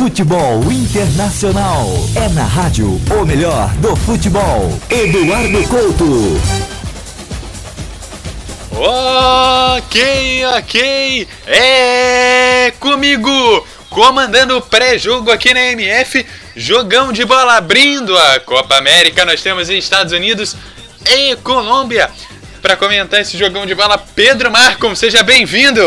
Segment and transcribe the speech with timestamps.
[0.00, 1.86] Futebol Internacional.
[2.16, 4.72] É na rádio o melhor do futebol.
[4.88, 6.40] Eduardo Couto.
[8.72, 11.28] Ok, ok.
[11.46, 13.66] É comigo.
[13.90, 16.24] Comandando o pré-jogo aqui na MF.
[16.56, 19.26] Jogão de bola abrindo a Copa América.
[19.26, 20.56] Nós temos Estados Unidos
[21.06, 22.10] e Colômbia.
[22.62, 25.82] Para comentar esse jogão de bola, Pedro Marcom, seja bem-vindo.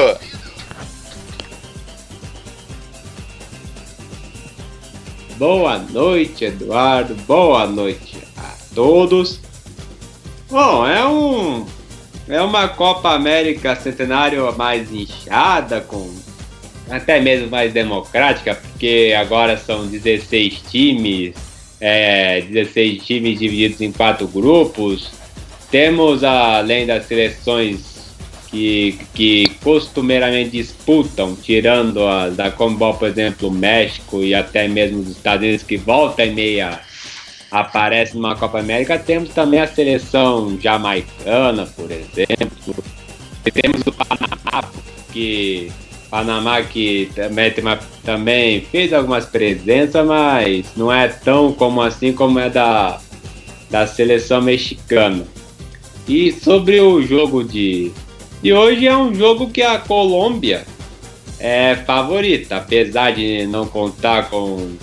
[5.37, 7.15] Boa noite, Eduardo.
[7.27, 9.39] Boa noite a todos.
[10.49, 11.65] Bom, é um
[12.27, 16.13] é uma Copa América Centenário mais inchada, com
[16.89, 21.35] até mesmo mais democrática, porque agora são 16 times,
[21.81, 25.11] é, 16 times divididos em quatro grupos.
[25.71, 27.92] Temos, além das seleções
[28.53, 34.99] que, que costumeiramente disputam, tirando a da Comebol, por exemplo, o México e até mesmo
[34.99, 36.79] os Estados Unidos, que volta e meia
[37.49, 42.75] aparece numa Copa América, temos também a seleção jamaicana, por exemplo.
[43.43, 44.69] E temos o Panamá,
[45.11, 45.71] que
[46.11, 47.51] Panamá que também,
[48.03, 52.99] também fez algumas presenças, mas não é tão como assim como é da,
[53.71, 55.25] da seleção mexicana.
[56.07, 57.91] E sobre o jogo de
[58.43, 60.65] e hoje é um jogo que a Colômbia
[61.39, 64.75] é favorita, apesar de não contar com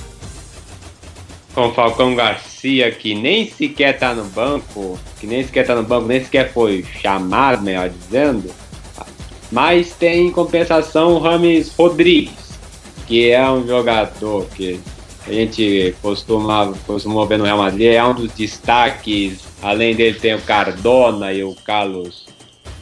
[1.55, 6.07] com Falcão Garcia, que nem sequer tá no banco, que nem sequer tá no banco,
[6.07, 8.51] nem sequer foi chamado, melhor dizendo.
[9.51, 12.59] Mas tem em compensação o Rames Rodrigues,
[13.07, 14.81] que é um jogador que
[15.27, 19.41] a gente costuma, costuma ver no Real Madrid, é um dos destaques.
[19.61, 22.30] Além dele tem o Cardona e o Carlos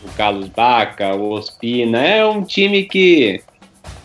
[0.05, 2.03] o Carlos Baca, o Ospina.
[2.03, 3.41] É um time que,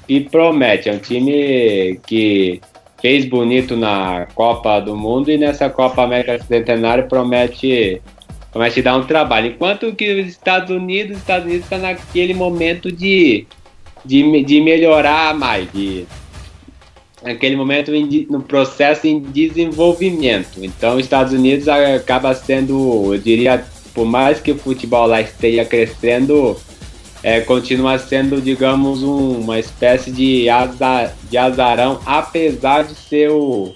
[0.08, 2.62] que promete, é um time que
[3.02, 8.02] fez bonito na Copa do Mundo e nessa Copa América Centenário promete,
[8.52, 9.48] promete dar um trabalho.
[9.48, 13.46] Enquanto que os Estados Unidos, Estados Unidos está naquele momento de,
[14.06, 16.06] de, de melhorar mais, de
[17.24, 17.92] naquele momento
[18.30, 20.64] no processo em desenvolvimento.
[20.64, 25.64] Então, os Estados Unidos acaba sendo, eu diria, por mais que o futebol lá esteja
[25.64, 26.58] crescendo,
[27.22, 33.74] é, continua sendo, digamos, um, uma espécie de, azar, de azarão, apesar de ser o,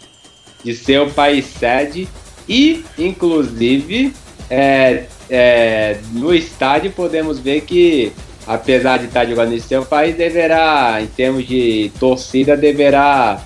[0.64, 2.08] de ser o país sede
[2.48, 4.14] e, inclusive,
[4.50, 8.12] é, é, no estádio podemos ver que,
[8.46, 13.42] apesar de estar jogando em seu país, deverá, em termos de torcida, deverá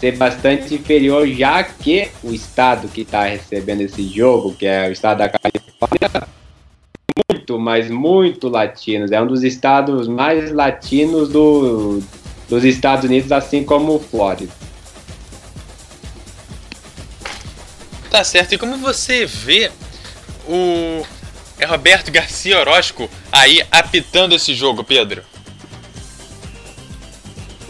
[0.00, 4.92] ser bastante inferior, já que o estado que está recebendo esse jogo, que é o
[4.92, 5.63] estado da Califórnia,
[7.28, 9.12] muito, mas muito latinos.
[9.12, 12.02] É um dos estados mais latinos do,
[12.48, 14.52] dos Estados Unidos, assim como o Flórida.
[18.10, 18.54] Tá certo.
[18.54, 19.70] E como você vê
[20.48, 21.02] o
[21.58, 25.22] é Roberto Garcia Orozco aí apitando esse jogo, Pedro?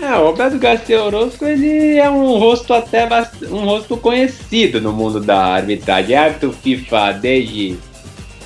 [0.00, 3.08] É, o Roberto Garcia Orozco ele é um rosto até
[3.50, 6.14] um rosto conhecido no mundo da arbitragem.
[6.14, 7.78] É árbitro FIFA desde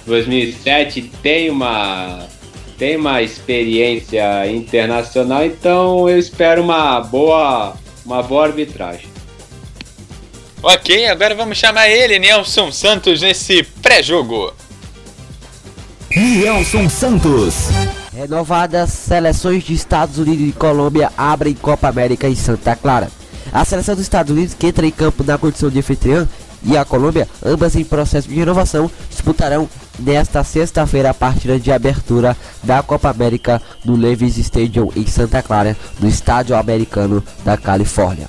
[0.09, 2.27] 2007, tem uma
[2.77, 7.75] tem uma experiência internacional, então eu espero uma boa
[8.05, 9.07] uma boa arbitragem.
[10.63, 14.53] Ok, agora vamos chamar ele, Nelson Santos, nesse pré-jogo.
[16.17, 17.55] Nelson Santos.
[18.13, 23.09] Renovadas seleções de Estados Unidos e Colômbia abrem Copa América em Santa Clara.
[23.53, 26.29] A seleção dos Estados Unidos, que entra em campo na condição de anfitriã,
[26.65, 32.37] e a Colômbia, ambas em processo de renovação, disputarão nesta sexta-feira a partida de abertura
[32.63, 38.29] da Copa América no Levi's Stadium em Santa Clara, no estádio americano da Califórnia.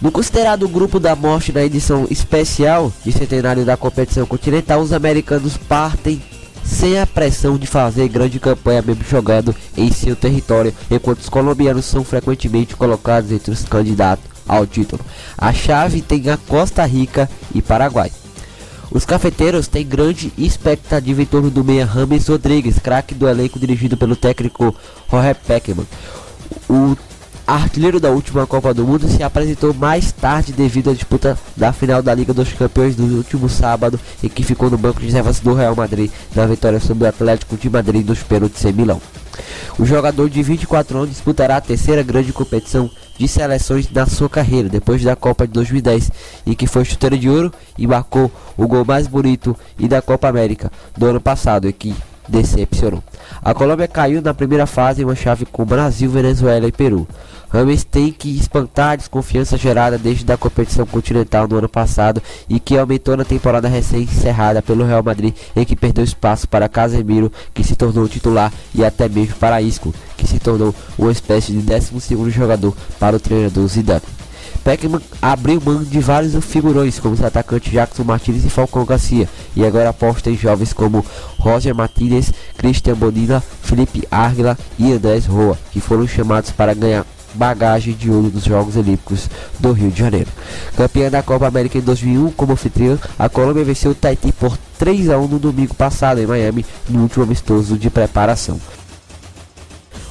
[0.00, 5.56] No considerado grupo da morte na edição especial de centenário da competição continental, os americanos
[5.56, 6.22] partem
[6.62, 11.84] sem a pressão de fazer grande campanha mesmo jogando em seu território, enquanto os colombianos
[11.84, 15.04] são frequentemente colocados entre os candidatos ao título.
[15.38, 18.10] A chave tem a Costa Rica e Paraguai.
[18.90, 23.96] Os cafeteiros têm grande expectativa em torno do meia Rames Rodrigues, craque do elenco dirigido
[23.96, 24.74] pelo técnico
[25.10, 25.86] Jorge Peckman.
[26.68, 26.96] O
[27.46, 32.02] artilheiro da última Copa do Mundo, se apresentou mais tarde devido à disputa da final
[32.02, 35.54] da Liga dos Campeões do último sábado, em que ficou no banco de reservas do
[35.54, 39.00] Real Madrid na vitória sobre o Atlético de Madrid nos pênaltis em Milão.
[39.78, 44.68] O jogador de 24 anos disputará a terceira grande competição de seleções na sua carreira,
[44.68, 46.10] depois da Copa de 2010,
[46.46, 50.28] em que foi chuteiro de ouro e marcou o gol mais bonito e da Copa
[50.28, 51.94] América do ano passado, e que
[52.28, 53.02] decepcionou.
[53.42, 57.06] A Colômbia caiu na primeira fase em uma chave com Brasil, Venezuela e Peru.
[57.48, 62.58] Rames tem que espantar a desconfiança gerada desde a competição continental no ano passado e
[62.58, 67.62] que aumentou na temporada recém-encerrada pelo Real Madrid, em que perdeu espaço para Casemiro, que
[67.62, 72.30] se tornou titular, e até mesmo para Isco, que se tornou uma espécie de 12
[72.30, 74.25] jogador para o treinador Zidane.
[74.66, 79.64] Peckman abriu mão de vários figurões, como os atacantes Jackson Martinez e Falcão Garcia, e
[79.64, 81.06] agora aposta em jovens como
[81.38, 87.94] Roger Martinez, Christian Bonilla, Felipe Árguila e Andrés Roa, que foram chamados para ganhar bagagem
[87.94, 89.30] de ouro dos Jogos Olímpicos
[89.60, 90.30] do Rio de Janeiro.
[90.76, 95.10] Campeã da Copa América em 2001 como anfitriã, a Colômbia venceu o Tahiti por 3
[95.10, 98.60] a 1 no domingo passado em Miami, no último amistoso de preparação.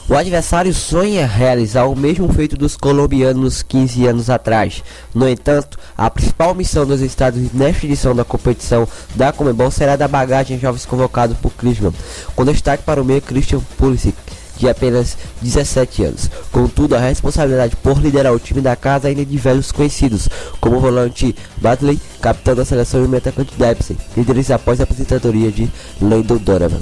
[0.07, 4.83] O adversário sonha realizar o mesmo feito dos colombianos 15 anos atrás.
[5.15, 9.95] No entanto, a principal missão dos Estados Unidos nesta edição da competição da Comebol será
[9.95, 11.91] da bagagem jovens convocados por Clisman,
[12.35, 14.15] com destaque para o meio Christian Pulisic,
[14.57, 16.29] de apenas 17 anos.
[16.51, 20.29] Contudo, a responsabilidade por liderar o time da casa ainda é de velhos conhecidos,
[20.61, 25.51] como o volante Badley, capitão da seleção e o metacante Dempsey, líderes após a aposentadoria
[25.51, 25.67] de
[25.99, 26.81] Landon Donovan.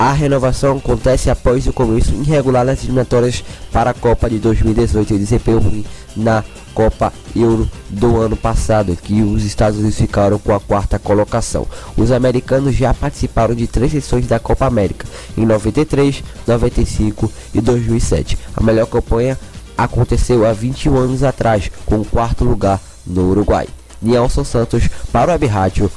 [0.00, 5.18] A renovação acontece após o começo irregular das eliminatórias para a Copa de 2018 e
[5.18, 5.84] desempenho ruim
[6.16, 6.42] na
[6.72, 11.66] Copa Euro do ano passado, que os Estados Unidos ficaram com a quarta colocação.
[11.98, 15.06] Os americanos já participaram de três edições da Copa América,
[15.36, 18.38] em 93, 95 e 2007.
[18.56, 19.38] A melhor campanha
[19.76, 23.68] aconteceu há 21 anos atrás, com o quarto lugar no Uruguai.
[24.00, 25.50] Nelson Santos para o Web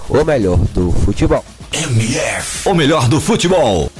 [0.09, 1.45] o melhor do futebol.
[1.73, 3.91] MF, o melhor do futebol.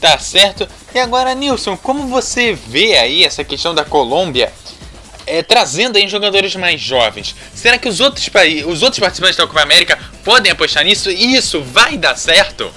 [0.00, 0.68] Tá certo.
[0.94, 4.52] E agora, Nilson, como você vê aí essa questão da Colômbia
[5.26, 7.34] é, trazendo aí jogadores mais jovens?
[7.52, 8.30] Será que os outros,
[8.66, 12.70] os outros participantes da Copa América podem apostar nisso e isso vai dar certo?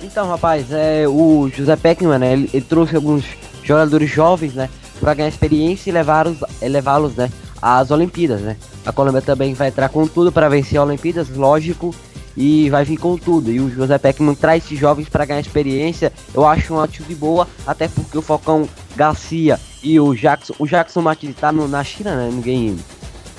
[0.00, 3.24] Então, rapaz, é, o José Peckman, né, ele, ele trouxe alguns
[3.62, 4.68] jogadores jovens, né,
[5.00, 7.30] para ganhar experiência e levá-los, levá-los, né,
[7.62, 8.56] às Olimpíadas, né?
[8.84, 11.94] A Colômbia também vai entrar com tudo para vencer as Olimpíadas, lógico,
[12.36, 13.52] e vai vir com tudo.
[13.52, 16.12] E o José Peckman traz esses jovens para ganhar experiência.
[16.34, 21.02] Eu acho uma atitude boa, até porque o Falcão Garcia e o Jackson, o Jackson
[21.02, 22.30] Martins tá no, na China, né?
[22.32, 22.76] Ninguém,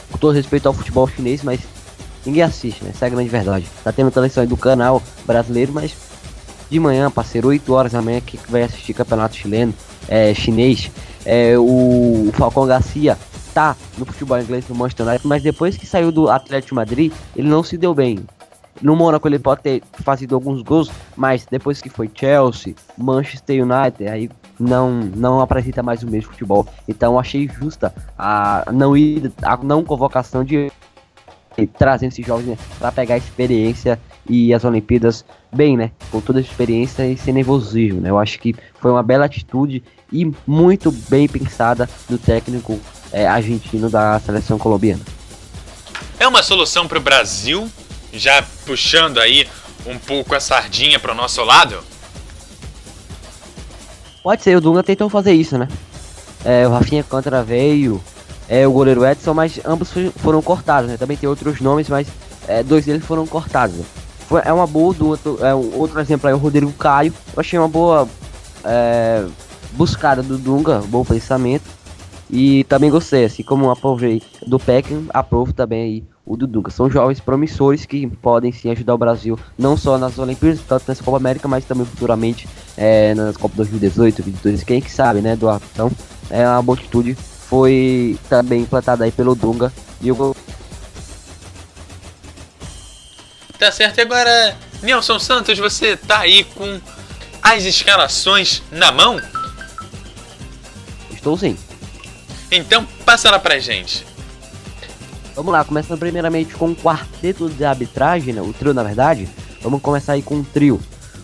[0.10, 1.60] com todo respeito ao futebol chinês, mas
[2.26, 2.92] ninguém assiste, né?
[2.94, 3.68] Essa é a grande verdade.
[3.84, 5.94] Tá tendo televisão do canal brasileiro, mas
[6.70, 9.74] de manhã, parceiro, 8 horas da manhã, que vai assistir campeonato chileno,
[10.08, 10.90] é, chinês.
[11.26, 13.18] É, o, o Falcão Garcia
[13.54, 17.48] tá no futebol inglês no Manchester United, mas depois que saiu do Atlético Madrid, ele
[17.48, 18.26] não se deu bem.
[18.82, 24.10] No Mônaco ele pode ter fazido alguns gols, mas depois que foi Chelsea, Manchester United,
[24.10, 24.30] aí
[24.60, 26.66] não não apresenta mais o mesmo futebol.
[26.88, 30.72] Então achei justa a não ir a não convocação de
[31.78, 35.92] trazendo esses jovens né, para pegar experiência e as Olimpíadas bem, né?
[36.10, 38.10] Com toda a experiência e sem nervosismo, né?
[38.10, 42.80] Eu acho que foi uma bela atitude e muito bem pensada do técnico
[43.14, 45.02] é, argentino da seleção colombiana.
[46.20, 47.70] É uma solução para o Brasil,
[48.12, 49.48] já puxando aí
[49.86, 51.84] um pouco a sardinha para o nosso lado?
[54.24, 55.68] Pode ser, o Dunga tentou fazer isso, né?
[56.44, 58.02] É, o Rafinha Contra veio,
[58.48, 60.98] é, o goleiro Edson, mas ambos foram cortados, né?
[60.98, 62.08] Também tem outros nomes, mas
[62.48, 63.76] é, dois deles foram cortados.
[63.76, 63.86] Né?
[64.28, 67.14] Foi, é uma boa do outro, é, outro exemplo aí, o Rodrigo Caio.
[67.36, 68.08] Eu achei uma boa
[68.64, 69.26] é,
[69.74, 71.83] buscada do Dunga, bom pensamento.
[72.30, 76.72] E também gostei, assim como aprovei do Peckham, aprovo também aí o do Dunga.
[76.72, 81.04] São jovens promissores que podem sim ajudar o Brasil, não só nas Olimpíadas, tanto nessa
[81.04, 85.66] Copa América, mas também futuramente é, nas Copas 2018, 2022, quem que sabe, né, Eduardo?
[85.74, 85.92] Então,
[86.30, 90.36] é uma boa atitude, foi também implantada aí pelo Dunga e eu
[93.60, 96.82] Tá certo, e agora, Nelson Santos, você tá aí com
[97.42, 99.22] as escalações na mão?
[101.12, 101.58] Estou sim.
[102.56, 104.06] Então passa lá pra gente.
[105.36, 108.42] Vamos lá, começando primeiramente com o quarteto de arbitragem, né?
[108.44, 109.28] o trio na verdade.
[109.62, 110.80] Vamos começar aí com o trio.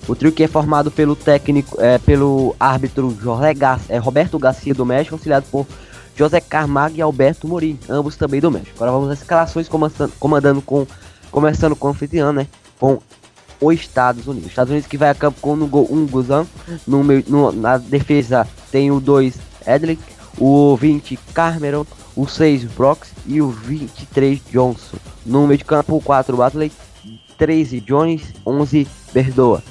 [0.07, 4.73] O trio que é formado pelo técnico, é, pelo árbitro José Gar é, Roberto Garcia
[4.73, 5.67] do México, auxiliado por
[6.15, 8.71] José Carmago e Alberto Morim, ambos também do México.
[8.77, 10.87] Agora vamos às escalações comandando, comandando com,
[11.29, 12.47] começando com o anfitrião, né?
[12.79, 12.99] Com
[13.61, 14.49] os Estados Unidos.
[14.49, 16.47] Estados Unidos que vai a campo com no gol 1 um, Guzan,
[16.87, 19.35] no, no, na defesa tem o 2
[19.67, 20.01] Edlick,
[20.39, 24.97] o 20 Carmeron, o 6 Brox e o 23 Johnson.
[25.25, 26.71] No meio de campo, o 4 Batley,
[27.37, 29.61] 13 Jones, 11 Berdoa.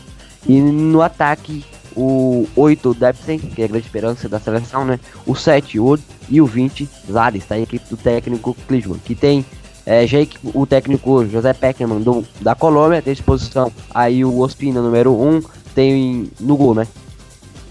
[0.47, 1.65] E no ataque,
[1.97, 5.01] o 8 Debsen, que é a grande esperança da seleção, né?
[5.27, 7.57] O 7 Wood e o 20 Zares, tá?
[7.57, 9.45] A equipe do técnico Klinsmann, que tem
[9.85, 15.13] é, Jake, o técnico José Peckerman do, da Colômbia, tem disposição aí o Ospina número
[15.13, 15.43] 1,
[15.75, 16.87] tem no gol, né?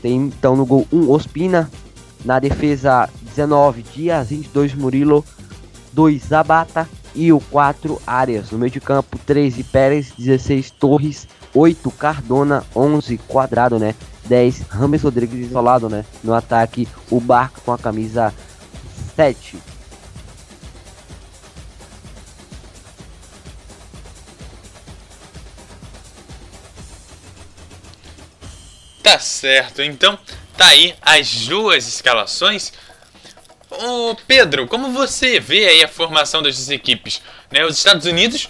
[0.02, 1.70] Tem então no gol 1 Ospina,
[2.28, 5.24] na defesa 19 Dias, 22 Murilo,
[5.94, 8.52] 2 Zabata e o 4 Arias.
[8.52, 13.96] No meio de campo 13 Pérez, 16 Torres, 8 Cardona, 11 Quadrado, né?
[14.26, 16.04] 10 Rames Rodrigues isolado, né?
[16.22, 18.34] No ataque o Barco com a camisa
[19.16, 19.58] 7.
[29.02, 30.20] Tá certo, então
[30.58, 32.74] tá aí as duas escalações.
[33.70, 37.22] Ô Pedro, como você vê aí a formação das equipes?
[37.52, 38.50] Né, os Estados Unidos,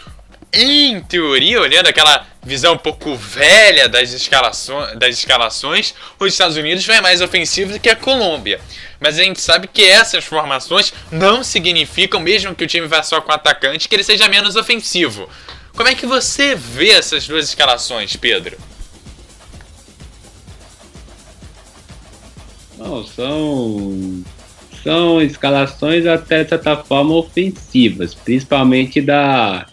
[0.54, 6.86] em teoria, olhando aquela visão um pouco velha das escalações, das escalações, os Estados Unidos
[6.86, 8.62] vai mais ofensivo do que a Colômbia.
[9.00, 13.20] Mas a gente sabe que essas formações não significam, mesmo que o time vá só
[13.20, 15.30] com atacante, que ele seja menos ofensivo.
[15.76, 18.58] Como é que você vê essas duas escalações, Pedro?
[22.78, 24.24] Não, são
[24.84, 29.66] são escalações até de certa forma ofensivas, principalmente da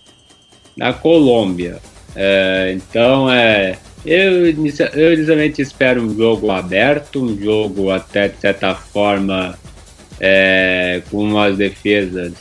[0.76, 1.78] da Colômbia.
[2.16, 8.74] É, então é eu, eu inicialmente espero um jogo aberto, um jogo até de certa
[8.74, 9.58] forma
[10.20, 12.32] é, com umas defesas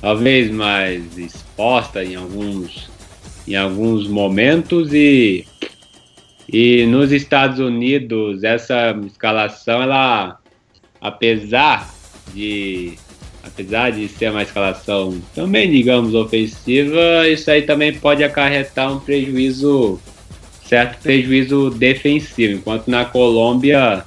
[0.00, 2.90] talvez mais expostas em alguns
[3.46, 5.46] em alguns momentos e
[6.52, 10.38] e nos Estados Unidos, essa escalação, ela,
[11.00, 11.90] apesar
[12.34, 12.92] de,
[13.42, 19.98] apesar de ser uma escalação também, digamos, ofensiva, isso aí também pode acarretar um prejuízo,
[20.66, 24.04] certo prejuízo defensivo, enquanto na Colômbia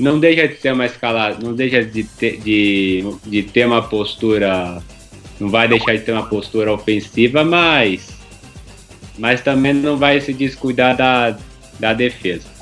[0.00, 4.82] não deixa de ser uma escala, não deixa de ter, de, de ter uma postura,
[5.38, 8.13] não vai deixar de ter uma postura ofensiva, mas
[9.18, 11.36] mas também não vai se descuidar da,
[11.78, 12.54] da defesa.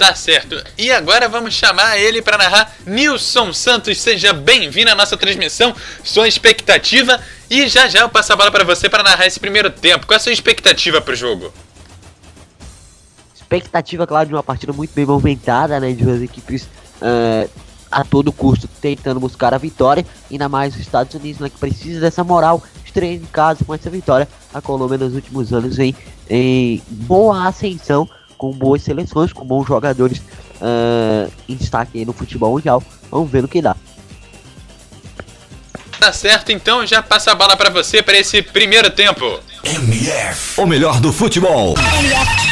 [0.00, 0.56] Tá certo.
[0.78, 2.74] E agora vamos chamar ele para narrar.
[2.86, 5.76] Nilson Santos, seja bem-vindo à nossa transmissão.
[6.02, 9.68] Sua expectativa e já já eu passo a bola para você para narrar esse primeiro
[9.68, 10.06] tempo.
[10.06, 11.52] Qual é a sua expectativa para o jogo?
[13.34, 15.92] Expectativa, claro, de uma partida muito bem movimentada, né?
[15.92, 16.62] De duas equipes
[17.02, 17.50] uh,
[17.90, 22.00] a todo custo tentando buscar a vitória, ainda mais os Estados Unidos, né, que precisa
[22.00, 24.28] dessa moral, estreia em casa com essa vitória.
[24.54, 25.94] A Colômbia nos últimos anos vem
[26.28, 32.82] em boa ascensão, com boas seleções, com bons jogadores uh, em destaque no futebol mundial.
[33.10, 33.76] Vamos ver no que dá.
[35.98, 39.38] Tá certo, então já passa a bola para você para esse primeiro tempo.
[39.62, 41.74] MF, o melhor do futebol.
[41.76, 42.49] MF.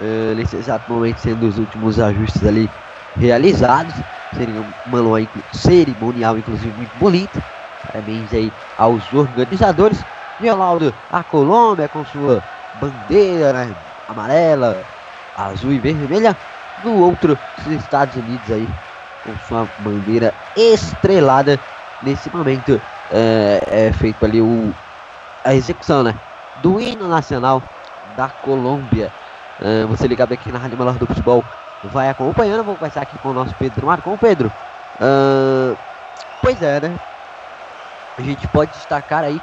[0.00, 2.70] Uh, nesse exato momento sendo os últimos ajustes ali
[3.16, 3.94] realizados.
[4.34, 7.42] Seria um cerimonial, inclusive, muito bonito.
[7.86, 10.02] Parabéns aí aos organizadores.
[10.40, 12.42] Ronaldo, a Colômbia com sua
[12.80, 13.76] bandeira né,
[14.08, 14.82] amarela,
[15.36, 16.36] azul e vermelha.
[16.84, 18.68] No outro, os Estados Unidos aí
[19.24, 21.58] com sua bandeira estrelada.
[22.02, 22.80] Nesse momento
[23.12, 24.72] é, é feito ali o,
[25.44, 26.14] a execução né,
[26.62, 27.62] do hino nacional
[28.16, 29.12] da Colômbia.
[29.62, 31.44] É, você ligado aqui na Rádio Melhor do Futebol
[31.84, 32.64] vai acompanhando.
[32.64, 34.16] Vou começar aqui com o nosso Pedro Marcon.
[34.16, 34.50] Pedro,
[34.96, 35.76] uh,
[36.40, 36.98] pois é, né?
[38.18, 39.40] A gente pode destacar aí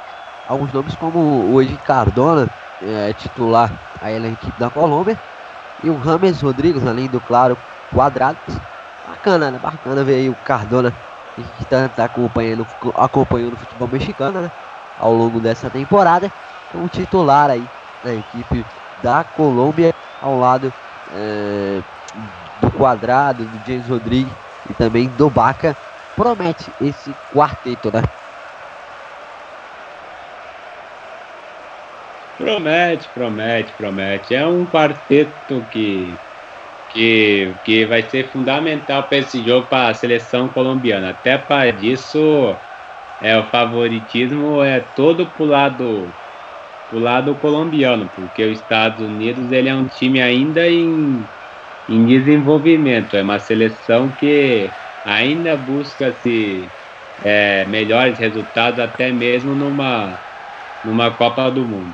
[0.48, 2.48] alguns nomes como o Cardona,
[2.82, 3.70] é, titular
[4.00, 5.18] aí na equipe da Colômbia,
[5.82, 7.56] e o Rames Rodrigues, além do claro
[7.92, 8.58] Quadrados.
[9.08, 9.58] Bacana, né?
[9.58, 10.92] Bacana ver aí o Cardona,
[11.34, 14.50] que está tá acompanhando, acompanhando o futebol mexicano, né?
[14.98, 16.30] Ao longo dessa temporada,
[16.72, 17.64] como titular aí
[18.04, 18.64] na equipe
[19.02, 20.72] da Colômbia, ao lado
[21.10, 21.82] é,
[22.60, 24.34] do Quadrado, do James Rodrigues
[24.68, 25.76] e também do Baca.
[26.14, 28.02] Promete esse quarteto, né?
[32.36, 34.34] Promete, promete, promete.
[34.34, 36.22] É um quarteto que,
[36.88, 41.10] que, que vai ser fundamental para esse jogo para a seleção colombiana.
[41.10, 42.60] Até para disso,
[43.20, 46.16] é o favoritismo é todo pro lado
[46.88, 51.24] pro lado colombiano, porque os Estados Unidos ele é um time ainda em,
[51.88, 54.70] em desenvolvimento, é uma seleção que
[55.04, 56.68] ainda busca se
[57.22, 60.18] é, melhores resultados até mesmo numa
[60.84, 61.92] numa Copa do Mundo.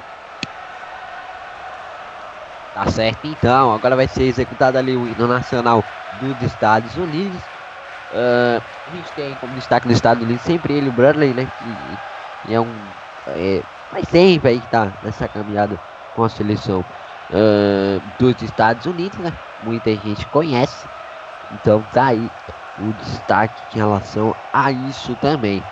[2.74, 5.84] Tá certo então, agora vai ser executado ali o hino nacional
[6.20, 7.40] dos Estados Unidos.
[8.10, 11.46] Uh, a gente tem como destaque dos Estados Unidos sempre ele, o Bradley, né?
[11.46, 11.98] Que,
[12.46, 12.92] que é um.
[13.28, 13.62] É,
[13.94, 15.80] mas sempre aí que tá nessa caminhada
[16.12, 16.84] com a seleção
[17.30, 19.38] uh, dos Estados Unidos, né?
[19.62, 20.90] Muita gente conhece.
[21.48, 22.28] Então tá aí
[22.76, 25.64] o destaque em relação a isso também.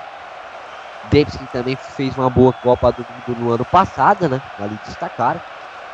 [1.02, 4.40] Davis também fez uma boa Copa do Mundo no ano passado, né?
[4.56, 5.42] Vale destacar.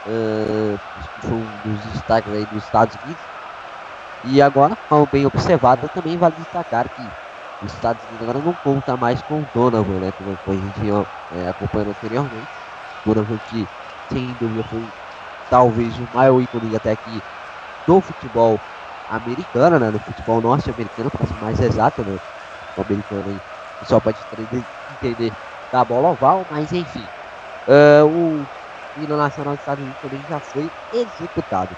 [0.04, 0.78] Uh,
[1.18, 3.22] foi um dos destaques aí dos Estados Unidos.
[4.22, 7.10] E agora, mal bem observado, também vale destacar que
[7.60, 10.12] os Estados Unidos agora não conta mais com o Donovan, né?
[10.12, 10.80] Como a gente
[11.30, 12.48] é, acompanhando anteriormente.
[13.04, 13.68] Donovan que,
[14.10, 14.82] sem dúvida, foi
[15.48, 17.20] talvez o maior ícone até aqui
[17.86, 18.60] do futebol
[19.08, 19.90] americano, né?
[19.90, 22.18] No futebol norte-americano, para ser mais exato, né?
[22.76, 23.40] O americano aí,
[23.82, 24.20] só pode
[24.90, 25.32] entender
[25.70, 27.04] da bola oval, mas enfim.
[27.66, 28.46] Uh, o
[28.96, 31.76] hino nacional dos Estados Unidos também já foi executado.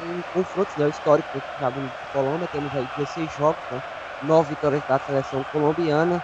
[0.00, 3.80] Em confrontos né, históricos Unidos e Colômbia, temos aí 16 jogos, né,
[4.22, 6.22] 9 vitórias da seleção colombiana,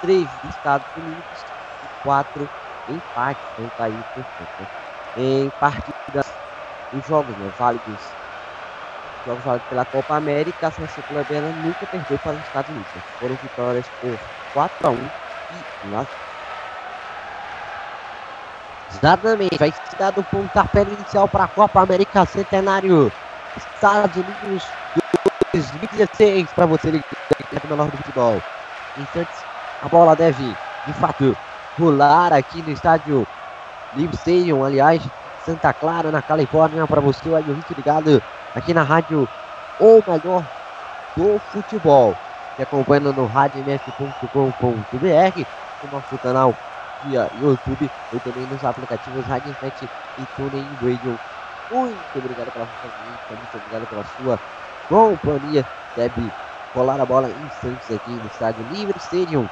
[0.00, 1.44] 3 dos Estados Unidos
[1.84, 2.48] e 4
[2.88, 4.60] empates, então tá aí perfeito.
[4.60, 4.66] Né?
[5.16, 6.32] Em partidas,
[6.92, 8.00] em jogos né, válidos,
[9.26, 12.94] jogos válidos pela Copa América, a seleção colombiana nunca perdeu para os Estados Unidos.
[12.94, 13.02] Né?
[13.20, 14.18] Foram vitórias por
[14.54, 16.08] 4 a 1 e 1 a 0.
[18.90, 23.12] Exatamente, vai ser dado o pontapé inicial para a Copa América Centenário
[23.58, 24.64] Estados Unidos
[25.52, 27.04] 2016 para você ligar
[27.64, 28.42] no menor do futebol.
[28.98, 29.44] Instantes,
[29.82, 30.56] a bola deve
[30.86, 31.36] de fato
[31.78, 33.26] rolar aqui no estádio
[33.96, 35.02] Live Stadium, aliás,
[35.44, 38.22] Santa Clara, na Califórnia, para você, aí, muito ligado
[38.54, 39.28] aqui na rádio
[39.80, 40.44] O Melhor
[41.16, 42.14] do Futebol.
[42.56, 45.46] Se acompanhando no radiomf.com.br,
[45.82, 46.54] o nosso canal
[47.04, 51.18] via YouTube ou também nos aplicativos Rádio Infect e TuneIn Radio.
[51.70, 54.40] Muito obrigado pela sua muito obrigado pela sua
[54.88, 55.66] companhia.
[55.94, 56.32] Deve
[56.74, 59.48] rolar a bola em instantes aqui no estádio Livre Stadium,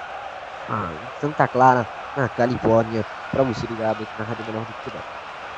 [0.69, 5.03] ah, em Santa Clara, na Califórnia, para você ligado aqui na Rádio Menor do Futebol.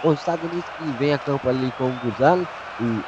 [0.03, 2.47] Os Estados Unidos que vem a campo ali com o Guzan,
[2.81, 3.05] o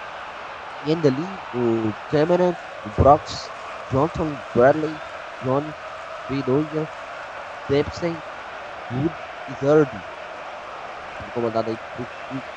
[0.88, 2.54] Yendeli, o Cameron,
[2.84, 3.50] o Brox,
[3.90, 4.94] Johnson, Bradley,
[5.42, 5.74] John,
[6.28, 6.88] Bedoya,
[7.68, 8.16] Dempsey,
[8.90, 9.14] Wood
[9.48, 9.90] e Third,
[11.32, 12.06] comandado aí por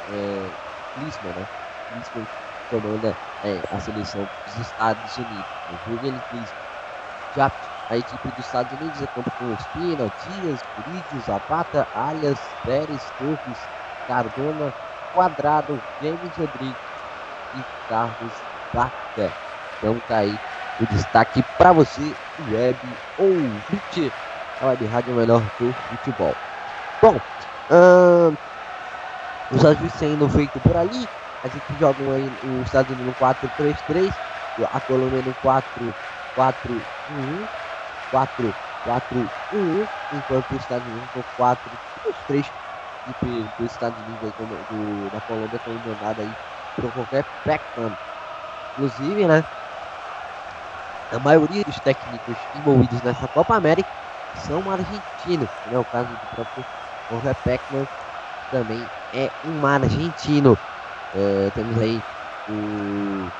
[0.10, 0.58] é,
[0.94, 1.48] Klinsmann, né?
[1.88, 2.28] Klinsmann
[2.70, 5.46] comanda é, a seleção dos Estados Unidos.
[5.72, 6.64] O Julian Klinsmann.
[7.36, 7.52] Já
[7.90, 13.70] a equipe dos Estados Unidos é campo com Espina, Dias, Curídio, Zapata, Alias, Pérez, Torres,
[14.08, 14.74] Cardona,
[15.14, 16.76] Quadrado, James Rodrigues
[17.56, 18.34] e Carlos
[18.74, 19.34] Vaca.
[19.78, 20.40] Então tá aí
[20.80, 22.80] o destaque para você, web
[23.18, 24.12] ouvinte
[24.62, 26.36] a Web Rádio Melhor do Futebol.
[27.02, 27.20] Bom,
[27.70, 28.38] hum,
[29.52, 31.08] os ajustes sendo feitos por ali,
[31.44, 34.14] a gente joga aí os Estados Unidos no 4-3-3,
[34.72, 37.48] a Colômbia no 4-4-1-1,
[38.12, 42.50] 4-4-1-1, enquanto os Estados Unidos no 4-3
[43.04, 46.32] equipe dos Estados Unidos aí, do, da Colômbia comandada aí
[46.76, 47.96] por qualquer Pac-Man.
[48.72, 49.44] Inclusive, né?
[51.12, 53.90] A maioria dos técnicos envolvidos nessa Copa América
[54.36, 55.78] são argentinos, né?
[55.78, 56.66] O caso do próprio
[57.12, 57.88] Jorge Pac-Man
[58.52, 60.58] também é um argentino.
[61.14, 62.04] Uh, temos aí
[62.48, 63.32] o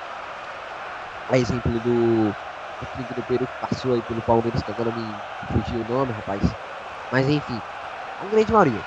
[1.28, 2.36] a exemplo do
[2.80, 6.56] técnico do Peru que passou aí pelo Palmeiras, que agora me fugiu o nome, rapaz.
[7.12, 7.62] Mas enfim,
[8.18, 8.86] a grande maioria.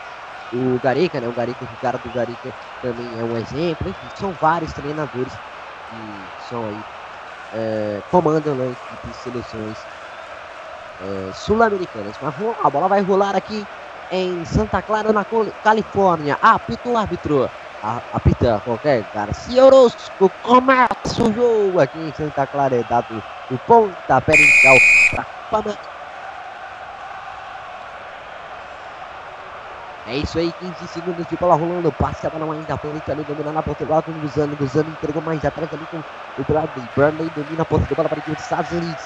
[0.51, 1.29] O Gareca, né?
[1.29, 3.88] O Gareca, o cara do Gareca também é um exemplo.
[3.88, 5.40] Enfim, são vários treinadores
[5.88, 6.85] que são aí,
[7.53, 9.88] é, comandam né, equipes, seleções
[10.99, 12.18] é, sul-americanas.
[12.18, 13.68] Mas a bola vai rolar aqui
[14.11, 15.25] em Santa Clara, na
[15.62, 16.37] Califórnia.
[16.40, 17.51] Apita o árbitro.
[17.83, 20.31] Apita qualquer Garcia Orozco.
[20.43, 22.83] Começa o jogo aqui em Santa Clara.
[22.89, 24.77] Dado o pontapé inicial
[25.11, 25.77] para
[30.09, 31.91] É isso aí, 15 segundos de bola rolando.
[31.93, 34.57] Passe a bola ainda frente ali, dominando a ponta de bola com o Guzano.
[34.57, 36.89] Guzano entregou mais atrás ali com o Bradley.
[36.95, 39.03] Bradley domina a ponta de bola para a equipe Estados Unidos.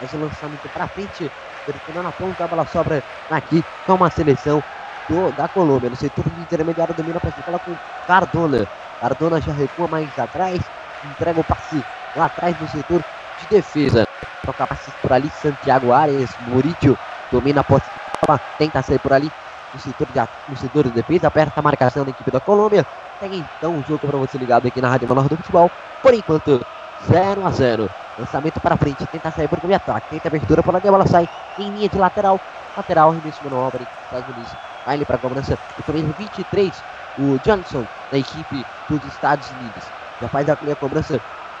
[0.00, 1.30] Faz o lançamento para frente.
[1.64, 4.62] Terminando a ponta, a bola sobra aqui com uma seleção
[5.10, 5.90] do, da Colômbia.
[5.90, 7.74] No setor intermediário, domina a bola com
[8.06, 8.66] Cardona.
[9.00, 10.60] Cardona já recua mais atrás.
[11.04, 13.02] Entrega o passe lá atrás do setor
[13.40, 14.06] de defesa.
[14.46, 16.30] Toca passe por ali, Santiago Arias.
[16.46, 16.96] Murillo
[17.30, 18.40] domina a bola.
[18.56, 19.30] Tenta sair por ali
[19.74, 22.86] no setor de, no setor de defesa, aperta a marcação da equipe da Colômbia.
[23.18, 25.70] Tem então um jogo para você ligado aqui na Rádio Menor do Futebol.
[26.02, 26.64] Por enquanto,
[27.06, 30.78] 0 a 0 Lançamento para frente, tenta sair por o ataque, tenta abertura por lá,
[30.78, 32.38] a bola sai em linha de lateral.
[32.76, 34.69] Lateral, remesso manobra, Estados Unidos.
[34.84, 36.84] Vai ele para a cobrança do camisa 23,
[37.18, 39.84] o Johnson, da equipe dos Estados Unidos.
[40.20, 41.16] Já faz a, a cobrança,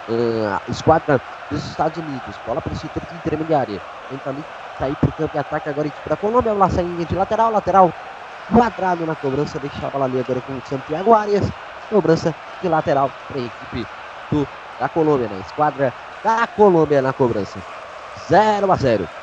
[0.08, 2.36] uh, esquadra dos Estados Unidos.
[2.46, 3.80] Bola para o setor de intermediária.
[4.08, 4.44] Tenta ali
[4.78, 6.52] sair para o campo de ataque agora a equipe da Colômbia.
[6.52, 7.92] Bola saindo de lateral, lateral
[8.50, 9.58] quadrado na cobrança.
[9.58, 11.52] Deixa a bola ali agora com o Santiago Arias.
[11.88, 13.86] Cobrança de lateral para a equipe
[14.30, 15.40] do, da Colômbia, né?
[15.40, 17.64] Esquadra da Colômbia na cobrança.
[18.18, 19.19] 0 a 0 Tem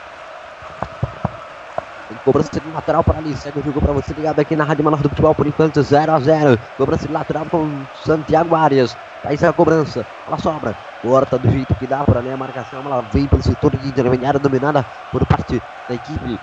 [2.27, 3.33] cobrança de lateral para ali.
[3.37, 6.11] Segue o jogo para você ligado aqui na Rádio Menor do Futebol por enquanto 0
[6.11, 7.69] a 0 Cobrança de lateral com
[8.03, 8.97] Santiago Arias.
[9.23, 10.05] Faz a cobrança.
[10.27, 10.75] Ela sobra.
[11.01, 12.81] Corta do jeito que dá para ler a marcação.
[12.85, 16.37] Ela vem pelo setor de intermediária dominada por parte da equipe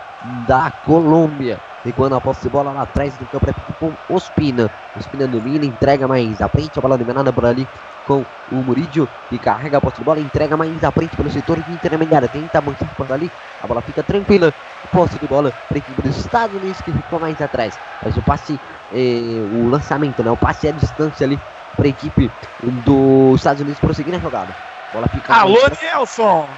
[0.48, 1.60] da Colômbia.
[1.84, 4.70] Recuando a posse de bola lá atrás do campo com Ospina.
[4.96, 6.78] Ospina domina, entrega mais à frente.
[6.78, 7.68] A bola dominada por ali
[8.06, 11.60] com o Murídio, que carrega a posse de bola, entrega mais à frente pelo setor
[11.60, 12.28] de intermediária.
[12.28, 13.30] Tenta manter por ali,
[13.62, 14.52] a bola fica tranquila.
[14.92, 17.78] Posse de bola para a equipe dos Estados Unidos que ficou mais atrás.
[18.02, 18.58] Mas o passe,
[18.92, 20.30] eh, o lançamento, né?
[20.30, 21.38] O passe é a distância ali
[21.74, 22.30] para a equipe
[22.62, 24.54] dos Estados Unidos prosseguir na jogada.
[24.92, 25.34] Bola fica.
[25.34, 26.48] Alô, Nelson!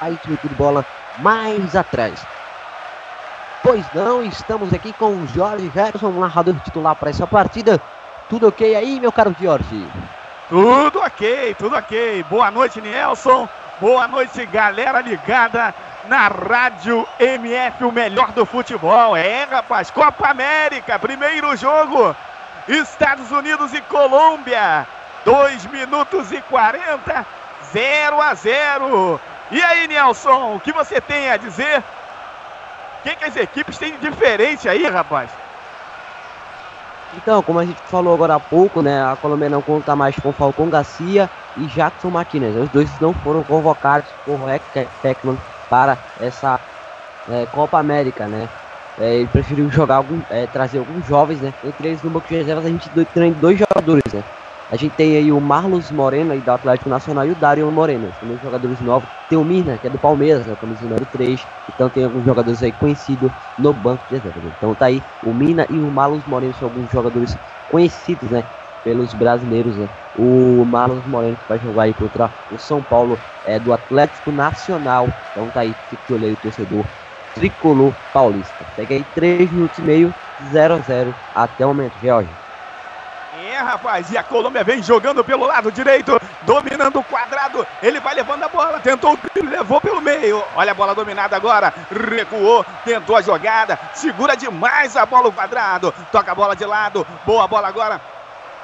[0.00, 0.84] Aí de bola
[1.18, 2.14] mais atrás.
[3.62, 7.80] Pois não, estamos aqui com o Jorge Gerson, narrador titular para essa partida.
[8.28, 9.86] Tudo ok aí, meu caro Jorge?
[10.52, 12.22] Tudo ok, tudo ok.
[12.28, 13.48] Boa noite, Nelson.
[13.80, 19.16] Boa noite, galera ligada na Rádio MF, o melhor do futebol.
[19.16, 22.14] É, rapaz, Copa América, primeiro jogo.
[22.68, 24.86] Estados Unidos e Colômbia.
[25.24, 27.26] 2 minutos e 40,
[27.72, 29.20] 0 a 0.
[29.52, 33.92] E aí, Nelson, o que você tem a dizer o que, que as equipes têm
[33.92, 35.30] de diferente aí, rapaz?
[37.14, 39.02] Então, como a gente falou agora há pouco, né?
[39.02, 42.56] A Colômbia não conta mais com Falcão Garcia e Jackson Martinez.
[42.56, 44.64] Os dois não foram convocados por Rex
[45.02, 46.58] Peckman para essa
[47.28, 48.48] é, Copa América, né?
[48.98, 51.52] É, ele preferiu jogar algum, é, trazer alguns jovens, né?
[51.62, 54.22] Entre eles no banco de reservas a gente tem dois jogadores, né?
[54.72, 58.10] A gente tem aí o Marlos Moreno, aí do Atlético Nacional, e o Dario Moreno,
[58.18, 59.06] também jogadores novos.
[59.28, 61.46] Tem o Mirna, que é do Palmeiras, né, camisa número 3.
[61.68, 64.50] Então tem alguns jogadores aí conhecidos no banco de reservas.
[64.56, 67.36] Então tá aí o Mirna e o Marlos Moreno, são alguns jogadores
[67.68, 68.44] conhecidos, né?
[68.82, 69.90] Pelos brasileiros, né?
[70.14, 75.06] O Marlos Moreno que vai jogar aí contra o São Paulo é do Atlético Nacional.
[75.30, 76.86] Então tá aí, fique de olho aí o torcedor
[77.34, 78.64] tricolor paulista.
[78.74, 82.41] Pega aí 3 minutos e meio, 0 a 0 até o momento, George.
[83.52, 87.66] É, rapaz, e a Colômbia vem jogando pelo lado direito, dominando o quadrado.
[87.82, 90.42] Ele vai levando a bola, tentou, levou pelo meio.
[90.56, 95.92] Olha a bola dominada agora, recuou, tentou a jogada, segura demais a bola o quadrado,
[96.10, 98.00] toca a bola de lado, boa bola agora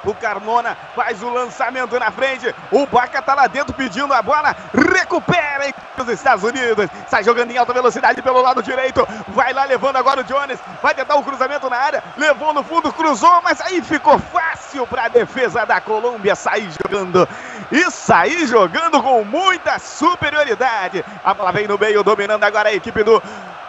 [0.03, 2.53] O Carmona faz o lançamento na frente.
[2.71, 4.55] O Baca tá lá dentro pedindo a bola.
[4.73, 6.89] Recupera em os Estados Unidos.
[7.07, 9.07] Sai jogando em alta velocidade pelo lado direito.
[9.29, 10.59] Vai lá levando agora o Jones.
[10.81, 12.03] Vai tentar o um cruzamento na área.
[12.17, 17.27] Levou no fundo, cruzou, mas aí ficou fácil para a defesa da Colômbia sair jogando.
[17.71, 21.03] E sair jogando com muita superioridade.
[21.23, 23.21] A bola vem no meio, dominando agora a equipe do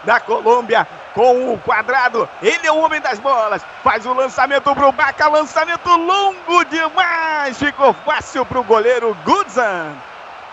[0.04, 2.28] da Colômbia com o quadrado.
[2.42, 3.62] Ele é o homem das bolas.
[3.82, 5.28] Faz o lançamento pro Baca.
[5.28, 7.58] Lançamento longo demais.
[7.58, 9.94] Ficou fácil pro goleiro Goodson.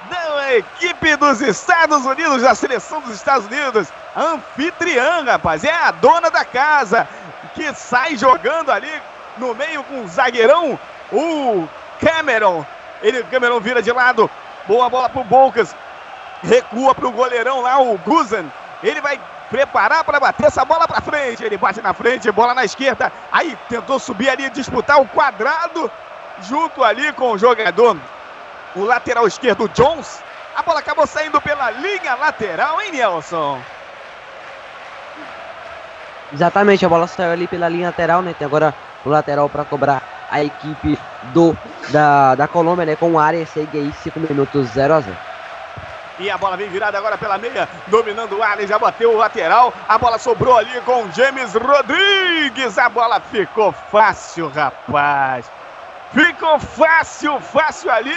[0.09, 3.89] Da equipe dos Estados Unidos, da seleção dos Estados Unidos.
[4.15, 5.63] Anfitriã, rapaz.
[5.63, 7.07] É a dona da casa.
[7.53, 8.91] Que sai jogando ali
[9.37, 10.79] no meio com o zagueirão.
[11.11, 11.67] O
[11.99, 12.65] Cameron.
[13.01, 14.29] Ele, Cameron vira de lado.
[14.67, 15.75] Boa bola pro Bocas.
[16.43, 18.45] Recua pro goleirão lá, o Guzan.
[18.83, 21.43] Ele vai preparar para bater essa bola para frente.
[21.43, 23.11] Ele bate na frente, bola na esquerda.
[23.31, 25.89] Aí tentou subir ali, disputar o quadrado
[26.41, 27.97] junto ali com o jogador,
[28.75, 30.21] o lateral esquerdo Jones.
[30.55, 33.61] A bola acabou saindo pela linha lateral, hein, Nelson?
[36.33, 38.35] Exatamente, a bola saiu ali pela linha lateral, né?
[38.37, 38.73] Tem agora
[39.05, 40.99] o lateral para cobrar a equipe
[41.33, 41.55] do
[41.89, 42.95] da, da Colômbia, né?
[42.95, 45.17] Com o área segue aí 5 minutos 0 a 0.
[46.19, 49.73] E a bola vem virada agora pela meia, dominando o Allen, já bateu o lateral.
[49.87, 52.77] A bola sobrou ali com James Rodrigues.
[52.77, 55.51] A bola ficou fácil, rapaz.
[56.11, 58.15] Ficou fácil, fácil ali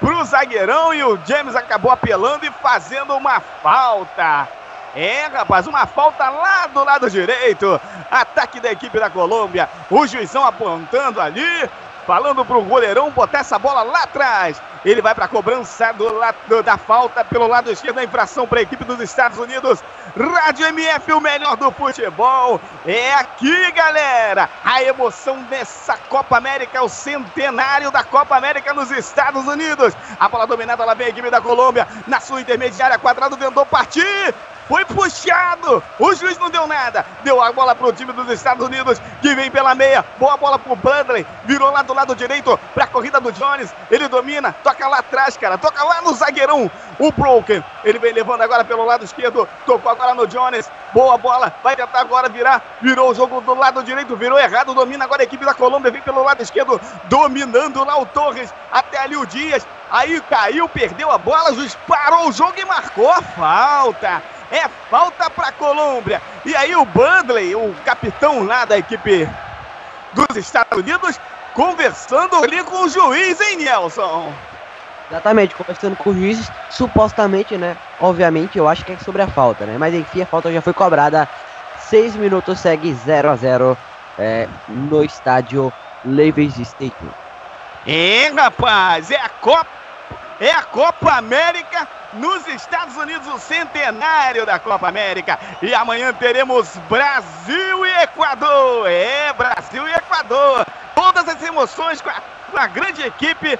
[0.00, 4.48] pro zagueirão e o James acabou apelando e fazendo uma falta.
[4.94, 7.80] É, rapaz, uma falta lá do lado direito.
[8.10, 9.68] Ataque da equipe da Colômbia.
[9.90, 11.70] O juizão apontando ali
[12.06, 14.62] falando pro goleirão botar essa bola lá atrás.
[14.84, 18.60] Ele vai para a cobrança do lado da falta pelo lado esquerdo da infração para
[18.60, 19.82] a equipe dos Estados Unidos.
[20.16, 22.60] Rádio MF, o melhor do futebol.
[22.86, 24.48] É aqui, galera.
[24.64, 29.92] A emoção dessa Copa América, o centenário da Copa América nos Estados Unidos.
[30.20, 31.88] A bola dominada lá vem a equipe da Colômbia.
[32.06, 34.34] Na sua intermediária, quadrado tentou partir.
[34.68, 35.82] Foi puxado.
[35.98, 37.06] O juiz não deu nada.
[37.22, 40.04] Deu a bola para o time dos Estados Unidos, que vem pela meia.
[40.18, 41.26] Boa bola para o Bradley.
[41.44, 43.72] Virou lá do lado direito para a corrida do Jones.
[43.90, 44.52] Ele domina.
[44.64, 45.56] Toca lá atrás, cara.
[45.56, 46.70] Toca lá no zagueirão.
[46.98, 47.62] O Broken.
[47.84, 49.48] Ele vem levando agora pelo lado esquerdo.
[49.64, 50.70] Tocou agora no Jones.
[50.92, 51.52] Boa bola.
[51.62, 52.62] Vai tentar agora virar.
[52.80, 54.16] Virou o jogo do lado direito.
[54.16, 54.74] Virou errado.
[54.74, 55.92] Domina agora a equipe da Colômbia.
[55.92, 56.80] Vem pelo lado esquerdo.
[57.04, 58.52] Dominando lá o Torres.
[58.72, 59.66] Até ali o Dias.
[59.90, 61.54] Aí caiu, perdeu a bola.
[61.54, 64.22] Juiz parou o jogo e marcou a falta.
[64.50, 66.20] É falta para a Colômbia.
[66.44, 69.28] E aí o Bundley, o capitão lá da equipe
[70.12, 71.18] dos Estados Unidos,
[71.54, 74.32] conversando ali com o juiz, hein, Nelson?
[75.10, 77.76] Exatamente, conversando com o juiz, supostamente, né?
[78.00, 79.76] Obviamente, eu acho que é sobre a falta, né?
[79.78, 81.28] Mas enfim, a falta já foi cobrada.
[81.78, 83.78] Seis minutos segue 0 a 0
[84.18, 85.72] é, no estádio
[86.04, 87.10] Levis Stadium.
[87.86, 89.66] É, rapaz, é a Copa,
[90.40, 95.38] é a Copa América nos Estados Unidos, o centenário da Copa América.
[95.62, 98.90] E amanhã teremos Brasil e Equador.
[98.90, 100.66] É, Brasil e Equador.
[100.94, 103.58] Todas as emoções com a, com a grande equipe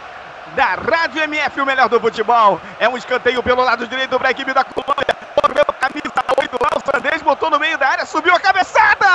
[0.54, 2.60] da Rádio MF, o melhor do futebol.
[2.78, 5.16] É um escanteio pelo lado direito para a equipe da Colômbia.
[5.40, 9.06] Correu camisa 8 lá, o Sandês botou no meio da área, subiu a cabeçada!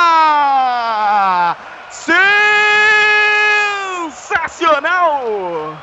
[4.09, 5.77] Sensacional!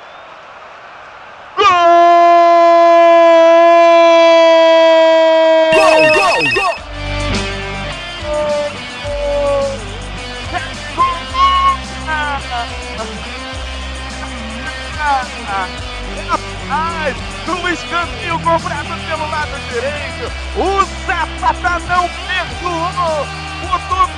[17.46, 23.26] No escanteio cobrado pelo lado direito, o Zapata não perdoou,
[23.62, 24.08] botou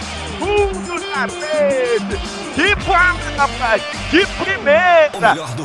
[0.40, 2.16] fundo na rede.
[2.54, 5.10] Que bola, rapaz, que primeira,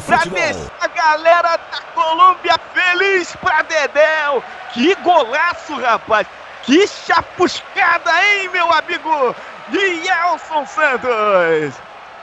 [0.06, 4.44] pra deixar a galera da Colômbia feliz pra Dedéu.
[4.74, 6.28] Que golaço, rapaz,
[6.64, 9.36] que chapuscada, hein, meu amigo
[9.70, 11.74] Nielson Santos.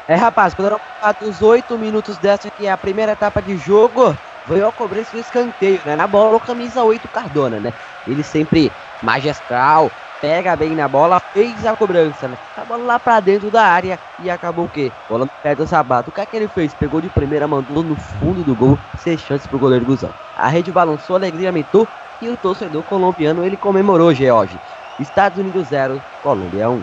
[0.07, 0.81] É, rapaz, quando eram
[1.23, 5.21] os oito minutos dessa que é a primeira etapa de jogo, veio a cobrança do
[5.21, 5.97] escanteio, né?
[5.97, 7.73] Na bola, o camisa 8 Cardona, né?
[8.07, 8.71] Ele sempre
[9.03, 9.91] magistral,
[10.23, 12.39] pega bem na bola, fez a cobrança, né?
[12.57, 14.93] A bola lá pra dentro da área e acabou o quê?
[15.09, 16.11] Bola no pé do Sabato.
[16.11, 16.73] O que é que ele fez?
[16.73, 20.15] Pegou de primeira, mandou no fundo do gol, sem chance pro goleiro Guzão.
[20.39, 21.89] A rede balançou, alegria aumentou
[22.23, 24.57] e o torcedor colombiano ele comemorou, George.
[25.01, 26.83] Estados Unidos 0, Colômbia 1.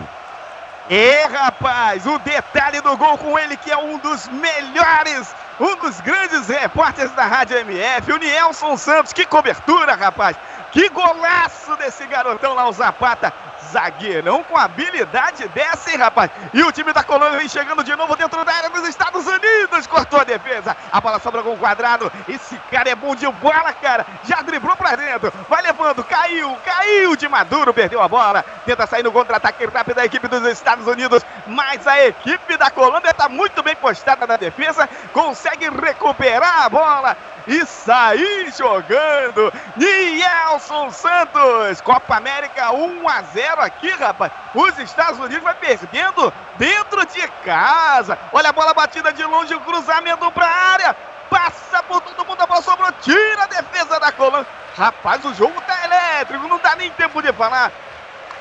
[0.90, 6.00] E rapaz, o detalhe do gol com ele que é um dos melhores, um dos
[6.00, 9.12] grandes repórteres da Rádio MF, o Nielson Santos.
[9.12, 10.36] Que cobertura, rapaz!
[10.72, 13.32] Que golaço desse garotão lá, o Zapata.
[13.70, 16.30] Zagueirão com habilidade dessa, hein, rapaz?
[16.52, 19.86] E o time da Colômbia vem chegando de novo dentro da área dos Estados Unidos.
[19.86, 20.76] Cortou a defesa.
[20.90, 22.10] A bola sobra com o quadrado.
[22.28, 24.06] Esse cara é bom de bola, cara.
[24.24, 25.32] Já driblou pra dentro.
[25.48, 26.02] Vai levando.
[26.02, 26.56] Caiu.
[26.64, 27.72] Caiu de Maduro.
[27.72, 28.44] Perdeu a bola.
[28.64, 31.24] Tenta sair no contra-ataque rápido da equipe dos Estados Unidos.
[31.46, 34.88] Mas a equipe da Colômbia tá muito bem postada na defesa.
[35.12, 39.52] Consegue recuperar a bola e sair jogando.
[39.76, 44.32] Nielson Santos, Copa América 1 a 0 aqui, rapaz.
[44.54, 48.18] Os Estados Unidos vai perdendo dentro de casa.
[48.32, 50.96] Olha a bola batida de longe, o cruzamento para a área.
[51.28, 54.46] Passa por todo mundo, a bola sobrou, tira a defesa da Colômbia.
[54.76, 57.70] Rapaz, o jogo tá elétrico, não dá nem tempo de falar.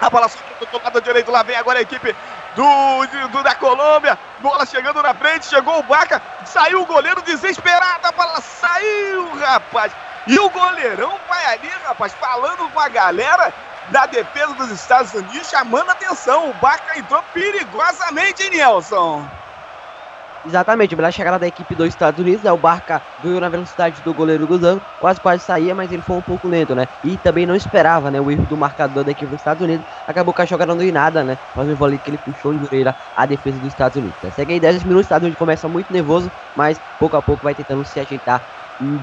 [0.02, 2.16] A bola sobrou do lado direito, lá vem agora a equipe
[2.60, 4.20] do, do, da Colômbia.
[4.40, 9.94] Bola chegando na frente, chegou o Baca, saiu o goleiro desesperado, a bola saiu, rapaz.
[10.28, 13.54] E o goleirão vai ali, rapaz, falando com a galera
[13.90, 16.50] da defesa dos Estados Unidos, chamando atenção.
[16.50, 19.26] O Baca entrou perigosamente, hein, Nelson?
[20.46, 24.14] Exatamente, pela chegada da equipe dos Estados Unidos, né, o Barca veio na velocidade do
[24.14, 26.88] goleiro Guzano, quase quase saía, mas ele foi um pouco lento, né?
[27.04, 30.34] E também não esperava, né, o erro do marcador da equipe dos Estados Unidos, acabou
[30.34, 31.38] com a jogada não nada, né?
[31.54, 34.18] Fazendo um vôlei que ele puxou de orelha a defesa dos Estados Unidos.
[34.24, 34.32] Né?
[34.32, 37.54] Segue aí 10 minutos, os Estados Unidos começa muito nervoso, mas pouco a pouco vai
[37.54, 38.42] tentando se ajeitar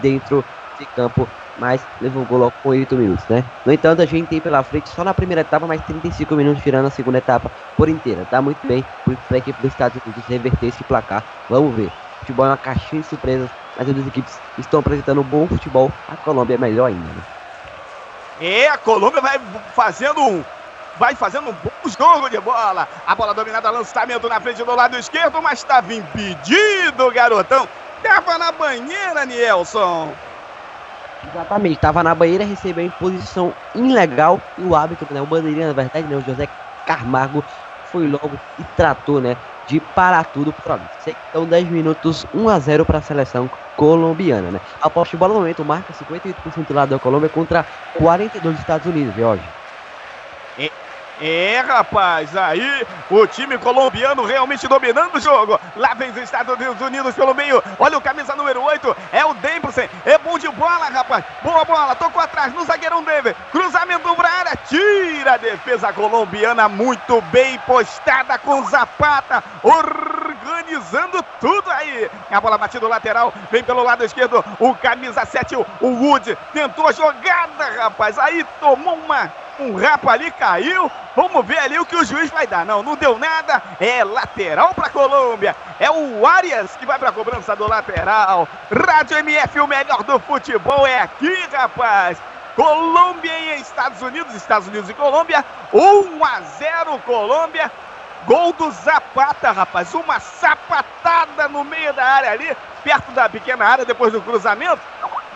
[0.00, 0.42] dentro
[0.78, 3.44] de campo mas levou o gol com 8 minutos, né?
[3.64, 6.86] No entanto, a gente tem pela frente só na primeira etapa mais 35 minutos, tirando
[6.86, 8.26] a segunda etapa por inteira.
[8.26, 8.84] Tá muito bem
[9.26, 11.24] para a equipe dos Estados Unidos reverter esse placar.
[11.48, 11.92] Vamos ver.
[12.18, 13.50] Futebol é uma caixinha de surpresas.
[13.78, 15.90] As duas equipes estão apresentando um bom futebol.
[16.08, 17.22] A Colômbia é melhor ainda, né?
[18.40, 19.40] É, a Colômbia vai
[19.74, 20.44] fazendo um
[20.98, 22.88] vai fazendo um bom jogo de bola.
[23.06, 27.68] A bola dominada, lançamento na frente do lado esquerdo, mas estava impedido, garotão.
[28.02, 30.14] Tava na banheira, Nielson.
[31.22, 35.72] Exatamente, estava na banheira, recebeu em posição ilegal e o árbitro, né, o bandeirinha na
[35.72, 36.48] verdade, né, o José
[36.84, 37.44] Carmargo
[37.82, 40.88] foi logo e tratou, né, de parar tudo por ali.
[41.28, 44.60] Então 10 minutos, 1 a 0 para a seleção colombiana, né.
[44.80, 48.60] A posse de bola no momento marca 58% do lado da Colômbia contra 42 dos
[48.60, 49.52] Estados Unidos, Jorge.
[51.20, 55.58] É, rapaz, aí o time colombiano realmente dominando o jogo.
[55.74, 57.62] Lá vem os Estados Unidos pelo meio.
[57.78, 59.88] Olha o camisa número 8, é o Dempsey.
[60.04, 61.24] É bom de bola, rapaz.
[61.42, 63.34] Boa bola, tocou atrás no zagueirão Denver.
[63.50, 69.42] Cruzamento pra área, tira a defesa colombiana muito bem postada com Zapata.
[69.62, 72.10] Organizando tudo aí.
[72.30, 74.44] A bola batida lateral, vem pelo lado esquerdo.
[74.60, 78.18] O camisa 7, o Wood, tentou a jogada, rapaz.
[78.18, 80.90] Aí tomou uma um rapa ali, caiu.
[81.14, 82.64] Vamos ver ali o que o juiz vai dar.
[82.64, 83.62] Não, não deu nada.
[83.80, 85.56] É lateral para Colômbia.
[85.80, 88.48] É o Arias que vai para a cobrança do lateral.
[88.70, 92.18] Rádio MF, o melhor do futebol é aqui, rapaz.
[92.54, 95.44] Colômbia e Estados Unidos, Estados Unidos e Colômbia.
[95.72, 97.70] 1 a 0 Colômbia.
[98.26, 99.94] Gol do Zapata, rapaz.
[99.94, 104.80] Uma sapatada no meio da área ali, perto da pequena área, depois do cruzamento,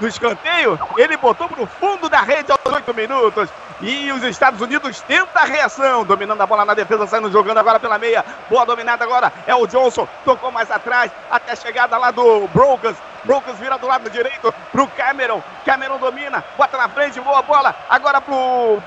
[0.00, 0.80] do escanteio.
[0.96, 3.48] Ele botou para o fundo da rede aos 8 minutos.
[3.82, 7.78] E os Estados Unidos tenta a reação, dominando a bola na defesa, saindo jogando agora
[7.78, 8.24] pela meia.
[8.48, 12.96] Boa dominada agora é o Johnson, tocou mais atrás, até a chegada lá do Brokers.
[13.24, 15.42] Brokers vira do lado direito pro Cameron.
[15.64, 17.74] Cameron domina, bota na frente, boa bola.
[17.88, 18.82] Agora pro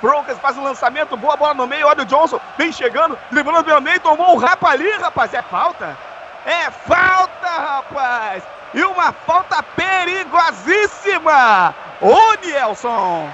[0.00, 1.88] Brokers faz o um lançamento, boa bola no meio.
[1.88, 5.34] Olha o Johnson, vem chegando, driblando pelo meio, tomou um rapa ali, rapaz.
[5.34, 5.96] É falta?
[6.46, 8.44] É falta, rapaz!
[8.72, 11.74] E uma falta perigosíssima!
[12.00, 13.28] Ô, Nielson!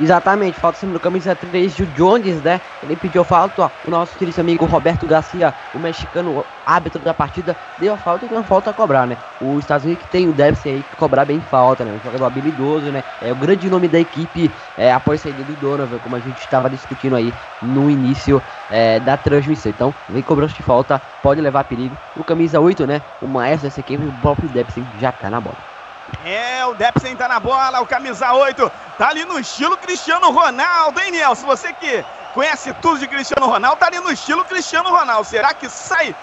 [0.00, 2.58] Exatamente, falta cima do camisa 3 de Jones, né?
[2.82, 7.54] Ele pediu falta, ó, o nosso querido amigo Roberto Garcia, o mexicano árbitro da partida,
[7.78, 9.18] deu a falta e uma falta a cobrar, né?
[9.42, 11.92] Os Estados Unidos que tem o Dempsey aí que cobrar bem falta, né?
[11.92, 13.04] Um jogador habilidoso, né?
[13.20, 16.38] É o grande nome da equipe é, após a saída do Donovan, como a gente
[16.38, 19.70] estava discutindo aí no início é, da transmissão.
[19.70, 21.94] Então, vem cobrança de falta, pode levar perigo.
[22.16, 23.02] O camisa 8, né?
[23.20, 25.69] O maestro dessa equipe, o próprio Dempsey, já tá na bola.
[26.24, 31.00] É, o Depsen tá na bola, o camisa 8 tá ali no estilo Cristiano Ronaldo,
[31.00, 31.46] hein, Nelson?
[31.46, 32.04] Você que
[32.34, 35.26] conhece tudo de Cristiano Ronaldo, tá ali no estilo Cristiano Ronaldo.
[35.26, 36.14] Será que sai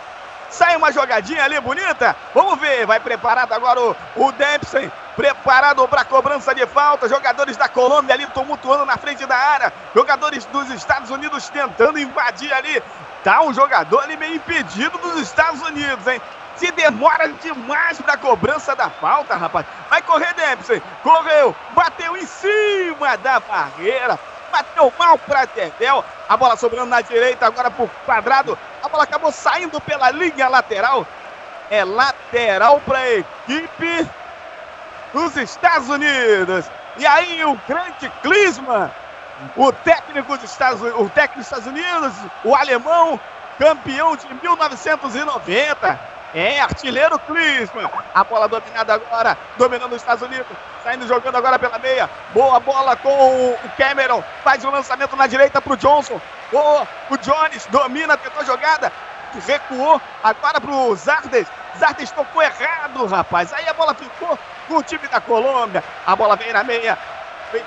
[0.50, 2.16] sai uma jogadinha ali bonita?
[2.34, 7.10] Vamos ver, vai preparado agora o, o Dempsey, preparado para cobrança de falta.
[7.10, 9.74] Jogadores da Colômbia ali tumultuando na frente da área.
[9.96, 12.82] Jogadores dos Estados Unidos tentando invadir ali.
[13.24, 16.22] Tá um jogador ali meio impedido dos Estados Unidos, hein?
[16.58, 19.66] Se demora demais da cobrança da falta, rapaz.
[19.90, 20.82] Vai correr, Dempsey.
[21.04, 21.56] Correu.
[21.72, 24.20] Bateu em cima da barreira.
[24.52, 26.04] Bateu mal para Terdel.
[26.28, 28.58] A bola sobrando na direita, agora pro quadrado.
[28.84, 31.06] A bola acabou saindo pela linha lateral.
[31.70, 34.10] É lateral para a equipe
[35.14, 36.70] dos Estados Unidos.
[36.98, 38.92] E aí o grande Clisma
[39.56, 43.20] o técnico dos Estados, o técnico dos Estados Unidos, o alemão,
[43.60, 46.17] campeão de 1990.
[46.38, 47.90] É, artilheiro Klinsmann.
[48.14, 50.46] A bola dominada agora, dominando os Estados Unidos.
[50.84, 52.08] Saindo jogando agora pela meia.
[52.32, 54.24] Boa bola com o Cameron.
[54.44, 56.22] Faz o um lançamento na direita para o Johnson.
[56.52, 58.94] Boa, o Jones domina, tentou jogada.
[59.48, 61.48] Recuou agora para o Zardes.
[61.80, 63.52] Zardes tocou errado, rapaz.
[63.52, 65.84] Aí a bola ficou com o time da Colômbia.
[66.06, 67.00] A bola vem na meia.
[67.52, 67.64] Vem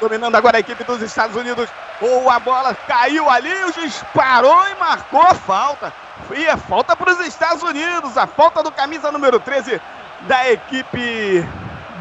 [0.00, 1.68] dominando agora a equipe dos Estados Unidos.
[2.00, 6.05] Boa bola, caiu ali, o juiz parou e marcou a falta.
[6.30, 8.16] E é falta para os Estados Unidos.
[8.16, 9.80] A falta do camisa número 13
[10.22, 11.46] da equipe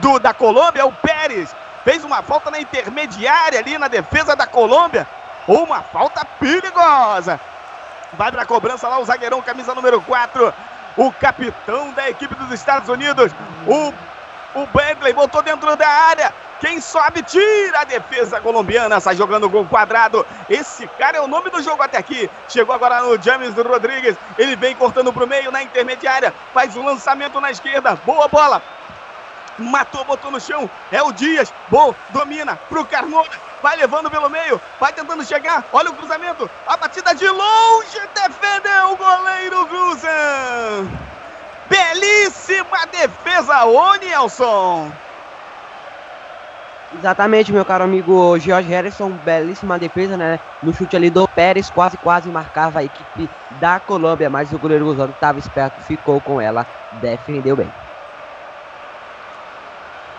[0.02, 1.56] do, da Colômbia, o Pérez.
[1.84, 5.08] Fez uma falta na intermediária ali na defesa da Colômbia.
[5.48, 7.40] Uma falta perigosa.
[8.14, 10.54] Vai para a cobrança lá o zagueirão, camisa número 4.
[10.98, 13.32] O capitão da equipe dos Estados Unidos.
[13.68, 13.94] O,
[14.60, 16.34] o Bentley botou dentro da área.
[16.60, 20.26] Quem sobe tira a defesa colombiana, sai jogando gol quadrado.
[20.50, 22.30] Esse cara é o nome do jogo até aqui.
[22.48, 24.16] Chegou agora no James Rodrigues.
[24.38, 26.34] Ele vem cortando para o meio na intermediária.
[26.54, 27.96] Faz o um lançamento na esquerda.
[28.06, 28.62] Boa bola.
[29.58, 30.70] Matou, botou no chão.
[30.92, 31.54] É o Dias.
[31.70, 33.30] Bom, domina pro Carmona.
[33.62, 34.60] Vai levando pelo meio.
[34.80, 35.64] Vai tentando chegar.
[35.74, 36.50] Olha o cruzamento.
[36.68, 38.00] A batida de longe.
[38.14, 40.88] Defendeu o goleiro Cruzan.
[41.68, 44.92] Belíssima defesa, ô Nelson.
[46.98, 50.40] Exatamente, meu caro amigo George Harrison, belíssima defesa, né?
[50.62, 54.86] No chute ali do Pérez, quase, quase marcava a equipe da Colômbia, mas o goleiro
[54.86, 57.76] Guzano estava esperto, ficou com ela, defendeu bem.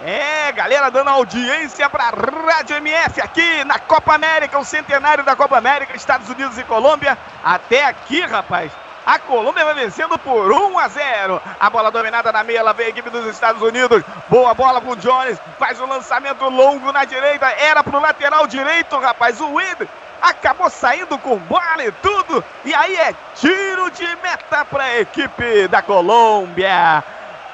[0.02, 5.58] É, galera dando audiência para Rádio MF aqui na Copa América, o centenário da Copa
[5.58, 7.18] América, Estados Unidos e Colômbia.
[7.44, 8.72] Até aqui, rapaz.
[9.04, 11.42] A Colômbia vai vencendo por 1 a 0.
[11.58, 14.02] A bola dominada na meia, ela vem a equipe dos Estados Unidos.
[14.28, 17.46] Boa bola pro Jones, faz um lançamento longo na direita.
[17.50, 19.38] Era pro lateral direito, rapaz.
[19.38, 19.86] O Wind
[20.22, 22.42] acabou saindo com bola e tudo.
[22.64, 27.04] E aí é tiro de meta para a equipe da Colômbia.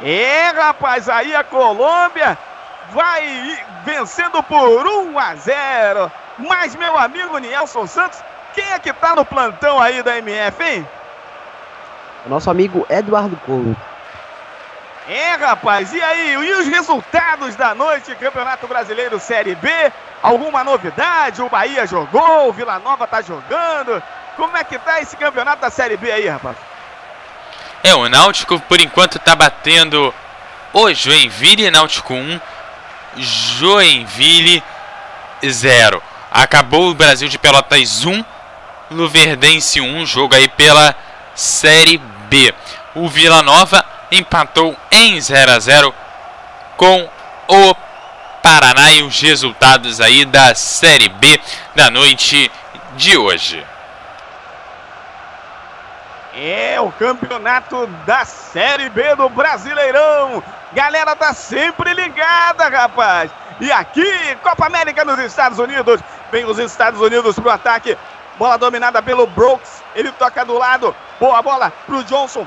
[0.02, 2.36] É, rapaz, aí a Colômbia
[2.90, 6.12] vai vencendo por 1 a 0.
[6.38, 8.22] Mas, meu amigo Nelson Santos,
[8.54, 10.88] quem é que tá no plantão aí da MF, hein?
[12.26, 13.76] O nosso amigo Eduardo Couto.
[15.08, 16.32] É, rapaz, e aí?
[16.32, 19.70] E os resultados da noite, Campeonato Brasileiro Série B?
[20.20, 21.40] Alguma novidade?
[21.40, 24.02] O Bahia jogou, o Vila Nova tá jogando.
[24.36, 26.56] Como é que tá esse campeonato da Série B aí, rapaz?
[27.82, 30.12] É, o Náutico por enquanto tá batendo
[30.72, 32.40] o Joinville, Náutico 1,
[33.16, 34.62] Joinville
[35.44, 36.02] 0.
[36.30, 38.24] Acabou o Brasil de Pelotas 1,
[38.90, 40.94] Luverdense 1, jogo aí pela
[41.34, 41.98] Série
[42.28, 42.54] B.
[42.94, 45.94] O Vila Nova empatou em 0 a 0
[46.76, 47.08] com
[47.48, 47.74] o
[48.42, 51.40] Paraná e os resultados aí da Série B
[51.74, 52.50] da noite
[52.96, 53.64] de hoje.
[56.38, 60.42] É o campeonato da Série B do Brasileirão.
[60.74, 63.30] Galera tá sempre ligada, rapaz.
[63.58, 65.98] E aqui, Copa América nos Estados Unidos.
[66.30, 67.96] Vem os Estados Unidos pro ataque.
[68.38, 69.82] Bola dominada pelo Brooks.
[69.94, 70.94] Ele toca do lado.
[71.18, 72.46] Boa bola pro Johnson.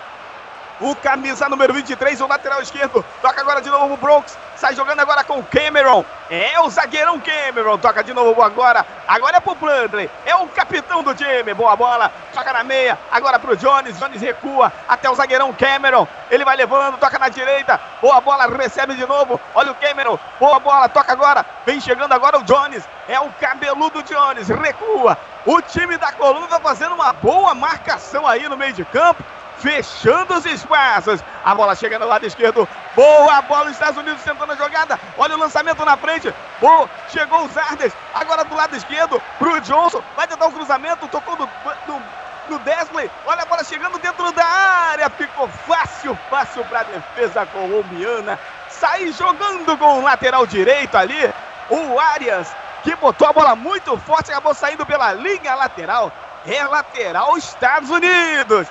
[0.79, 3.03] O camisa número 23, o lateral esquerdo.
[3.23, 4.37] Toca agora de novo o Brooks.
[4.59, 6.03] Sai jogando agora com o Cameron.
[6.29, 7.77] É o zagueirão Cameron.
[7.77, 8.85] Toca de novo agora.
[9.07, 10.11] Agora é pro Bradley.
[10.25, 11.53] É o capitão do time.
[11.53, 12.11] Boa bola.
[12.33, 12.99] Toca na meia.
[13.09, 13.97] Agora pro Jones.
[13.97, 16.05] Jones recua até o zagueirão Cameron.
[16.29, 16.97] Ele vai levando.
[16.97, 17.79] Toca na direita.
[18.01, 18.47] Boa bola.
[18.47, 19.39] Recebe de novo.
[19.55, 20.19] Olha o Cameron.
[20.37, 20.89] Boa bola.
[20.89, 21.45] Toca agora.
[21.65, 22.83] Vem chegando agora o Jones.
[23.07, 24.49] É o cabeludo Jones.
[24.49, 25.17] Recua.
[25.45, 29.23] O time da Coluna fazendo uma boa marcação aí no meio de campo
[29.59, 31.23] fechando os espaços.
[31.43, 32.67] A bola chega no lado esquerdo.
[32.95, 34.99] Boa bola, os Estados Unidos tentando a jogada.
[35.17, 36.33] Olha o lançamento na frente.
[36.59, 37.93] Boa, chegou o Zardes.
[38.13, 40.01] Agora do lado esquerdo, pro Johnson.
[40.15, 41.07] Vai tentar o um cruzamento.
[41.07, 41.49] Tocou no,
[41.87, 42.01] no,
[42.49, 43.09] no Desley.
[43.25, 45.09] Olha a bola chegando dentro da área.
[45.09, 48.39] Ficou fácil, fácil para a defesa colombiana.
[48.69, 51.33] Sai jogando com o lateral direito ali.
[51.69, 56.11] O Arias, que botou a bola muito forte, acabou saindo pela linha lateral.
[56.47, 58.67] É lateral Estados Unidos.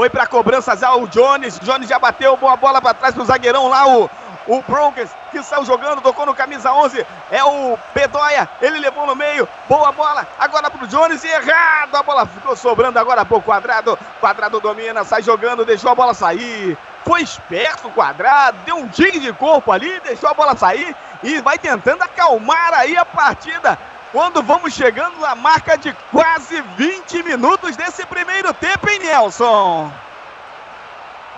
[0.00, 1.60] Foi para cobrança já o Jones.
[1.60, 4.08] Jones já bateu, boa bola para trás pro zagueirão lá, o,
[4.46, 7.06] o Broncos, que saiu jogando, tocou no camisa 11.
[7.30, 9.46] É o Bedoya, ele levou no meio.
[9.68, 11.96] Boa bola, agora pro Jones errado.
[11.96, 13.98] A bola ficou sobrando agora pro Quadrado.
[14.20, 16.78] Quadrado domina, sai jogando, deixou a bola sair.
[17.04, 21.42] Foi esperto o Quadrado, deu um tigre de corpo ali, deixou a bola sair e
[21.42, 23.78] vai tentando acalmar aí a partida
[24.12, 29.90] quando vamos chegando na marca de quase 20 minutos desse primeiro tempo, hein, Nelson?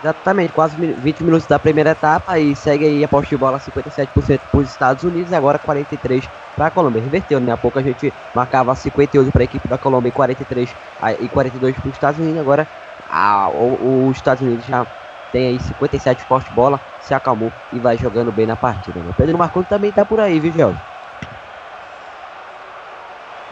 [0.02, 4.40] Exatamente, quase 20 minutos da primeira etapa e segue aí a posse de bola 57%
[4.50, 7.00] para os Estados Unidos e agora 43% para a Colômbia.
[7.00, 7.52] Reverteu, né?
[7.52, 10.74] Há pouco a gente marcava 58 para a equipe da Colômbia e 43
[11.20, 12.40] e 42 para os Estados Unidos.
[12.40, 12.66] Agora
[13.08, 14.84] a, os Estados Unidos já
[15.30, 18.98] tem aí 57 posse de bola, se acalmou e vai jogando bem na partida.
[18.98, 19.14] Né?
[19.16, 20.91] Pedro Marconi também tá por aí, viu, Gelson?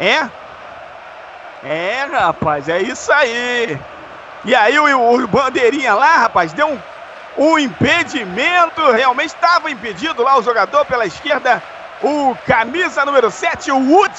[0.01, 0.31] É?
[1.63, 3.79] É, rapaz, é isso aí.
[4.47, 6.81] E aí o, o bandeirinha lá, rapaz, deu um,
[7.37, 8.91] um impedimento.
[8.93, 11.63] Realmente estava impedido lá o jogador pela esquerda.
[12.03, 14.15] O camisa número 7, o Wood.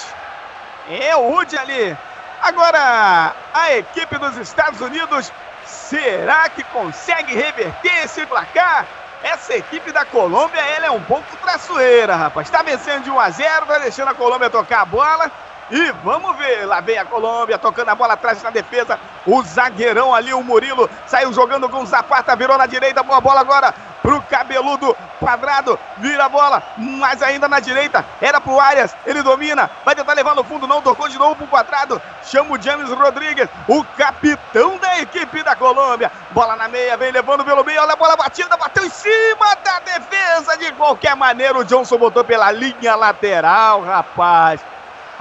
[0.88, 1.98] É o Wood ali.
[2.44, 5.32] Agora, a equipe dos Estados Unidos,
[5.66, 8.86] será que consegue reverter esse placar?
[9.24, 12.48] Essa equipe da Colômbia, ela é um pouco traçoeira, rapaz.
[12.48, 15.32] Está vencendo de 1 a 0, vai deixando a Colômbia tocar a bola.
[15.72, 19.00] E vamos ver, lá vem a Colômbia tocando a bola atrás na defesa.
[19.26, 23.40] O zagueirão ali, o Murilo, saiu jogando com o Zapata, virou na direita, boa bola
[23.40, 29.22] agora pro cabeludo quadrado, vira a bola, mas ainda na direita, era pro Arias, ele
[29.22, 32.90] domina, vai tentar levar no fundo, não tocou de novo pro quadrado, chama o James
[32.90, 37.94] Rodrigues, o capitão da equipe da Colômbia, bola na meia, vem levando pelo meio, olha
[37.94, 42.52] a bola batida, bateu em cima da defesa, de qualquer maneira o Johnson botou pela
[42.52, 44.60] linha lateral, rapaz.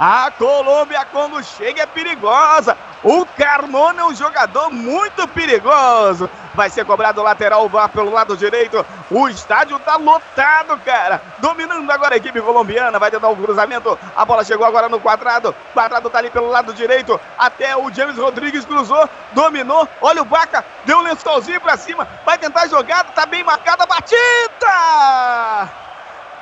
[0.03, 2.75] A Colômbia, quando chega, é perigosa.
[3.05, 6.29] O Carmona é um jogador muito perigoso.
[6.55, 8.83] Vai ser cobrado o lateral VAR pelo lado direito.
[9.11, 11.21] O estádio tá lotado, cara.
[11.39, 12.99] Dominando agora a equipe colombiana.
[12.99, 13.99] Vai tentar um cruzamento.
[14.17, 15.55] A bola chegou agora no quadrado.
[15.75, 17.21] Quadrado tá ali pelo lado direito.
[17.37, 19.07] Até o James Rodrigues cruzou.
[19.33, 19.87] Dominou.
[20.01, 20.65] Olha o Baca.
[20.87, 22.09] Deu um lençolzinho pra cima.
[22.25, 23.13] Vai tentar a jogada.
[23.13, 23.85] Tá bem marcada.
[23.85, 25.90] Batida!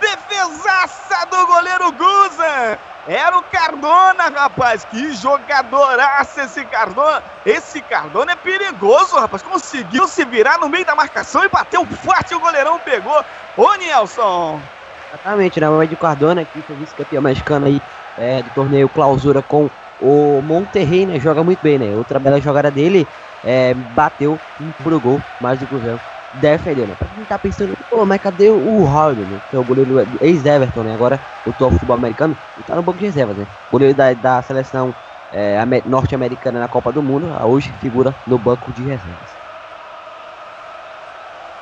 [0.01, 2.79] Defesaça do goleiro Guzan.
[3.07, 4.85] Era o Cardona, rapaz.
[4.85, 7.23] Que jogadoraço esse Cardona.
[7.45, 9.43] Esse Cardona é perigoso, rapaz.
[9.43, 12.35] Conseguiu se virar no meio da marcação e bateu forte.
[12.35, 13.25] O goleirão pegou.
[13.57, 14.61] Ô, Nelson.
[15.09, 15.69] Exatamente, né?
[15.71, 17.81] O Ed Cardona, que foi vice-campeão mexicano aí
[18.19, 19.71] é, do torneio Clausura com
[20.01, 21.19] o Monterrey, né?
[21.19, 21.97] Joga muito bem, né?
[21.97, 23.09] Outra bela jogada dele
[23.43, 24.39] é, bateu
[24.83, 25.99] pro gol, mais do Cruzeiro
[26.39, 26.97] defendendo.
[26.97, 29.41] Pra quem tá pensando, pô, mas cadê o Howard, né?
[29.49, 30.95] Que é o goleiro ex-Everton, né?
[30.95, 33.47] Agora o top futebol americano e tá no banco de reservas, né?
[33.71, 34.95] Goleiro da, da seleção
[35.31, 39.37] é, norte-americana na Copa do Mundo, hoje figura no banco de reservas.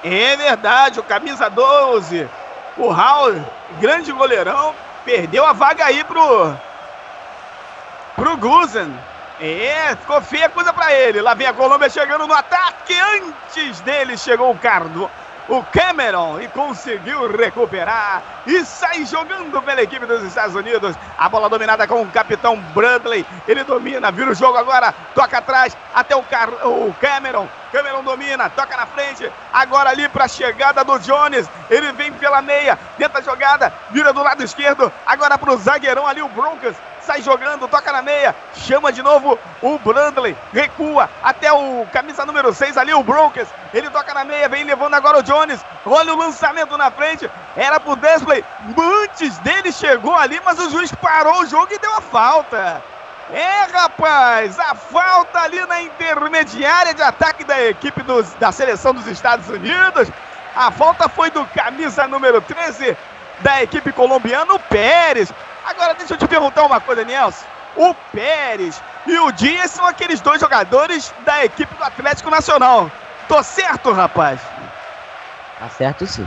[0.02, 2.28] É verdade, o camisa 12,
[2.76, 3.44] o Howard,
[3.80, 4.74] grande goleirão,
[5.04, 6.56] perdeu a vaga aí pro
[8.14, 8.94] pro Guzen.
[9.40, 11.20] É, ficou feia coisa para ele.
[11.20, 12.94] Lá vem a Colômbia chegando no ataque.
[12.98, 15.10] Antes dele chegou o Cardo,
[15.48, 20.96] o Cameron e conseguiu recuperar e sai jogando pela equipe dos Estados Unidos.
[21.18, 23.26] A bola dominada com o capitão Bradley.
[23.46, 27.46] Ele domina, vira o jogo agora, toca atrás até o, Car o Cameron.
[27.70, 29.30] Cameron domina, toca na frente.
[29.52, 31.46] Agora ali para a chegada do Jones.
[31.68, 34.90] Ele vem pela meia, tenta a jogada, vira do lado esquerdo.
[35.04, 36.74] Agora para o zagueirão ali, o Broncos
[37.06, 42.52] sai jogando, toca na meia, chama de novo o Brandley, recua até o camisa número
[42.52, 43.46] 6 ali, o Broncos.
[43.72, 45.64] Ele toca na meia, vem levando agora o Jones.
[45.86, 48.44] Olha o lançamento na frente, era pro Desley.
[48.76, 52.82] Antes dele chegou ali, mas o juiz parou o jogo e deu a falta.
[53.32, 59.06] É, rapaz, a falta ali na intermediária de ataque da equipe dos, da seleção dos
[59.06, 60.08] Estados Unidos.
[60.54, 62.96] A falta foi do camisa número 13
[63.40, 65.32] da equipe colombiana, o Pérez.
[65.66, 67.44] Agora deixa eu te perguntar uma coisa, Nelson.
[67.76, 72.90] O Pérez e o Dias são aqueles dois jogadores da equipe do Atlético Nacional.
[73.28, 74.40] Tô certo, rapaz?
[75.58, 76.26] Tá certo sim.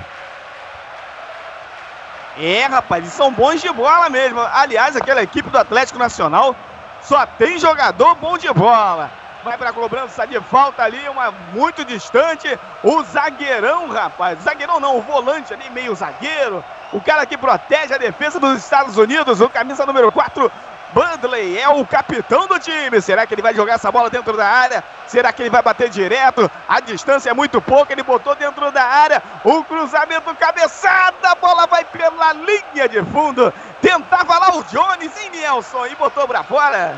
[2.38, 4.40] É, rapaz, e são bons de bola mesmo.
[4.40, 6.56] Aliás, aquela equipe do Atlético Nacional
[7.02, 9.10] só tem jogador bom de bola.
[9.44, 12.60] Vai pra cobrança de falta ali, uma muito distante.
[12.84, 14.40] O zagueirão, rapaz.
[14.40, 16.64] Zagueirão não, o volante ali, meio zagueiro.
[16.92, 20.52] O cara que protege a defesa dos Estados Unidos, o camisa número 4,
[20.92, 23.00] Bandley é o capitão do time.
[23.02, 24.84] Será que ele vai jogar essa bola dentro da área?
[25.06, 26.50] Será que ele vai bater direto?
[26.68, 29.22] A distância é muito pouca, ele botou dentro da área.
[29.44, 33.54] O cruzamento cabeçada, a bola vai pela linha de fundo.
[33.82, 36.96] Tentava lá o Jones em Nelson e botou pra fora.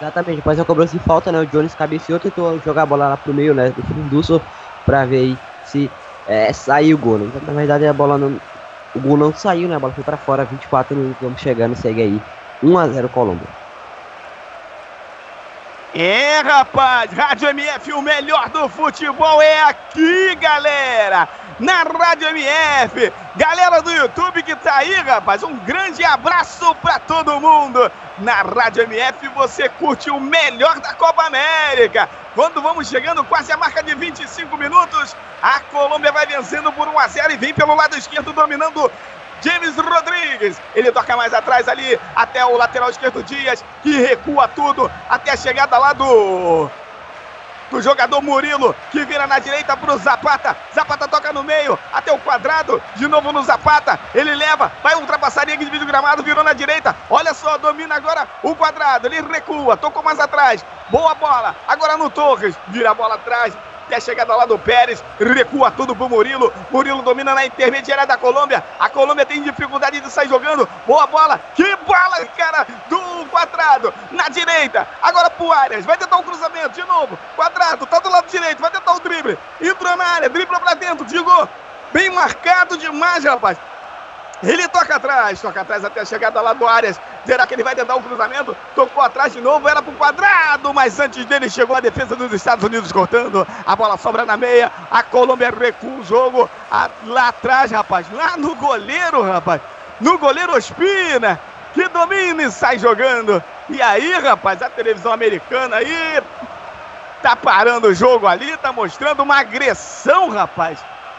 [0.00, 1.40] Exatamente, depois cobrança de falta, né?
[1.40, 3.70] O Jones cabeceou, tentou jogar a bola lá pro meio, né?
[3.70, 4.42] Do fundo
[4.86, 5.90] pra ver aí se
[6.28, 7.18] é, saiu o gol.
[7.18, 7.26] Né?
[7.26, 8.40] Então, na verdade, a bola não.
[8.92, 9.76] O gol não saiu, né?
[9.76, 12.24] A bola foi pra fora, 24 minutos, vamos chegando, segue aí.
[12.62, 13.54] 1 a 0 Colômbia.
[16.00, 21.28] É, rapaz, Rádio MF, o melhor do futebol é aqui, galera!
[21.58, 27.40] Na Rádio MF, galera do YouTube que tá aí, rapaz, um grande abraço para todo
[27.40, 27.90] mundo!
[28.18, 32.08] Na Rádio MF você curte o melhor da Copa América.
[32.32, 36.96] Quando vamos chegando quase a marca de 25 minutos, a Colômbia vai vencendo por 1
[36.96, 38.88] a 0 e vem pelo lado esquerdo dominando
[39.42, 40.60] James Rodrigues.
[40.74, 45.36] Ele toca mais atrás ali, até o lateral esquerdo Dias, que recua tudo, até a
[45.36, 46.68] chegada lá do.
[47.70, 50.56] Do jogador Murilo, que vira na direita para o Zapata.
[50.74, 52.82] Zapata toca no meio, até o quadrado.
[52.96, 54.00] De novo no Zapata.
[54.14, 56.96] Ele leva, vai ultrapassar a linha de gramado, virou na direita.
[57.10, 59.06] Olha só, domina agora o quadrado.
[59.06, 60.64] Ele recua, tocou mais atrás.
[60.88, 61.54] Boa bola.
[61.68, 62.56] Agora no Torres.
[62.68, 63.54] Vira a bola atrás
[63.88, 68.18] até a chegada lá do Pérez, recua tudo pro Murilo, Murilo domina na intermediária da
[68.18, 73.92] Colômbia, a Colômbia tem dificuldade de sair jogando, boa bola, que bola, cara, do quadrado,
[74.10, 78.28] na direita, agora pro Arias, vai tentar um cruzamento, de novo, quadrado, tá do lado
[78.28, 81.48] direito, vai tentar o drible, entrou na área, dribla pra dentro, Digo,
[81.90, 83.56] bem marcado demais, rapaz,
[84.42, 87.00] ele toca atrás, toca atrás até a chegada lá do Arias.
[87.26, 88.56] Será que ele vai tentar um cruzamento?
[88.74, 92.64] Tocou atrás de novo, era pro quadrado, mas antes dele chegou a defesa dos Estados
[92.64, 93.46] Unidos cortando.
[93.66, 96.48] A bola sobra na meia, a Colômbia recua o jogo.
[96.70, 99.60] A, lá atrás, rapaz, lá no goleiro, rapaz.
[100.00, 101.40] No goleiro Ospina,
[101.74, 103.42] que domina e sai jogando.
[103.68, 106.22] E aí, rapaz, a televisão americana aí
[107.20, 110.78] tá parando o jogo ali, tá mostrando uma agressão, rapaz,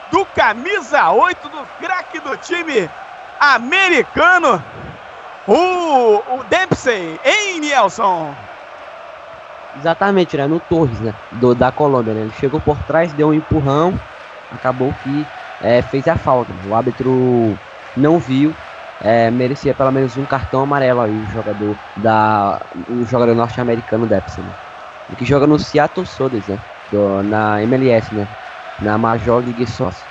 [0.09, 2.89] do camisa 8 do craque do time
[3.39, 4.61] americano,
[5.47, 8.33] o, o Dempsey, em Nelson.
[9.79, 10.47] Exatamente, né?
[10.47, 11.13] No Torres, né?
[11.33, 12.21] Do, da Colômbia, né?
[12.21, 13.99] Ele chegou por trás, deu um empurrão,
[14.51, 15.25] acabou que
[15.61, 16.51] é, fez a falta.
[16.67, 17.57] O árbitro
[17.95, 18.53] não viu,
[19.01, 22.61] é, merecia pelo menos um cartão amarelo aí, o jogador da.
[22.89, 24.53] O jogador norte-americano Dempsey, né?
[25.17, 26.59] Que joga no Seattle Sounders, né?
[26.91, 28.27] Do, na MLS, né?
[28.79, 30.08] Na Major League Soccer.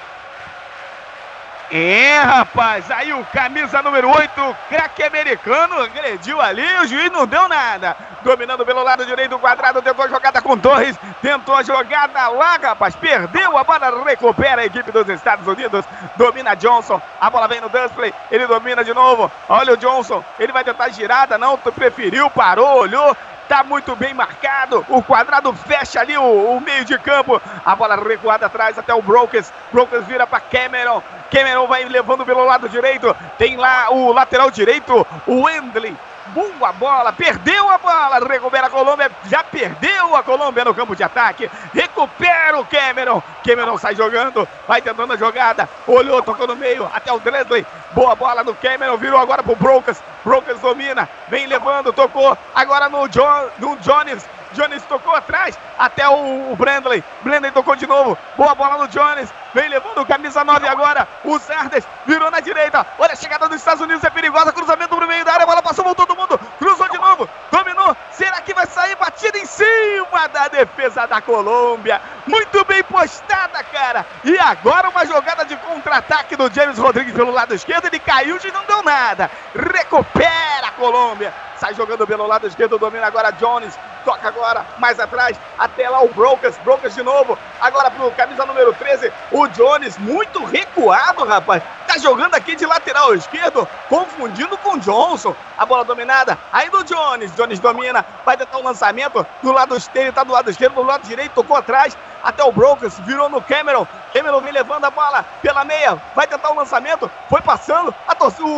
[1.70, 7.46] É, rapaz, aí o camisa número 8, craque americano, agrediu ali, o juiz não deu
[7.46, 7.94] nada.
[8.22, 12.56] Dominando pelo lado direito do quadrado, tentou a jogada com Torres, tentou a jogada lá,
[12.56, 15.84] rapaz, perdeu a bola, recupera a equipe dos Estados Unidos,
[16.16, 20.52] domina Johnson, a bola vem no Dunsley, ele domina de novo, olha o Johnson, ele
[20.52, 23.14] vai tentar girada, não, preferiu, parou, olhou,
[23.48, 24.84] Tá muito bem marcado.
[24.90, 27.40] O quadrado fecha ali o, o meio de campo.
[27.64, 29.50] A bola recuada atrás até o Brokers.
[29.72, 31.02] Brokers vira para Cameron.
[31.30, 33.16] Cameron vai levando pelo lado direito.
[33.38, 35.96] Tem lá o lateral direito, o Wendley.
[36.38, 41.02] Boa bola, perdeu a bola, recupera a Colômbia, já perdeu a Colômbia no campo de
[41.02, 46.88] ataque, recupera o Cameron, Cameron sai jogando, vai tentando a jogada, olhou, tocou no meio,
[46.94, 51.92] até o Dredley, boa bola do Cameron, virou agora pro Brokers, Brokers domina, vem levando,
[51.92, 57.02] tocou, agora no, John, no Jones, Jones tocou atrás, até o, o Brandley.
[57.22, 58.16] Brandley tocou de novo.
[58.36, 59.32] Boa bola no Jones.
[59.54, 61.08] Vem levando o camisa 9 agora.
[61.24, 62.86] O Sardes virou na direita.
[62.98, 64.52] Olha a chegada dos Estados Unidos, é perigosa.
[64.52, 65.44] Cruzamento pro meio da área.
[65.44, 66.38] A bola passou, voltou todo mundo.
[66.58, 67.28] Cruzou de novo.
[67.50, 67.96] Dominou.
[68.10, 72.00] Será que vai sair batida em cima da defesa da Colômbia?
[72.26, 74.06] Muito bem postada, cara.
[74.24, 77.86] E agora uma jogada de contra-ataque do James Rodrigues pelo lado esquerdo.
[77.86, 79.30] Ele caiu e não deu nada.
[79.54, 81.32] Recupera a Colômbia.
[81.56, 83.76] Sai jogando pelo lado esquerdo, domina agora Jones.
[84.08, 86.56] Toca agora, mais atrás, até lá o Brokers.
[86.64, 87.38] Brokers de novo.
[87.60, 89.98] Agora pro camisa número 13, o Jones.
[89.98, 91.62] Muito recuado, rapaz.
[91.86, 95.36] Tá jogando aqui de lateral esquerdo, confundindo com Johnson.
[95.58, 97.34] A bola dominada, aí do Jones.
[97.34, 99.26] Jones domina, vai tentar o um lançamento.
[99.42, 101.94] Do lado esquerdo, tá do lado esquerdo, do lado direito, tocou atrás.
[102.22, 103.86] Até o Brokers, virou no Cameron.
[104.12, 107.94] Cameron vem levando a bola pela meia, vai tentar o um lançamento, foi passando.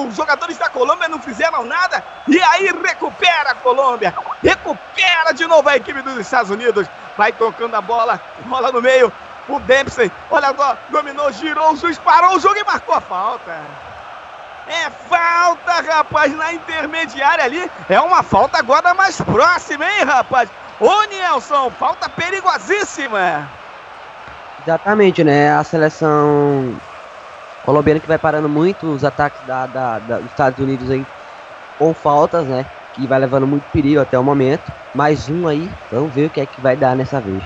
[0.09, 2.03] os jogadores da Colômbia não fizeram nada.
[2.27, 6.87] E aí recupera a Colômbia, recupera de novo a equipe dos Estados Unidos.
[7.17, 9.13] Vai tocando a bola, bola no meio.
[9.49, 13.57] O Dempsey, olha agora, dominou, girou, o juiz parou o jogo e marcou a falta.
[14.69, 17.71] É falta, rapaz, na intermediária ali.
[17.89, 20.49] É uma falta agora mais próxima, hein, rapaz?
[20.79, 23.49] Ô, Nelson, falta perigosíssima.
[24.63, 25.53] Exatamente, né?
[25.53, 26.77] A seleção
[27.65, 31.05] colombiana que vai parando muito os ataques da, da, da, dos Estados Unidos aí
[31.79, 32.65] com faltas, né?
[32.95, 34.73] Que vai levando muito perigo até o momento.
[34.95, 37.43] Mais um aí, vamos ver o que é que vai dar nessa vez.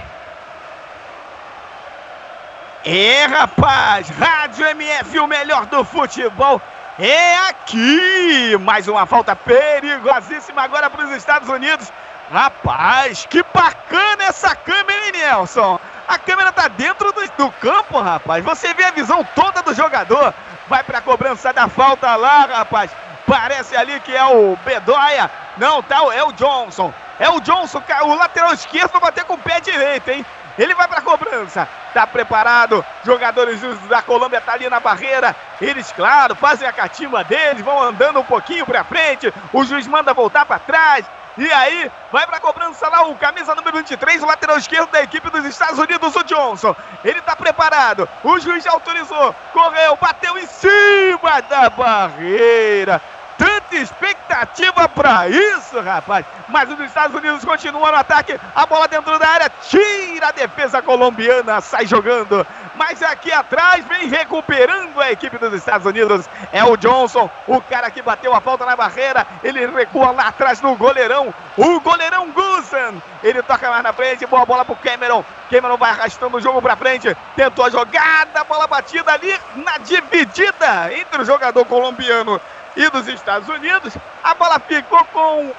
[2.84, 6.61] É, rapaz, Rádio MF, o melhor do futebol,
[6.99, 8.57] é aqui.
[8.61, 11.90] Mais uma falta perigosíssima agora para os Estados Unidos.
[12.30, 15.78] Rapaz, que bacana essa câmera, hein, Nelson?
[16.07, 18.45] A câmera tá dentro do, do campo, rapaz.
[18.45, 20.34] Você vê a visão toda do jogador.
[20.68, 22.90] Vai para a cobrança da falta lá, rapaz.
[23.27, 25.31] Parece ali que é o Bedoya.
[25.57, 26.93] Não, tá, é o Johnson.
[27.18, 30.27] É o Johnson, o lateral esquerdo vai bater com o pé direito, hein?
[30.59, 31.68] Ele vai para cobrança.
[31.93, 32.85] Tá preparado.
[33.05, 35.35] Jogadores da Colômbia tá ali na barreira.
[35.61, 39.33] Eles, claro, fazem a catimba deles, vão andando um pouquinho para frente.
[39.53, 41.05] O juiz manda voltar para trás.
[41.37, 45.03] E aí, vai para a cobrança lá o camisa número 23, o lateral esquerdo da
[45.03, 46.76] equipe dos Estados Unidos, o Johnson.
[47.05, 48.09] Ele está preparado.
[48.22, 49.35] O juiz já autorizou.
[49.53, 53.03] Correu, bateu em cima da barreira.
[53.37, 56.24] Tanta expectativa para isso, rapaz.
[56.49, 58.39] Mas os Estados Unidos continuam no ataque.
[58.55, 59.51] A bola dentro da área.
[59.68, 61.61] Tira a defesa colombiana.
[61.61, 62.47] Sai jogando.
[62.76, 66.28] Mas aqui atrás vem recuperando a equipe dos Estados Unidos.
[66.53, 69.26] É o Johnson, o cara que bateu a falta na barreira.
[69.43, 71.35] Ele recua lá atrás no goleirão.
[71.57, 72.95] O goleirão Gusan.
[73.22, 74.26] Ele toca mais na frente.
[74.26, 75.24] Boa bola pro Cameron.
[75.51, 77.16] Cameron vai arrastando o jogo pra frente.
[77.35, 78.45] Tentou a jogada.
[78.45, 82.41] Bola batida ali na dividida entre o jogador colombiano
[82.77, 83.95] e dos Estados Unidos.
[84.22, 85.53] A bola ficou com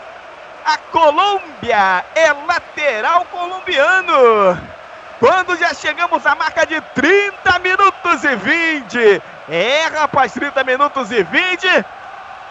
[0.66, 2.06] a Colômbia.
[2.16, 4.60] É lateral colombiano.
[5.20, 9.22] Quando já chegamos à marca de 30 minutos e 20.
[9.50, 11.86] É, rapaz, 30 minutos e 20.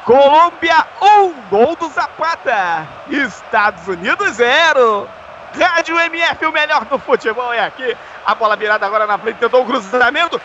[0.05, 2.87] Colômbia 1, gol do Zapata.
[3.09, 5.09] Estados Unidos 0.
[5.59, 7.97] Rádio MF, o melhor do futebol é aqui.
[8.27, 10.41] A bola virada agora na frente, tentou o cruzamento.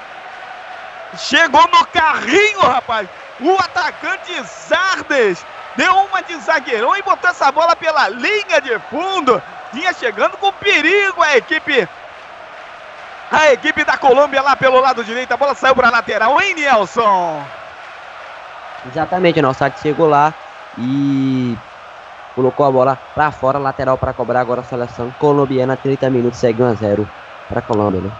[1.18, 3.08] Chegou no carrinho, rapaz.
[3.42, 9.42] O atacante Zardes deu uma de zagueirão e botou essa bola pela linha de fundo.
[9.72, 11.88] Vinha chegando com perigo a equipe.
[13.32, 15.32] A equipe da Colômbia lá pelo lado direito.
[15.32, 17.44] A bola saiu para a lateral, hein, Nelson?
[18.88, 20.34] Exatamente, o saque chegou lá
[20.78, 21.58] e
[22.36, 25.78] colocou a bola para fora, lateral para cobrar agora a seleção colombiana.
[25.78, 27.10] 30 minutos, segue 1 a 0
[27.48, 28.12] para a Colômbia, né?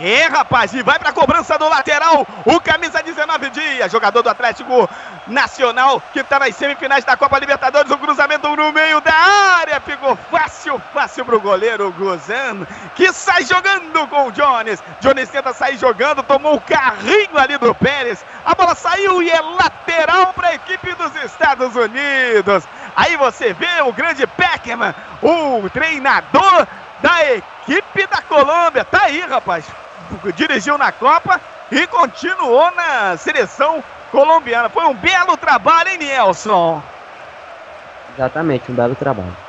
[0.00, 2.24] É, rapaz, e vai pra cobrança do lateral.
[2.44, 4.88] O camisa 19 dias, jogador do Atlético
[5.26, 7.90] Nacional, que tá nas semifinais da Copa Libertadores.
[7.90, 9.80] O cruzamento no meio da área.
[9.80, 14.82] Ficou fácil, fácil pro goleiro Gozan, que sai jogando com o Jones.
[15.00, 18.24] Jones tenta sair jogando, tomou o carrinho ali do Pérez.
[18.44, 22.64] A bola saiu e é lateral pra equipe dos Estados Unidos.
[22.94, 26.66] Aí você vê o grande Peckerman, o treinador
[27.00, 28.84] da equipe da Colômbia.
[28.84, 29.64] Tá aí, rapaz
[30.34, 31.40] dirigiu na Copa
[31.70, 34.68] e continuou na seleção colombiana.
[34.70, 36.82] Foi um belo trabalho, hein, Nelson?
[38.14, 39.47] Exatamente, um belo trabalho.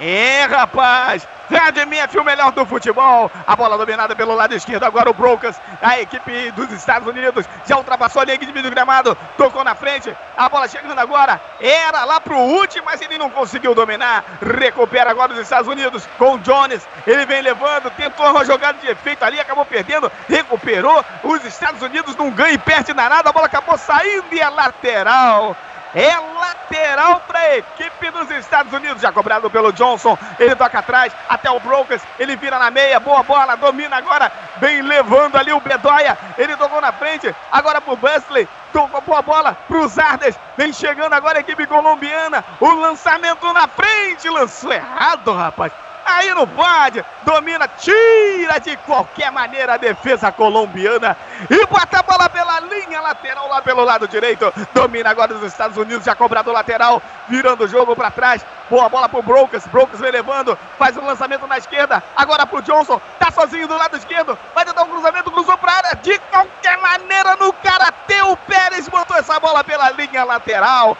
[0.00, 1.28] É, rapaz!
[1.50, 3.30] MF, o melhor do futebol.
[3.46, 4.84] A bola dominada pelo lado esquerdo.
[4.84, 9.16] Agora o Brocas, a equipe dos Estados Unidos, já ultrapassou a linha de do gramado.
[9.36, 10.14] Tocou na frente.
[10.36, 11.40] A bola chegando agora.
[11.60, 14.24] Era lá pro último, mas ele não conseguiu dominar.
[14.40, 16.86] Recupera agora os Estados Unidos com o Jones.
[17.06, 20.10] Ele vem levando, tentou uma jogada de efeito ali, acabou perdendo.
[20.28, 21.04] Recuperou.
[21.24, 23.28] Os Estados Unidos não ganha e perde nada.
[23.28, 25.56] A bola acabou saindo e é lateral.
[25.94, 29.02] É lateral para a equipe dos Estados Unidos.
[29.02, 30.16] Já cobrado pelo Johnson.
[30.38, 32.02] Ele toca atrás até o Brokers.
[32.18, 33.00] Ele vira na meia.
[33.00, 33.56] Boa bola.
[33.56, 34.30] Domina agora.
[34.58, 36.16] Vem levando ali o Bedoya.
[36.38, 37.34] Ele tocou na frente.
[37.50, 38.48] Agora pro Busley.
[38.72, 40.38] Tocou boa bola pro Zardes.
[40.56, 42.44] Vem chegando agora a equipe colombiana.
[42.60, 44.28] O lançamento na frente.
[44.28, 45.72] Lançou errado, rapaz.
[46.10, 47.04] Aí não pode.
[47.22, 51.16] Domina, tira de qualquer maneira a defesa colombiana.
[51.48, 54.52] E bota a bola pela linha lateral lá pelo lado direito.
[54.74, 57.00] Domina agora os Estados Unidos, já cobrado lateral.
[57.28, 58.44] Virando o jogo para trás.
[58.68, 59.66] Boa bola pro Brocas.
[59.68, 60.58] Brocas vem levando.
[60.78, 62.02] Faz um lançamento na esquerda.
[62.16, 63.00] Agora pro Johnson.
[63.18, 64.38] Tá sozinho do lado esquerdo.
[64.54, 65.30] Vai tentar um cruzamento.
[65.30, 65.96] Cruzou pra área.
[65.96, 68.22] De qualquer maneira no karatê.
[68.22, 70.96] O Pérez botou essa bola pela linha lateral.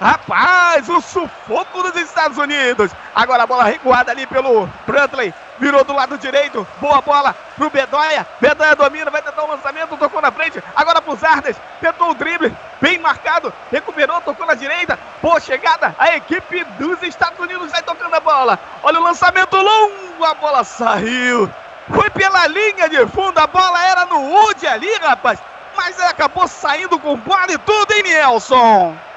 [0.00, 2.90] Rapaz, o sufoco dos Estados Unidos.
[3.14, 5.34] Agora a bola recuada ali pelo Brantley.
[5.58, 6.66] Virou do lado direito.
[6.80, 8.26] Boa bola pro Bedoya.
[8.40, 9.98] Bedoya domina, vai tentar o um lançamento.
[9.98, 10.62] Tocou na frente.
[10.74, 11.54] Agora pro Zardes.
[11.82, 12.56] Tentou o drible.
[12.80, 13.52] Bem marcado.
[13.70, 14.98] Recuperou, tocou na direita.
[15.20, 15.94] Boa chegada.
[15.98, 18.58] A equipe dos Estados Unidos vai tocando a bola.
[18.82, 20.24] Olha o lançamento longo.
[20.24, 21.50] A bola saiu.
[21.94, 23.36] Foi pela linha de fundo.
[23.36, 25.38] A bola era no Wood ali, rapaz.
[25.76, 29.09] Mas acabou saindo com bola e tudo, hein, Nelson?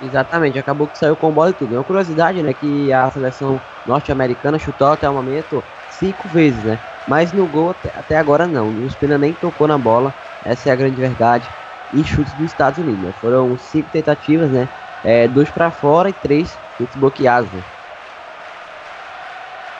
[0.00, 1.74] Exatamente, acabou que saiu com bola e tudo.
[1.74, 6.78] É uma curiosidade, né, que a seleção norte-americana chutou até o momento cinco vezes, né?
[7.06, 8.68] Mas no gol até, agora não.
[8.68, 10.14] O Spina nem tocou na bola.
[10.44, 11.48] Essa é a grande verdade.
[11.92, 13.04] em chutes dos Estados Unidos.
[13.04, 13.12] Né?
[13.20, 14.68] Foram cinco tentativas, né?
[15.02, 17.52] É, dois para fora e três chutes bloqueados.
[17.52, 17.62] Né?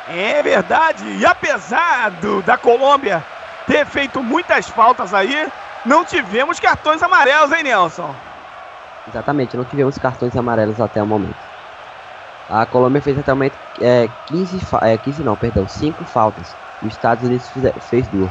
[0.06, 1.04] É verdade.
[1.18, 3.24] E apesar do, da Colômbia
[3.66, 5.48] ter feito muitas faltas aí,
[5.84, 8.14] não tivemos cartões amarelos, hein, Nelson?
[9.08, 11.36] Exatamente, não tivemos cartões amarelos até o momento.
[12.48, 16.54] A Colômbia fez até o momento é, 15, é, 15 não, perdão, 5 faltas.
[16.82, 17.50] Os Estados Unidos
[17.88, 18.30] fez duas.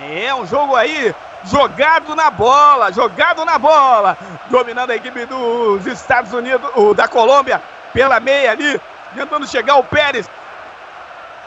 [0.00, 1.14] É um jogo aí
[1.44, 4.16] jogado na bola, jogado na bola,
[4.48, 7.62] dominando a equipe dos Estados Unidos, o da Colômbia,
[7.92, 8.80] pela meia ali,
[9.14, 10.28] tentando chegar o Pérez.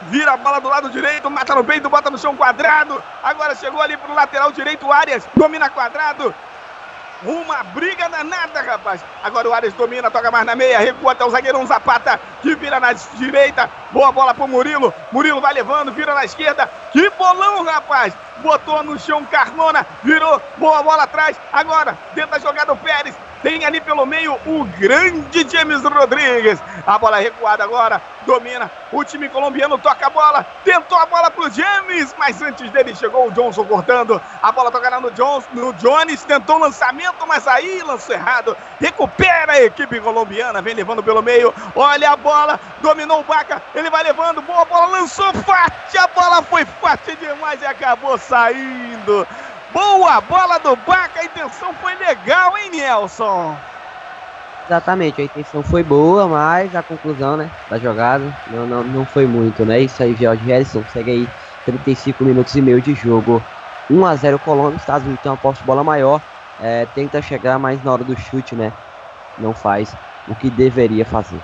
[0.02, 3.02] Vira a bola do lado direito, mata no peito, bota no chão quadrado.
[3.22, 6.34] Agora chegou ali pro lateral direito, Arias, domina quadrado.
[7.26, 9.04] Uma briga danada, rapaz.
[9.24, 12.78] Agora o Arias domina, toca mais na meia, recua até o zagueirão Zapata, que vira
[12.78, 13.68] na direita.
[13.90, 14.94] Boa bola pro Murilo.
[15.10, 16.70] Murilo vai levando, vira na esquerda.
[16.92, 18.14] Que bolão, rapaz.
[18.42, 20.40] Botou no chão Carmona, virou.
[20.56, 21.38] Boa bola atrás.
[21.52, 23.14] Agora, tenta jogar do Pérez.
[23.42, 26.58] Tem ali pelo meio o grande James Rodrigues.
[26.86, 28.02] A bola recuada agora.
[28.26, 28.68] Domina.
[28.90, 30.44] O time colombiano toca a bola.
[30.64, 32.14] Tentou a bola pro James.
[32.18, 34.20] Mas antes dele chegou o Johnson cortando.
[34.42, 35.48] A bola tocada no Jones.
[35.52, 36.24] No Jones.
[36.24, 38.56] Tentou o lançamento, mas aí lançou errado.
[38.80, 40.60] Recupera a equipe colombiana.
[40.62, 41.54] Vem levando pelo meio.
[41.74, 42.58] Olha a bola.
[42.80, 43.62] Dominou o Baca.
[43.74, 44.42] Ele vai levando.
[44.42, 44.86] Boa bola.
[44.86, 45.96] Lançou forte.
[45.96, 48.35] A bola foi forte demais e acabou saindo.
[49.72, 53.56] Boa bola do Baca, a intenção foi legal, hein, Nelson?
[54.66, 59.26] Exatamente, a intenção foi boa, mas a conclusão, né, da jogada não, não, não foi
[59.26, 59.80] muito, né?
[59.80, 61.28] Isso aí, George Harrison, segue aí
[61.64, 63.42] 35 minutos e meio de jogo.
[63.90, 66.20] 1 a 0 Colômbia, Estados Unidos tem uma posse de bola maior,
[66.60, 68.72] é, tenta chegar mais na hora do chute, né?
[69.38, 69.94] Não faz
[70.28, 71.40] o que deveria fazer.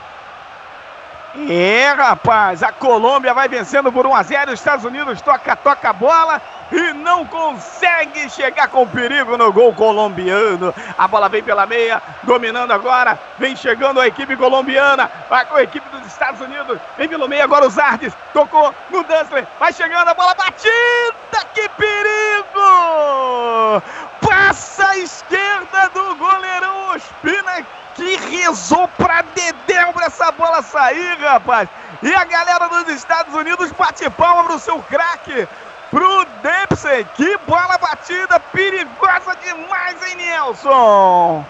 [1.49, 4.53] É, rapaz, a Colômbia vai vencendo por 1 a 0.
[4.53, 6.43] Os Estados Unidos toca, toca a bola
[6.73, 10.75] e não consegue chegar com perigo no gol colombiano.
[10.97, 15.63] A bola vem pela meia, dominando agora, vem chegando a equipe colombiana, vai com a
[15.63, 20.09] equipe dos Estados Unidos, vem pelo meio agora os Ardes, tocou no Dunsler, vai chegando
[20.09, 23.83] a bola batida, que perigo!
[24.27, 31.69] Passa a esquerda do goleirão Ospina que rezou pra Dedéu pra essa bola sair, rapaz.
[32.03, 35.47] E a galera dos Estados Unidos bate palma pro seu craque,
[35.93, 37.05] pro Dempsey.
[37.15, 41.45] Que bola batida, perigosa demais, hein, Nelson?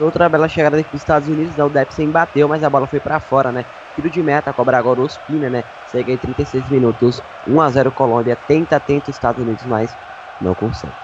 [0.00, 1.64] Outra bela chegada dos Estados Unidos, né?
[1.64, 3.64] o Dempsey bateu, mas a bola foi para fora, né?
[3.94, 5.64] Tiro de meta, cobra agora o Ospina, né?
[5.86, 9.96] Segue em 36 minutos, 1 a 0 Colômbia, tenta, tenta Estados Unidos, mas
[10.40, 11.03] não consegue.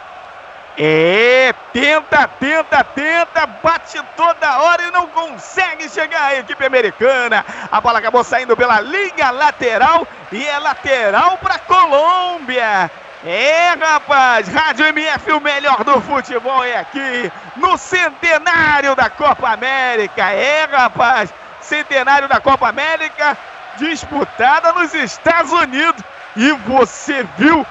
[0.83, 7.45] É, tenta, tenta, tenta, bate toda hora e não consegue chegar a equipe americana.
[7.71, 12.91] A bola acabou saindo pela linha lateral e é lateral para Colômbia.
[13.23, 20.33] É, rapaz, Rádio MF, o melhor do futebol é aqui, no centenário da Copa América.
[20.33, 23.37] É, rapaz, centenário da Copa América,
[23.77, 26.03] disputada nos Estados Unidos.
[26.37, 27.67] E você viu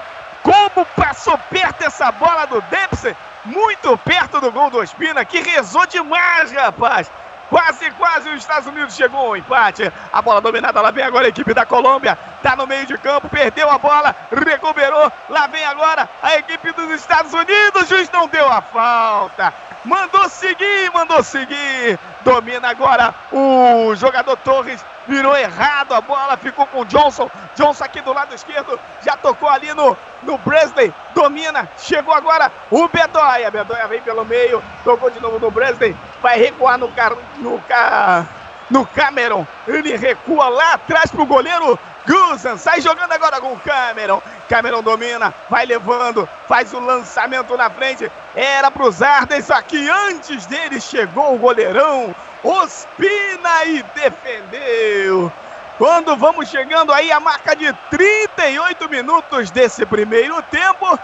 [0.50, 5.86] como passou perto essa bola do Dempsey, muito perto do gol do Ospina, que rezou
[5.86, 7.12] demais, rapaz.
[7.50, 9.92] Quase, quase os Estados Unidos chegou ao empate.
[10.14, 12.18] A bola dominada, lá vem agora a equipe da Colômbia.
[12.44, 15.12] Tá no meio de campo, perdeu a bola, recuperou.
[15.30, 17.84] Lá vem agora a equipe dos Estados Unidos.
[17.84, 19.52] O juiz não deu a falta.
[19.84, 21.98] Mandou seguir, mandou seguir.
[22.22, 27.30] Domina agora o jogador Torres virou errado a bola, ficou com o Johnson.
[27.56, 32.88] Johnson aqui do lado esquerdo, já tocou ali no, no Bresley, domina, chegou agora o
[32.88, 33.50] Bedoya.
[33.50, 38.26] Bedoya vem pelo meio, tocou de novo no Bresley, vai recuar no, car, no, car,
[38.70, 39.46] no Cameron.
[39.68, 44.22] Ele recua lá atrás pro goleiro Guzan, sai jogando agora com o Cameron.
[44.48, 48.12] Cameron domina, vai levando, faz o lançamento na frente.
[48.36, 49.90] Era para os Ardes aqui.
[49.90, 52.16] Antes dele chegou o goleirão.
[52.44, 55.32] Ospina e defendeu.
[55.78, 61.00] Quando vamos chegando aí a marca de 38 minutos desse primeiro tempo.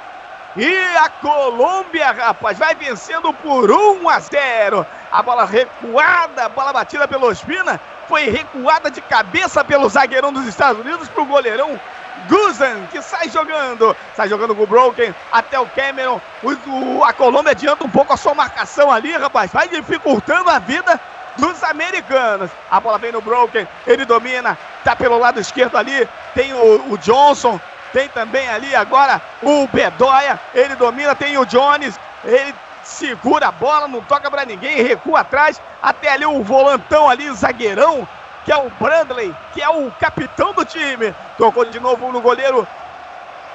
[0.57, 4.85] E a Colômbia, rapaz, vai vencendo por 1 a 0.
[5.11, 10.45] A bola recuada, a bola batida pelo Ospina, foi recuada de cabeça pelo zagueirão dos
[10.45, 11.80] Estados Unidos para o goleirão
[12.28, 16.20] Guzan, que sai jogando, sai jogando com o Broken até o Cameron.
[16.41, 20.60] O, o, a Colômbia adianta um pouco a sua marcação ali, rapaz, vai dificultando a
[20.60, 20.99] vida
[21.38, 22.49] dos americanos.
[22.72, 26.97] A bola vem no Broken, ele domina, tá pelo lado esquerdo ali, tem o, o
[26.97, 27.60] Johnson,
[27.91, 33.88] tem também ali agora o Bedoya, ele domina, tem o Jones, ele segura a bola,
[33.88, 38.07] não toca para ninguém, recua atrás, até ali o volantão ali, zagueirão,
[38.45, 41.13] que é o Brandley, que é o capitão do time.
[41.38, 42.65] Tocou de novo no goleiro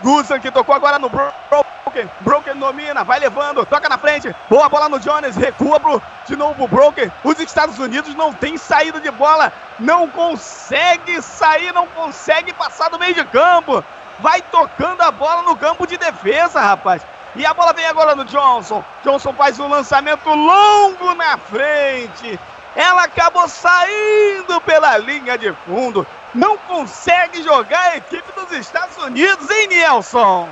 [0.03, 2.11] Guzan que tocou agora no Broken.
[2.20, 4.35] Broken domina, vai levando, toca na frente.
[4.49, 7.12] Boa bola no Jones, recua pro, de novo o Broken.
[7.22, 12.99] Os Estados Unidos não tem saída de bola, não consegue sair, não consegue passar do
[12.99, 13.85] meio de campo.
[14.18, 17.03] Vai tocando a bola no campo de defesa, rapaz.
[17.37, 18.83] E a bola vem agora no Johnson.
[19.05, 22.39] Johnson faz um lançamento longo na frente.
[22.74, 26.07] Ela acabou saindo pela linha de fundo.
[26.35, 30.49] Não consegue jogar a equipe dos Estados Unidos, hein, Nelson?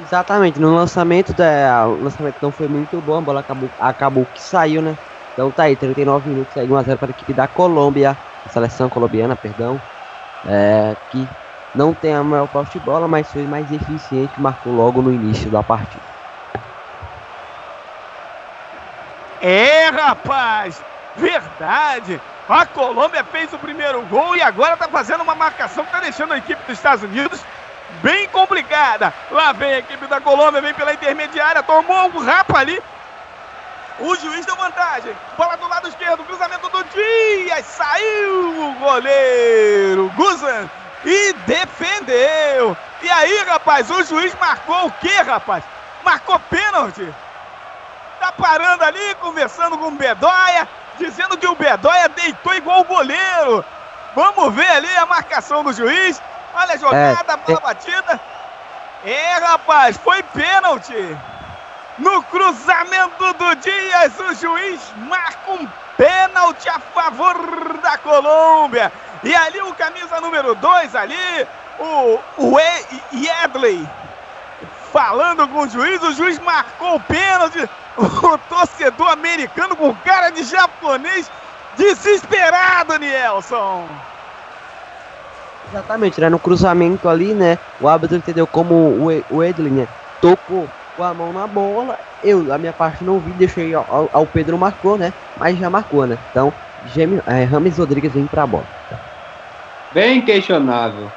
[0.00, 4.40] Exatamente, no lançamento, da, o lançamento não foi muito bom, a bola acabou, acabou que
[4.40, 4.96] saiu, né?
[5.32, 8.16] Então tá aí, 39 minutos, aí 1x0 para a equipe da Colômbia,
[8.48, 9.80] seleção colombiana, perdão,
[10.46, 11.28] é, que
[11.74, 15.50] não tem a maior posse de bola, mas foi mais eficiente, marcou logo no início
[15.50, 16.02] da partida.
[19.40, 20.82] É, rapaz,
[21.16, 22.20] verdade.
[22.48, 26.32] A Colômbia fez o primeiro gol e agora está fazendo uma marcação que está deixando
[26.32, 27.44] a equipe dos Estados Unidos
[28.02, 29.12] bem complicada.
[29.30, 32.82] Lá vem a equipe da Colômbia, vem pela intermediária, tomou um rapa ali.
[34.00, 35.12] O juiz deu vantagem.
[35.36, 37.66] Bola do lado esquerdo, cruzamento do Dias.
[37.66, 40.68] Saiu o goleiro Guzan
[41.04, 42.76] e defendeu.
[43.02, 45.62] E aí, rapaz, o juiz marcou o quê, rapaz?
[46.04, 47.06] Marcou pênalti.
[48.18, 50.68] Tá parando ali, conversando com o Bedóia,
[50.98, 53.64] dizendo que o Bedóia deitou igual o goleiro.
[54.14, 56.20] Vamos ver ali a marcação do juiz.
[56.54, 57.62] Olha a jogada, é, bola é...
[57.62, 58.20] batida.
[59.04, 61.16] É, rapaz, foi pênalti.
[61.98, 65.68] No cruzamento do Dias, o juiz marca um
[65.98, 68.90] pênalti a favor da Colômbia.
[69.24, 71.46] E ali o camisa número 2 ali,
[71.80, 72.56] o, o
[73.44, 73.86] Edley,
[74.92, 77.68] falando com o juiz, o juiz marcou o pênalti.
[77.98, 81.28] O torcedor americano com cara de japonês
[81.76, 83.88] desesperado, Nielson.
[85.68, 86.28] Exatamente, né?
[86.28, 87.58] No cruzamento ali, né?
[87.80, 88.74] O árbitro entendeu como
[89.28, 89.88] o Edley, né?
[90.20, 90.68] Tocou
[90.98, 91.96] com a mão na bola.
[92.24, 95.14] Eu, a minha parte, não vi, deixei ao, ao Pedro marcou, né?
[95.36, 96.18] Mas já marcou, né?
[96.30, 96.52] Então,
[96.86, 98.66] Gêmeo, é, Rames Rodrigues vem pra bola.
[99.94, 101.08] Bem questionável.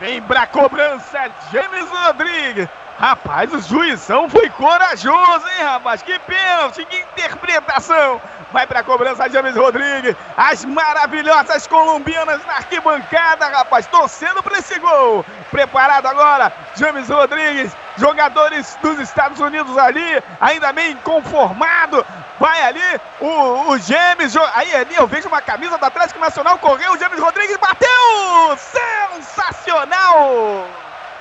[0.00, 2.79] Vem pra cobrança, James Rodrigues.
[3.00, 6.02] Rapaz, o juizão foi corajoso, hein, rapaz?
[6.02, 8.20] Que pênalti, que interpretação.
[8.52, 10.14] Vai pra cobrança, James Rodrigues.
[10.36, 15.24] As maravilhosas colombianas na arquibancada, rapaz, torcendo pra esse gol.
[15.50, 17.74] Preparado agora, James Rodrigues.
[17.96, 22.04] Jogadores dos Estados Unidos ali, ainda bem conformado.
[22.38, 24.36] Vai ali o, o James.
[24.54, 26.58] Aí ali eu vejo uma camisa do Atlético Nacional.
[26.58, 28.58] Correu o James Rodrigues, bateu!
[28.58, 30.66] Sensacional!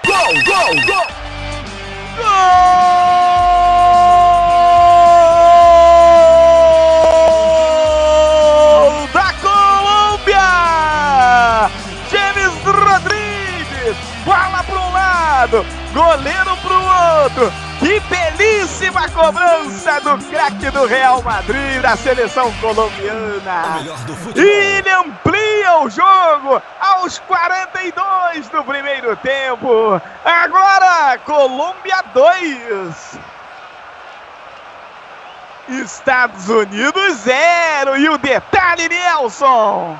[0.06, 1.08] Gol, gol, gol!
[7.70, 10.50] Gol da Colômbia!
[12.12, 13.96] James Rodrigues,
[14.26, 17.52] bola para um lado, goleiro para o outro.
[17.80, 23.80] Que belíssima cobrança do craque do Real Madrid, da seleção colombiana.
[24.36, 26.62] E ele amplia o jogo
[27.10, 30.00] aos 42 do primeiro tempo.
[30.24, 33.20] Agora, Colômbia 2.
[35.70, 37.98] Estados Unidos 0.
[37.98, 39.98] E o detalhe, Nelson.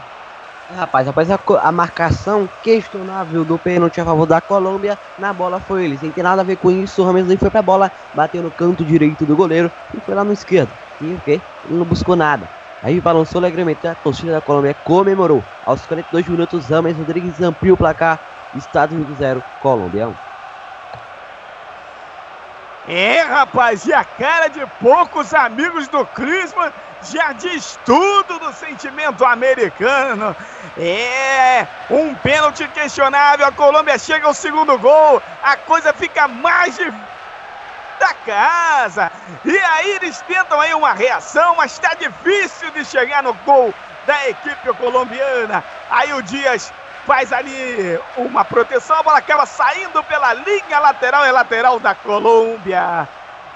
[0.78, 5.86] Rapaz, após a, a, marcação questionável do pênalti a favor da Colômbia, na bola foi
[5.86, 5.98] ele.
[5.98, 8.86] Sem ter nada a ver com isso, o Rames foi pra bola, bateu no canto
[8.86, 10.70] direito do goleiro e foi lá no esquerdo.
[11.02, 11.42] E o quê?
[11.68, 12.59] Ele não buscou nada.
[12.82, 15.44] Aí balançou alegremente, a torcida da Colômbia comemorou.
[15.66, 18.20] Aos 42 minutos, Rames Rodrigues ampliou o placar.
[18.56, 20.16] Estados Unidos 0, Colômbia 1.
[22.88, 26.72] É, rapaz, e a cara de poucos amigos do Crisman
[27.04, 30.36] já diz tudo do sentimento americano.
[30.78, 37.19] É, um pênalti questionável, a Colômbia chega ao segundo gol, a coisa fica mais difícil
[38.00, 39.12] da casa.
[39.44, 43.74] E aí eles tentam aí uma reação, mas está difícil de chegar no gol
[44.06, 45.64] da equipe colombiana.
[45.90, 46.74] Aí o Dias
[47.06, 53.08] faz ali uma proteção, a bola acaba saindo pela linha lateral e lateral da Colômbia.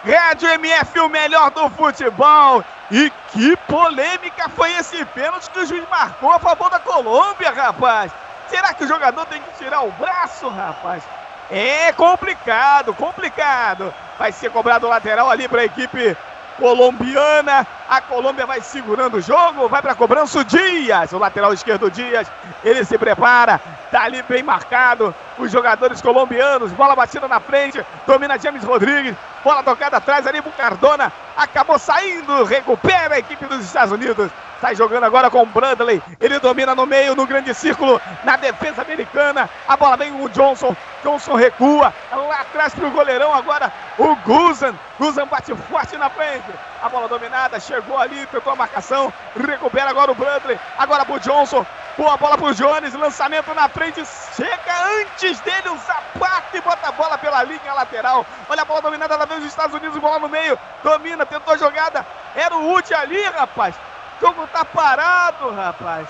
[0.05, 2.63] Rádio MF, o melhor do futebol.
[2.91, 8.11] E que polêmica foi esse pênalti que o juiz marcou a favor da Colômbia, rapaz.
[8.47, 11.03] Será que o jogador tem que tirar o braço, rapaz?
[11.51, 13.93] É complicado, complicado.
[14.17, 16.15] Vai ser cobrado o lateral ali para a equipe
[16.57, 17.65] colombiana.
[17.89, 22.31] A Colômbia vai segurando o jogo, vai para cobrança o Dias, o lateral esquerdo Dias.
[22.63, 23.59] Ele se prepara,
[23.91, 25.13] tá ali bem marcado.
[25.37, 30.51] Os jogadores colombianos, bola batida na frente, domina James Rodrigues, bola tocada atrás ali pro
[30.51, 34.31] Cardona, acabou saindo, recupera a equipe dos Estados Unidos.
[34.63, 36.01] Sai jogando agora com o Bradley.
[36.21, 39.49] Ele domina no meio, no grande círculo, na defesa americana.
[39.67, 40.73] A bola vem o Johnson.
[41.03, 41.93] Johnson recua.
[42.09, 44.73] Lá atrás para o goleirão agora o Guzan.
[44.97, 46.45] Guzan bate forte na frente.
[46.81, 49.11] A bola dominada, chegou ali, tentou a marcação.
[49.35, 50.57] Recupera agora o Bradley.
[50.77, 51.65] Agora para o Johnson.
[51.97, 52.93] Boa bola para o Jones.
[52.93, 54.01] Lançamento na frente.
[54.33, 58.25] Chega antes dele o Zapata e bota a bola pela linha lateral.
[58.47, 59.99] Olha a bola dominada da vez dos Estados Unidos.
[59.99, 60.57] Bola no meio.
[60.81, 62.07] Domina, tentou a jogada.
[62.33, 63.75] Era o Ute ali, rapaz.
[64.17, 66.07] O jogo tá parado, rapaz.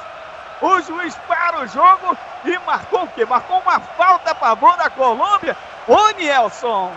[0.62, 3.26] O juiz para o jogo e marcou o quê?
[3.26, 5.58] Marcou uma falta a favor da Colômbia.
[5.88, 6.92] Ô, Nielson.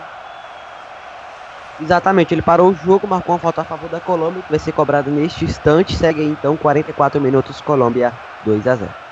[1.79, 4.71] Exatamente, ele parou o jogo, marcou uma falta a favor da Colômbia, que vai ser
[4.71, 5.95] cobrado neste instante.
[5.95, 8.13] Segue então 44 minutos, Colômbia
[8.45, 9.06] 2 a 0.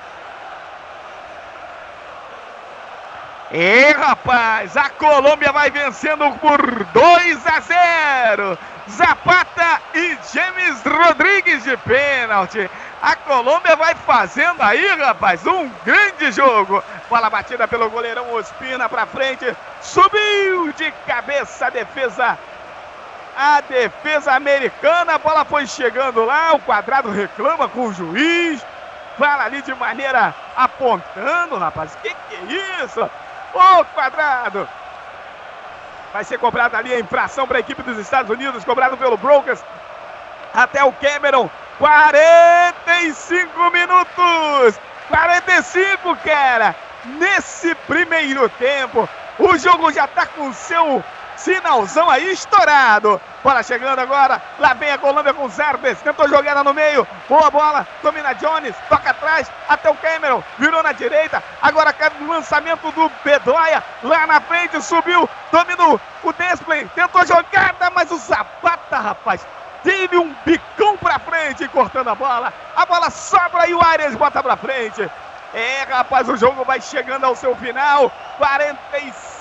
[3.58, 8.58] E rapaz, a Colômbia vai vencendo por 2 a 0.
[8.90, 12.70] Zapata e James Rodrigues de pênalti.
[13.02, 16.84] A Colômbia vai fazendo aí, rapaz, um grande jogo.
[17.10, 19.56] Bola batida pelo goleirão Ospina para frente.
[19.80, 22.38] Subiu de cabeça a defesa.
[23.38, 28.62] A defesa americana, a bola foi chegando lá, o quadrado reclama com o juiz.
[29.18, 31.98] Fala ali de maneira apontando, rapaz.
[32.04, 33.10] Que que é isso?
[33.56, 34.68] Ô, quadrado!
[36.12, 39.64] Vai ser cobrada ali a infração para a equipe dos Estados Unidos, cobrado pelo Brokers.
[40.54, 41.50] Até o Cameron.
[41.78, 44.80] 45 minutos!
[45.08, 46.76] 45, cara!
[47.06, 49.08] Nesse primeiro tempo,
[49.40, 51.04] o jogo já está com seu
[51.46, 53.22] Sinalzão aí estourado.
[53.44, 54.42] Bola chegando agora.
[54.58, 56.02] Lá vem a Colômbia com Zerdes.
[56.02, 57.08] Tentou jogada no meio.
[57.30, 57.88] Boa bola.
[58.02, 58.76] Domina Jones.
[58.90, 59.52] Toca atrás.
[59.70, 60.44] Até o Cameron.
[60.58, 61.44] Virou na direita.
[61.62, 63.84] Agora o lançamento do Bedoya.
[64.02, 64.82] Lá na frente.
[64.82, 65.30] Subiu.
[65.52, 66.90] Dominou o Desplay.
[66.96, 69.46] Tentou jogada, mas o Zapata, rapaz.
[69.84, 72.52] Teve um bicão pra frente, cortando a bola.
[72.76, 75.08] A bola sobra e o Arias bota pra frente.
[75.54, 78.12] É, rapaz, o jogo vai chegando ao seu final.
[78.40, 79.35] 45,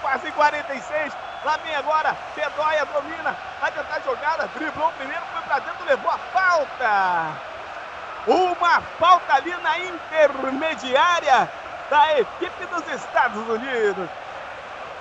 [0.00, 1.12] quase 46.
[1.44, 6.18] Lá vem agora, Pedóia domina, vai tentar jogada, driblou primeiro, foi pra dentro, levou a
[6.18, 7.32] falta.
[8.26, 11.50] Uma falta ali na intermediária
[11.90, 14.08] da equipe dos Estados Unidos.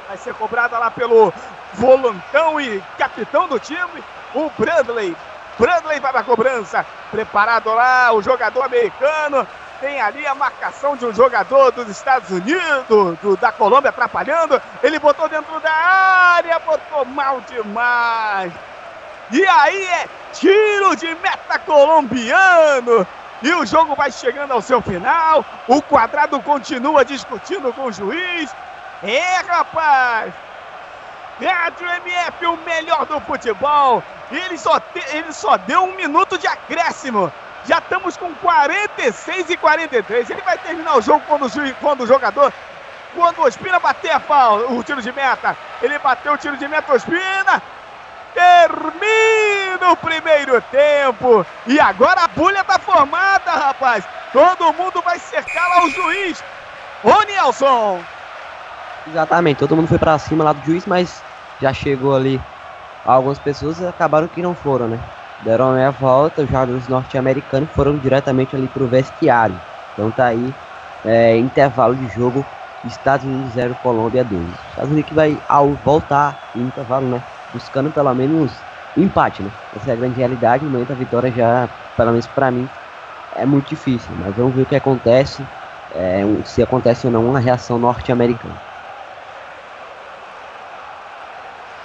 [0.08, 1.34] Vai ser cobrada lá pelo
[1.74, 4.04] volantão e capitão do time,
[4.34, 5.16] o Bradley.
[5.58, 6.86] Bradley vai pra cobrança.
[7.12, 9.48] Preparado lá o jogador americano.
[9.84, 12.88] Tem ali a marcação de um jogador dos Estados Unidos,
[13.22, 14.62] do, da Colômbia, atrapalhando.
[14.82, 18.54] Ele botou dentro da área, botou mal demais.
[19.30, 23.06] E aí é tiro de meta colombiano.
[23.42, 25.44] E o jogo vai chegando ao seu final.
[25.68, 28.56] O quadrado continua discutindo com o juiz.
[29.04, 30.34] É, rapaz!
[31.42, 34.02] Rádio MF, o melhor do futebol.
[34.32, 37.30] Ele só, te, ele só deu um minuto de acréscimo.
[37.66, 40.30] Já estamos com 46 e 43.
[40.30, 41.48] Ele vai terminar o jogo quando,
[41.80, 42.52] quando o jogador.
[43.16, 45.56] Quando o Ospina bater a falta, o tiro de meta.
[45.82, 47.62] Ele bateu o tiro de meta, Ospina.
[48.34, 51.46] Termina o primeiro tempo.
[51.68, 54.04] E agora a bulha está formada, rapaz.
[54.32, 56.44] Todo mundo vai cercar lá o juiz.
[57.04, 58.04] Ô Nelson.
[59.08, 61.22] Exatamente, todo mundo foi para cima lá do juiz, mas
[61.62, 62.42] já chegou ali
[63.06, 65.00] algumas pessoas acabaram que não foram, né?
[65.44, 69.60] Deram a meia volta, os jogadores norte-americanos foram diretamente ali para o vestiário.
[69.92, 70.56] Então tá aí,
[71.04, 72.46] é, intervalo de jogo,
[72.84, 74.50] Estados Unidos 0, Colômbia 2.
[74.70, 77.22] Estados Unidos que vai ao voltar em intervalo, né?
[77.52, 78.64] Buscando pelo menos
[78.96, 79.52] empate, né?
[79.76, 82.70] Essa é a grande realidade, no momento a vitória já, pelo menos para mim,
[83.36, 84.16] é muito difícil.
[84.18, 85.48] Mas vamos ver o que acontece,
[85.92, 88.56] é, se acontece ou não uma reação norte-americana.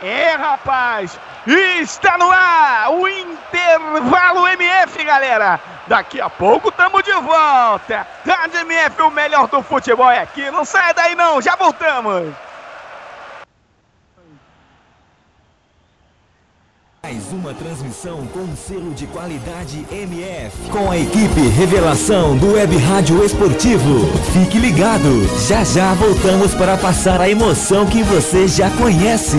[0.01, 1.19] É, rapaz!
[1.49, 5.59] Está no ar o intervalo MF, galera!
[5.87, 8.07] Daqui a pouco estamos de volta!
[8.27, 10.51] Rádio MF, o melhor do futebol é aqui!
[10.51, 12.35] Não saia daí não, já voltamos!
[17.03, 20.70] Mais uma transmissão com selo de qualidade MF.
[20.70, 24.12] Com a equipe Revelação do Web Rádio Esportivo.
[24.35, 29.39] Fique ligado, já já voltamos para passar a emoção que você já conhece.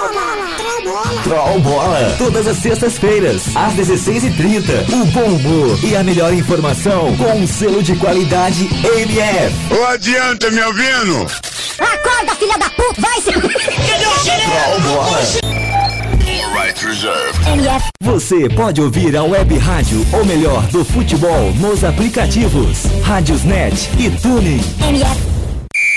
[1.31, 2.13] Troll Bola.
[2.17, 4.91] Todas as sextas-feiras, às 16h30.
[4.91, 9.73] O bom humor e a melhor informação com um selo de qualidade MF.
[9.73, 11.25] Ô, adianta, me ouvindo?
[11.79, 13.31] Acorda, filha da puta, vai se...
[13.31, 15.21] Troll Bola.
[16.53, 17.47] Right reserved.
[17.47, 24.09] MF, Você pode ouvir a web rádio, ou melhor, do futebol, nos aplicativos Rádiosnet e
[24.09, 24.61] Tuning.
[24.85, 25.30] MF,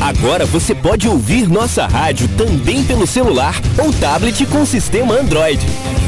[0.00, 5.60] Agora você pode ouvir nossa rádio também pelo celular ou tablet com sistema Android.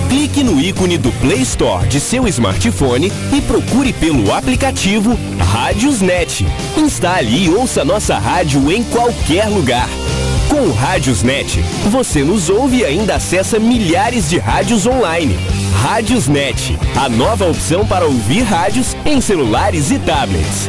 [0.09, 6.47] Clique no ícone do Play Store de seu smartphone e procure pelo aplicativo Rádiosnet.
[6.77, 9.89] Instale e ouça nossa rádio em qualquer lugar.
[10.49, 11.61] Com o Rádiosnet,
[11.91, 15.39] você nos ouve e ainda acessa milhares de rádios online.
[15.83, 20.69] Rádiosnet, a nova opção para ouvir rádios em celulares e tablets.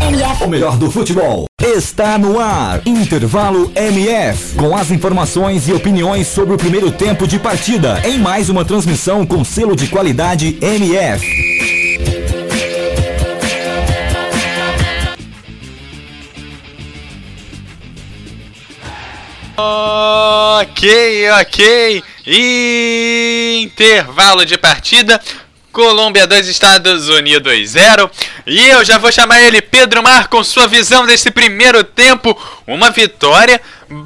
[0.00, 1.46] MF, o melhor do futebol.
[1.60, 2.80] Está no ar.
[2.86, 4.54] Intervalo MF.
[4.56, 8.00] Com as informações e opiniões sobre o primeiro tempo de partida.
[8.04, 11.56] Em mais uma transmissão com selo de qualidade MF.
[19.56, 22.02] Ok, ok.
[23.62, 25.20] Intervalo de partida.
[25.76, 28.10] Colômbia 2, Estados Unidos 0.
[28.46, 32.34] E eu já vou chamar ele, Pedro Mar, com sua visão desse primeiro tempo.
[32.66, 33.60] Uma vitória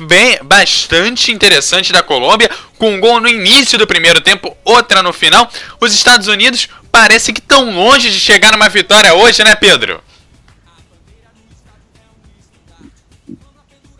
[0.09, 5.12] bem bastante interessante da Colômbia, com um gol no início do primeiro tempo, outra no
[5.12, 5.48] final.
[5.80, 10.02] Os Estados Unidos parece que estão longe de chegar numa vitória hoje, né, Pedro?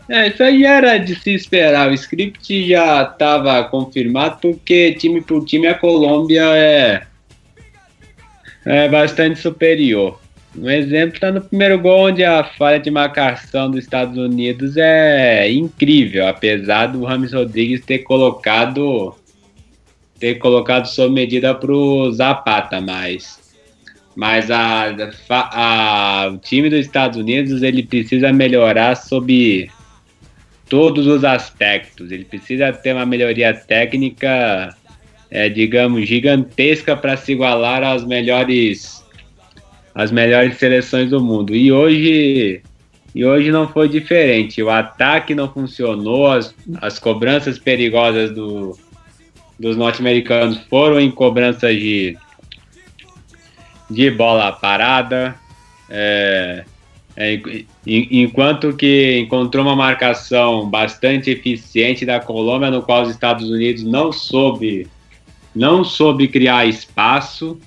[0.09, 1.89] É, isso aí era de se esperar.
[1.89, 7.03] O script já estava confirmado, porque time por time a Colômbia é,
[8.65, 10.19] é bastante superior.
[10.57, 15.49] Um exemplo está no primeiro gol, onde a falha de marcação dos Estados Unidos é
[15.49, 19.15] incrível, apesar do Rames Rodrigues ter colocado
[20.19, 23.39] ter colocado sua medida para o Zapata, mas
[24.15, 24.93] mas a,
[25.29, 29.71] a- o time dos Estados Unidos ele precisa melhorar sob
[30.69, 32.11] todos os aspectos.
[32.11, 34.75] Ele precisa ter uma melhoria técnica,
[35.31, 39.03] é, digamos, gigantesca para se igualar às melhores,
[39.95, 41.55] às melhores seleções do mundo.
[41.55, 42.61] E hoje,
[43.15, 44.61] e hoje não foi diferente.
[44.61, 48.77] O ataque não funcionou, as, as cobranças perigosas do,
[49.57, 52.17] dos norte-americanos foram em cobranças de,
[53.89, 55.33] de bola parada.
[55.89, 56.65] É,
[57.15, 57.41] é,
[57.85, 64.11] enquanto que encontrou uma marcação bastante eficiente da Colômbia, no qual os Estados Unidos não
[64.11, 64.87] soube,
[65.55, 67.59] não soube criar espaço.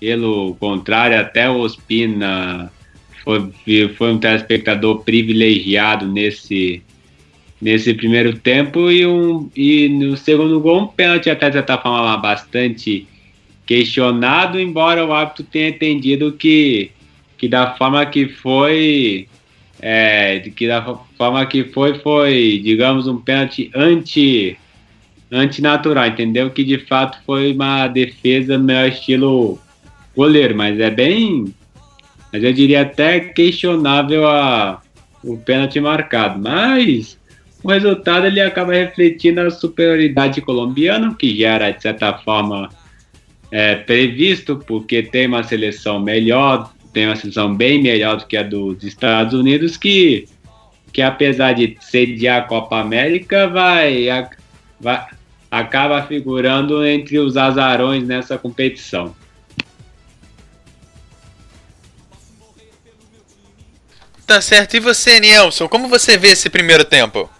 [0.00, 2.70] Pelo contrário, até o Ospina
[3.22, 3.50] foi,
[3.96, 6.82] foi um telespectador privilegiado nesse,
[7.60, 12.16] nesse primeiro tempo e, um, e no segundo gol um pênalti até de certa forma
[12.18, 13.06] bastante
[13.64, 16.90] questionado, embora o árbitro tenha entendido que
[17.44, 19.28] que da forma que foi,
[19.80, 24.56] é, que da forma que foi, foi, digamos, um pênalti anti,
[25.30, 26.50] antinatural, entendeu?
[26.50, 29.58] Que de fato foi uma defesa no meu estilo
[30.16, 31.52] goleiro, mas é bem,
[32.32, 34.80] mas eu diria até questionável a,
[35.22, 37.18] o pênalti marcado, mas
[37.62, 42.68] o resultado ele acaba refletindo a superioridade colombiana, que já era de certa forma
[43.50, 48.42] é, previsto, porque tem uma seleção melhor, tem uma seleção bem melhor do que a
[48.42, 50.26] dos Estados Unidos, que,
[50.92, 54.08] que apesar de sediar a Copa América, vai,
[54.80, 55.06] vai
[55.50, 59.14] acaba figurando entre os azarões nessa competição.
[64.26, 64.74] Tá certo.
[64.74, 67.30] E você, Nelson, como você vê esse primeiro tempo?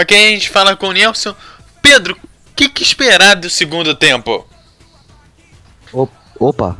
[0.00, 1.34] Ok, a gente fala com o Nelson.
[1.82, 4.46] Pedro, o que, que, esperar do segundo tempo?
[6.38, 6.78] Opa!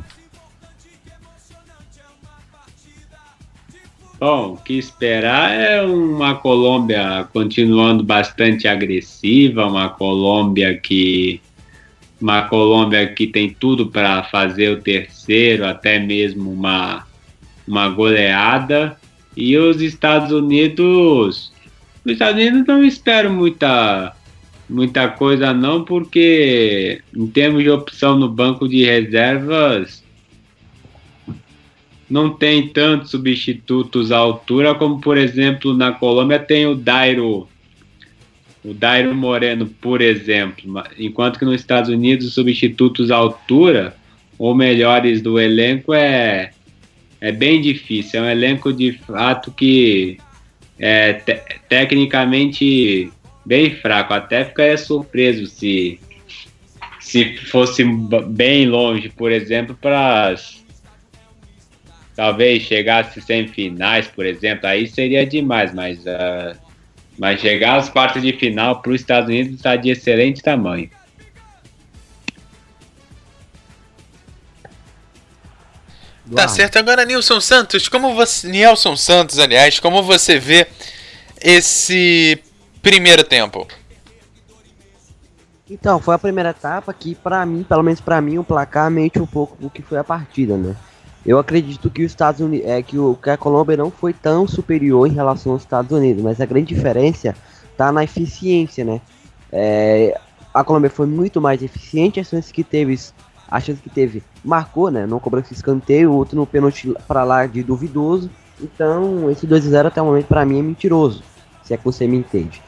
[4.19, 11.43] Bom, o que esperar é uma Colômbia continuando bastante agressiva, uma Colômbia que
[12.19, 17.07] uma Colômbia que tem tudo para fazer o terceiro, até mesmo uma,
[17.69, 18.99] uma goleada.
[19.37, 21.53] E os Estados Unidos
[22.05, 24.15] nos Estados Unidos não espero muita,
[24.69, 30.03] muita coisa não, porque em termos de opção no banco de reservas
[32.09, 37.47] não tem tantos substitutos à altura como, por exemplo, na Colômbia tem o Dairo,
[38.65, 43.95] o Dairo Moreno, por exemplo, enquanto que nos Estados Unidos os substitutos à altura
[44.39, 46.53] ou melhores do elenco é
[47.21, 50.17] é bem difícil, é um elenco de fato que
[50.81, 53.13] é, te tecnicamente
[53.45, 54.15] bem fraco.
[54.15, 56.01] Até ficaria surpreso se,
[56.99, 60.35] se fosse bem longe, por exemplo, para
[62.17, 66.59] talvez chegasse semifinais, por exemplo, aí seria demais, mas, uh,
[67.19, 70.91] mas chegar às quartas de final para os Estados Unidos está de excelente tamanho.
[76.35, 76.79] Tá certo.
[76.79, 78.49] Agora, Nilson Santos, como você.
[78.49, 80.67] Nilson Santos, aliás, como você vê
[81.41, 82.43] esse
[82.83, 83.67] primeiro tempo?
[85.69, 89.21] Então, foi a primeira etapa que, para mim, pelo menos para mim, o placar mente
[89.21, 90.75] um pouco do que foi a partida, né?
[91.25, 94.49] Eu acredito que os Estados Unidos, é que, o, que a Colômbia não foi tão
[94.49, 97.37] superior em relação aos Estados Unidos, mas a grande diferença
[97.77, 99.01] tá na eficiência, né?
[99.53, 100.19] É,
[100.53, 102.99] a Colômbia foi muito mais eficiente, as chances que teve
[103.51, 105.07] a chance que teve marcou, né?
[105.07, 108.31] Não cobrou esse escanteio, o outro no pênalti para lá de duvidoso.
[108.61, 111.23] Então, esse 2 a 0 até o momento para mim é mentiroso,
[111.65, 112.63] se é que você me entende.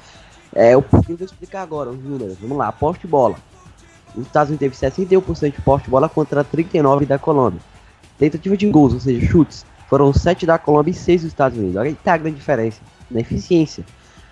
[0.54, 2.36] É o que eu vou explicar agora, os números.
[2.40, 3.36] Vamos lá, poste bola.
[4.14, 7.60] Os Estados Unidos teve 61% de poste bola contra 39 da Colômbia.
[8.18, 11.76] Tentativa de gols, ou seja, chutes, foram 7 da Colômbia e 6 dos Estados Unidos.
[11.76, 12.80] Olha aí tá a grande diferença
[13.10, 13.84] na eficiência.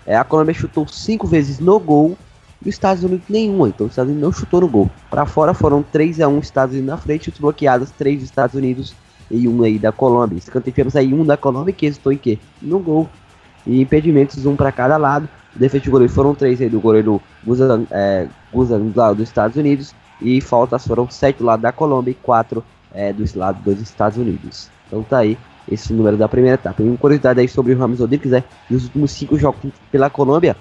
[0.05, 2.17] É, a Colômbia chutou 5 vezes no gol
[2.63, 4.89] e os Estados Unidos nenhuma, então os Estados Unidos não chutou no gol.
[5.09, 8.55] Para fora foram 3 a 1 Estados Unidos na frente, chutes bloqueados 3 dos Estados
[8.55, 8.95] Unidos
[9.29, 10.39] e 1 aí da Colômbia.
[10.63, 12.37] Tivemos aí um da Colômbia que resultou em quê?
[12.61, 13.09] No gol.
[13.65, 15.27] E impedimentos, um para cada lado.
[15.55, 19.57] Defesa de goleiro foram 3 aí do goleiro Guzan, é, Guzan do lado dos Estados
[19.57, 19.93] Unidos.
[20.21, 22.63] E faltas foram 7 do lado da Colômbia e 4
[22.93, 24.69] é, do lado dos Estados Unidos.
[24.87, 25.37] Então tá aí
[25.69, 26.81] esse número da primeira etapa.
[26.81, 29.59] E uma curiosidade aí sobre o Ramos Rodrigues, é, nos últimos 5 jogos
[29.91, 30.55] pela Colômbia,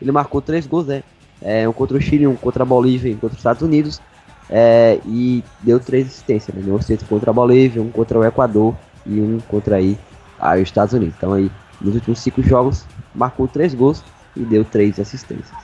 [0.00, 1.02] ele marcou 3 gols, né?
[1.42, 4.00] É, um contra o Chile, um contra a Bolívia, um contra os Estados Unidos,
[4.48, 6.62] é, e deu três assistências, né?
[6.64, 8.74] Deu assistência contra a Bolívia, um contra o Equador
[9.06, 9.98] e um contra aí
[10.38, 11.14] aí os Estados Unidos.
[11.16, 11.50] Então aí,
[11.80, 12.84] nos últimos cinco jogos,
[13.14, 14.02] marcou três gols
[14.36, 15.56] e deu três assistências.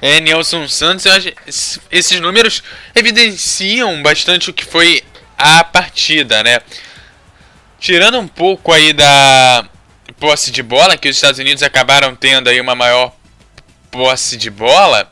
[0.00, 2.62] É, Nelson Santos, eu acho, es- esses números
[2.94, 5.02] evidenciam bastante o que foi
[5.38, 6.60] a partida, né?
[7.78, 9.66] Tirando um pouco aí da
[10.18, 13.12] posse de bola, que os Estados Unidos acabaram tendo aí uma maior
[13.90, 15.08] posse de bola,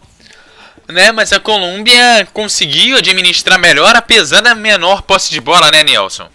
[0.88, 1.12] né?
[1.12, 6.28] Mas a Colômbia conseguiu administrar melhor, apesar da menor posse de bola, né, Nelson?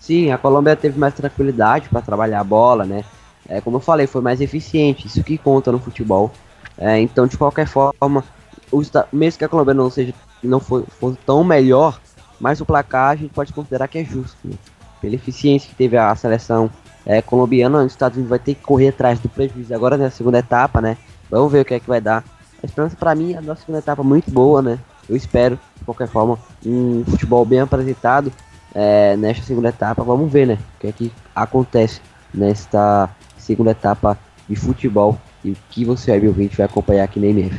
[0.00, 3.04] Sim, a Colômbia teve mais tranquilidade para trabalhar a bola, né?
[3.48, 6.32] É, como eu falei, foi mais eficiente, isso que conta no futebol.
[6.78, 8.24] É, então, de qualquer forma,
[8.70, 10.12] o Esta- mesmo que a Colômbia não seja,
[10.42, 12.00] não for, for tão melhor,
[12.40, 14.36] mas o placar a gente pode considerar que é justo.
[14.44, 14.54] né?
[15.00, 16.70] Pela eficiência que teve a seleção
[17.04, 20.38] é, colombiana, os Estados Unidos vai ter que correr atrás do prejuízo agora na segunda
[20.38, 20.96] etapa, né?
[21.30, 22.24] Vamos ver o que é que vai dar.
[22.62, 24.78] A esperança para mim é uma segunda etapa muito boa, né?
[25.08, 28.32] Eu espero, de qualquer forma, um futebol bem apresentado
[28.74, 30.02] é, nesta segunda etapa.
[30.02, 30.58] Vamos ver, né?
[30.76, 32.00] O que é que acontece
[32.34, 33.08] nesta
[33.38, 34.18] segunda etapa
[34.48, 37.56] de futebol e o que você, web ouvinte, vai acompanhar aqui na MF.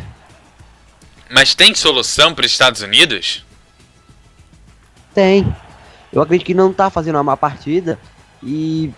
[1.29, 3.45] Mas tem solução para os Estados Unidos?
[5.13, 5.45] Tem.
[6.11, 7.99] Eu acredito que não tá fazendo uma má partida
[8.41, 8.91] e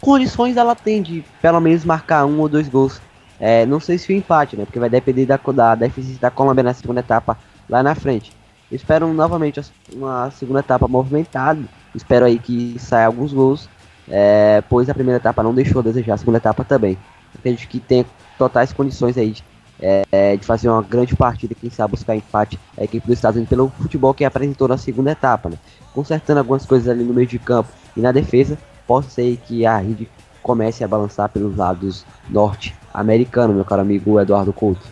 [0.00, 3.00] condições ela tem de pelo menos marcar um ou dois gols.
[3.40, 4.64] É, não sei se o empate, né?
[4.64, 7.36] Porque vai depender da, da, da eficiência da Colômbia na segunda etapa
[7.68, 8.32] lá na frente.
[8.70, 9.60] Espero novamente
[9.92, 11.60] uma segunda etapa movimentada.
[11.94, 13.68] Espero aí que saia alguns gols.
[14.08, 16.98] é, pois a primeira etapa não deixou a desejar, a segunda etapa também.
[17.34, 18.04] Acredito que tem
[18.38, 19.44] totais condições aí de,
[19.80, 23.50] é, de fazer uma grande partida, quem sabe buscar empate a equipe dos Estados Unidos
[23.50, 25.56] pelo futebol que apresentou na segunda etapa, né?
[25.94, 29.78] Consertando algumas coisas ali no meio de campo e na defesa, posso ser que a
[29.78, 30.08] rede
[30.42, 34.86] comece a balançar pelos lados norte-americano, meu caro amigo Eduardo Couto.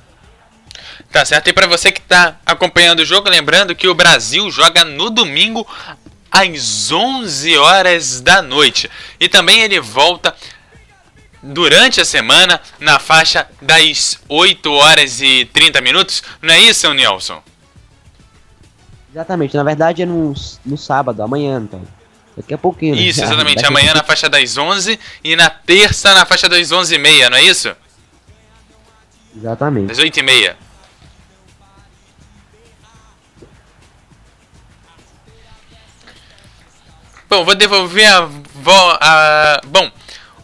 [1.11, 1.49] Tá certo.
[1.49, 5.67] E para você que tá acompanhando o jogo, lembrando que o Brasil joga no domingo
[6.31, 8.89] às 11 horas da noite.
[9.19, 10.35] E também ele volta
[11.43, 16.23] durante a semana na faixa das 8 horas e 30 minutos.
[16.41, 17.43] Não é isso, Nelson?
[19.12, 20.32] Exatamente, na verdade é no,
[20.65, 21.82] no sábado, amanhã, então.
[22.37, 22.95] Daqui a pouquinho.
[22.95, 23.03] né?
[23.03, 23.65] Isso, exatamente.
[23.66, 27.74] Amanhã na faixa das 11 e na terça na faixa das 11h30, não é isso?
[29.37, 29.89] Exatamente.
[29.89, 30.55] Das 8h30.
[37.28, 39.61] Bom, vou devolver a, vo a.
[39.66, 39.91] Bom,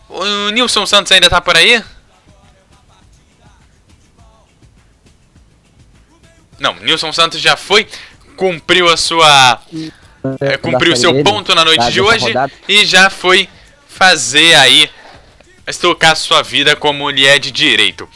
[0.09, 1.83] o Nilson Santos ainda tá por aí?
[6.59, 7.89] Não, Nilson Santos já foi,
[8.37, 9.61] cumpriu a sua.
[10.41, 12.53] é, cumpriu o seu ponto na noite de hoje rodada.
[12.69, 13.49] e já foi
[13.89, 14.91] fazer aí.
[15.67, 18.09] Estocar sua vida como lhe é de direito.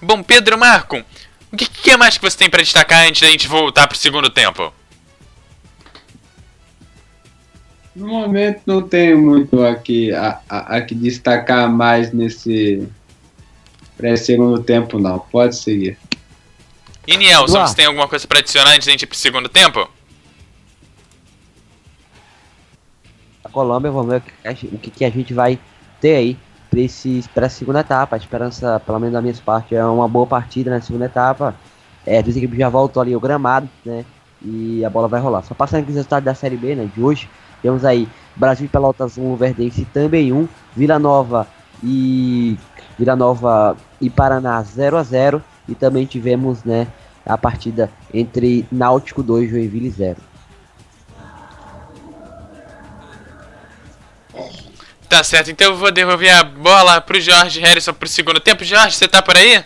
[0.00, 1.00] Bom, Pedro Marco,
[1.52, 4.28] o que, que mais que você tem pra destacar antes da gente voltar pro segundo
[4.28, 4.72] tempo?
[7.94, 12.88] No momento não tenho muito aqui a, a, a que destacar mais nesse
[13.96, 15.18] pré-segundo tempo, não.
[15.18, 15.98] Pode seguir.
[17.06, 17.68] E Nielson, Eduardo.
[17.70, 19.88] você tem alguma coisa pra adicionar antes da gente ir pro segundo tempo?
[23.44, 25.58] A Colômbia, vamos ver o que a gente- o que, a gente vai
[26.00, 26.38] ter aí
[27.34, 28.16] para a segunda etapa.
[28.16, 31.54] A esperança, pelo menos da minha parte, é uma boa partida na segunda etapa.
[32.06, 34.04] É, as duas equipes já voltam ali ao gramado, né?
[34.40, 35.42] E a bola vai rolar.
[35.42, 36.88] Só passando aqui os resultados da Série B, né?
[36.94, 37.28] De hoje.
[37.60, 41.46] Temos aí Brasil e Pelotas 1, Verdense também 1, Vila Nova
[41.82, 42.56] e
[42.98, 46.86] Vila Nova e Paraná 0 a 0 e também tivemos, né,
[47.24, 50.16] a partida entre Náutico 2 e Joinville 0.
[55.08, 58.64] Tá certo, então eu vou devolver a bola pro Jorge Harrison pro segundo tempo.
[58.64, 59.62] Jorge, você tá por aí?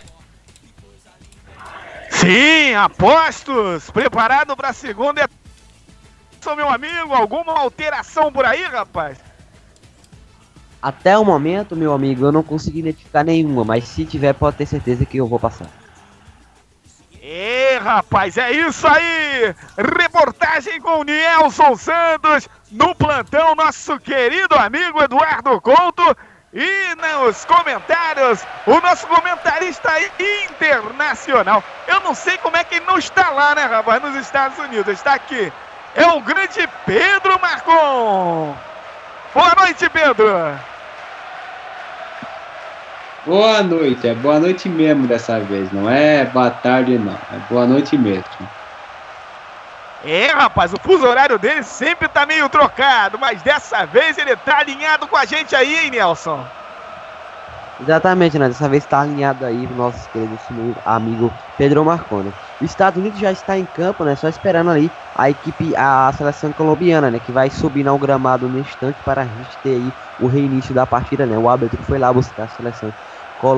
[2.09, 3.89] Sim, apostos!
[3.89, 7.13] Preparado para a segunda etapa, meu amigo?
[7.13, 9.19] Alguma alteração por aí, rapaz?
[10.81, 14.65] Até o momento, meu amigo, eu não consegui identificar nenhuma, mas se tiver, pode ter
[14.65, 15.69] certeza que eu vou passar.
[17.29, 19.53] É, rapaz, é isso aí!
[19.77, 26.15] Reportagem com Nielson Santos, no plantão, nosso querido amigo Eduardo Couto.
[26.53, 29.91] E nos comentários, o nosso comentarista
[30.49, 31.61] internacional.
[31.85, 34.93] Eu não sei como é que ele não está lá, né, rapaz, nos Estados Unidos.
[34.93, 35.51] Está aqui.
[35.95, 38.55] É o grande Pedro Marcon.
[39.33, 40.57] Boa noite, Pedro.
[43.27, 47.67] Boa noite, é boa noite mesmo dessa vez, não é boa tarde não, é boa
[47.67, 48.23] noite mesmo.
[50.05, 54.59] É, rapaz, o fuso horário dele sempre tá meio trocado, mas dessa vez ele tá
[54.59, 56.39] alinhado com a gente aí, hein, Nelson?
[57.79, 58.47] Exatamente, né?
[58.47, 60.37] Dessa vez está alinhado aí o nosso querido
[60.85, 62.29] amigo Pedro Marconi.
[62.59, 64.15] O Estados Unidos já está em campo, né?
[64.15, 68.59] Só esperando ali a equipe, a seleção colombiana, né, que vai subir no gramado no
[68.59, 71.37] instante para a gente ter aí o reinício da partida, né?
[71.37, 72.91] O árbitro foi lá buscar a seleção,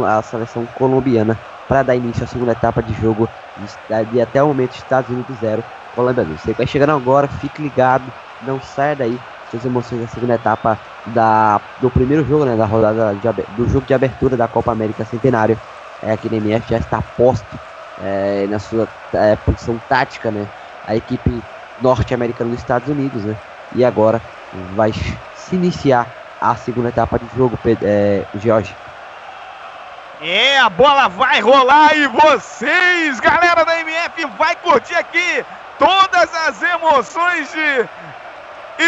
[0.06, 3.30] a seleção colombiana para dar início à segunda etapa de jogo
[4.12, 5.64] de até o momento Estados Unidos 0,
[5.96, 6.42] Colômbia 2.
[6.42, 8.12] Você vai chegando agora, fique ligado,
[8.42, 9.20] não saia daí.
[9.50, 13.86] Suas emoções da segunda etapa da, do primeiro jogo, né, da rodada de, do jogo
[13.86, 15.58] de abertura da Copa América Centenário,
[16.02, 17.60] é, aqui na MF já está posto
[18.00, 20.48] é, na sua é, posição tática, né?
[20.86, 21.44] A equipe
[21.82, 23.36] norte-americana dos Estados Unidos, né?
[23.76, 24.22] E agora
[24.76, 26.08] vai se iniciar
[26.40, 28.76] a segunda etapa de jogo, é, Jorge.
[30.22, 35.46] É, a bola vai rolar e vocês, galera da MF, vai curtir aqui
[35.78, 37.90] todas as emoções de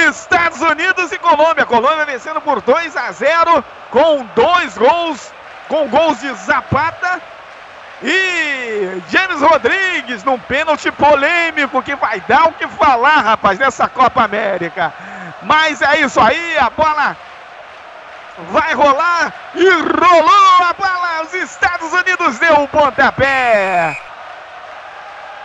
[0.10, 1.66] Estados Unidos e Colômbia.
[1.66, 5.32] Colômbia vencendo por 2 a 0 com dois gols,
[5.70, 7.22] com gols de Zapata
[8.04, 14.22] e James Rodrigues num pênalti polêmico que vai dar o que falar, rapaz, nessa Copa
[14.22, 14.94] América.
[15.44, 17.16] Mas é isso aí, a bola
[18.50, 21.24] vai rolar e rolou a bola.
[21.24, 23.98] Os Estados Unidos deu o um pontapé.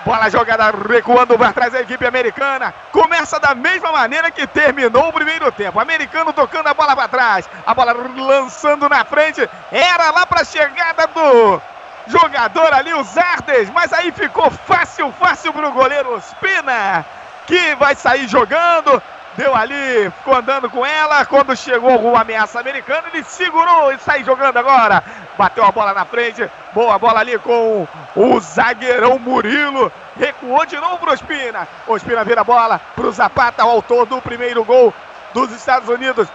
[0.05, 2.73] Bola jogada recuando para trás a equipe americana.
[2.93, 5.81] Começa da mesma maneira que terminou o primeiro tempo.
[5.81, 7.49] Americano tocando a bola para trás.
[7.67, 9.49] A bola lançando na frente.
[9.73, 11.61] Era lá para a chegada do
[12.07, 13.69] jogador ali, o Zardes.
[13.71, 17.05] Mas aí ficou fácil, fácil para o goleiro Ospina.
[17.45, 19.03] Que vai sair jogando
[19.37, 21.25] deu ali, ficou andando com ela.
[21.27, 25.03] Quando chegou uma ameaça americana, ele segurou e saiu jogando agora.
[25.37, 27.87] Bateu a bola na frente, boa bola ali com
[28.17, 29.93] o zagueirão Murilo.
[30.19, 31.69] Recuou de novo pro Ospina.
[31.87, 34.93] Ospina vira a bola pro Zapata, o autor do primeiro gol
[35.35, 36.29] dos Estados Unidos.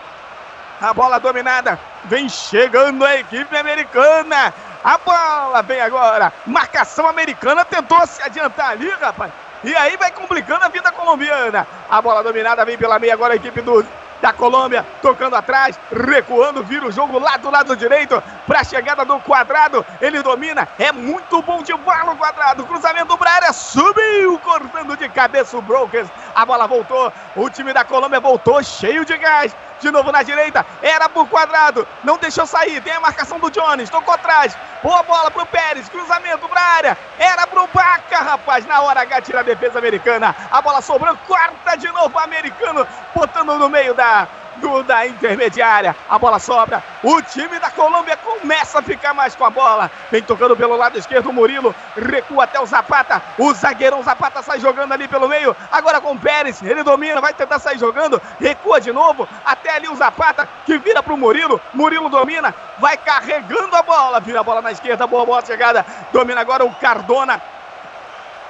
[0.80, 4.54] A bola dominada, vem chegando a equipe americana.
[4.84, 6.34] A bola vem agora.
[6.46, 9.32] Marcação americana tentou se adiantar ali, rapaz.
[9.64, 11.68] E aí vai complicando a vida colombiana.
[11.90, 13.86] A bola dominada vem pela meia agora a equipe do,
[14.22, 19.04] da Colômbia, tocando atrás, recuando, vira o jogo lá do lado direito para a chegada
[19.04, 19.86] do quadrado.
[20.00, 22.66] Ele domina, é muito bom de bola o quadrado.
[22.66, 26.10] Cruzamento para área, subiu, cortando de cabeça o Brokers.
[26.34, 29.56] A bola voltou, o time da Colômbia voltou cheio de gás.
[29.82, 30.66] De novo na direita.
[30.82, 31.88] Era pro quadrado.
[32.04, 32.82] Não deixou sair.
[32.82, 33.90] Tem a marcação do Jones.
[33.90, 34.56] Tocou atrás.
[34.84, 35.90] Boa bola pro Pérez.
[35.90, 36.98] Cruzamento pra área.
[37.18, 38.66] Era pro Baca, rapaz.
[38.66, 40.36] Na hora H tira a defesa americana.
[40.52, 41.18] A bola sobrou.
[41.28, 42.88] Quarta de novo americano.
[43.16, 44.28] Botando no meio da
[44.62, 45.96] do, da intermediária.
[46.10, 46.82] A bola sobra.
[47.04, 49.92] O time da Colômbia começa a ficar mais com a bola.
[50.10, 51.76] Vem tocando pelo lado esquerdo o Murilo.
[51.98, 53.22] Recua até o Zapata.
[53.38, 55.56] O zagueirão Zapata sai jogando ali pelo meio.
[55.72, 56.62] Agora com o Pérez.
[56.62, 58.22] Ele domina, vai tentar sair jogando.
[58.40, 59.28] Recua de novo.
[59.44, 61.60] Até ali o Zapata que vira pro Murilo.
[61.74, 62.54] Murilo domina.
[62.78, 64.20] Vai carregando a bola.
[64.20, 65.08] Vira a bola na esquerda.
[65.08, 65.86] Boa bola chegada.
[66.14, 67.42] Domina agora o Cardona.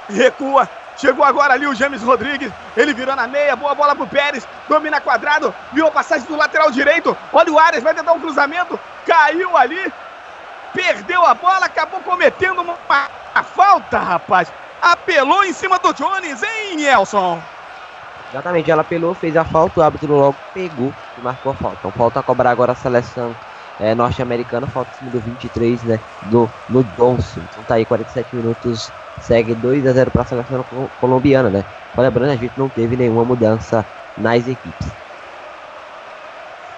[0.08, 0.68] Recua
[1.02, 2.52] Chegou agora ali o James Rodrigues.
[2.76, 3.56] Ele virou na meia.
[3.56, 4.46] Boa bola pro Pérez.
[4.68, 5.52] Domina quadrado.
[5.72, 7.16] Viu a passagem do lateral direito.
[7.32, 7.82] Olha o Arias.
[7.82, 8.78] Vai tentar um cruzamento.
[9.04, 9.92] Caiu ali.
[10.72, 11.66] Perdeu a bola.
[11.66, 14.52] Acabou cometendo uma, uma falta, rapaz.
[14.80, 17.42] Apelou em cima do Jones, hein, Nelson?
[18.30, 18.70] Exatamente.
[18.70, 19.80] Ela apelou, fez a falta.
[19.80, 21.78] O árbitro logo pegou e marcou a falta.
[21.80, 23.34] Então falta a cobrar agora a seleção
[23.80, 24.68] é, norte-americana.
[24.68, 25.98] Falta em cima do 23, né?
[26.26, 27.40] Do, no Johnson.
[27.50, 30.64] Então tá aí 47 minutos segue 2 a 0 para a seleção
[31.00, 31.64] colombiana, né?
[31.96, 33.84] Lembrando, a gente não teve nenhuma mudança
[34.16, 34.88] nas equipes.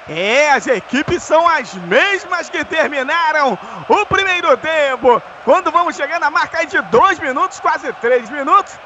[0.09, 3.59] É, as equipes são as mesmas que terminaram
[3.89, 5.23] o primeiro tempo.
[5.44, 8.78] Quando vamos chegando a marca de 2 minutos, quase 3 minutos.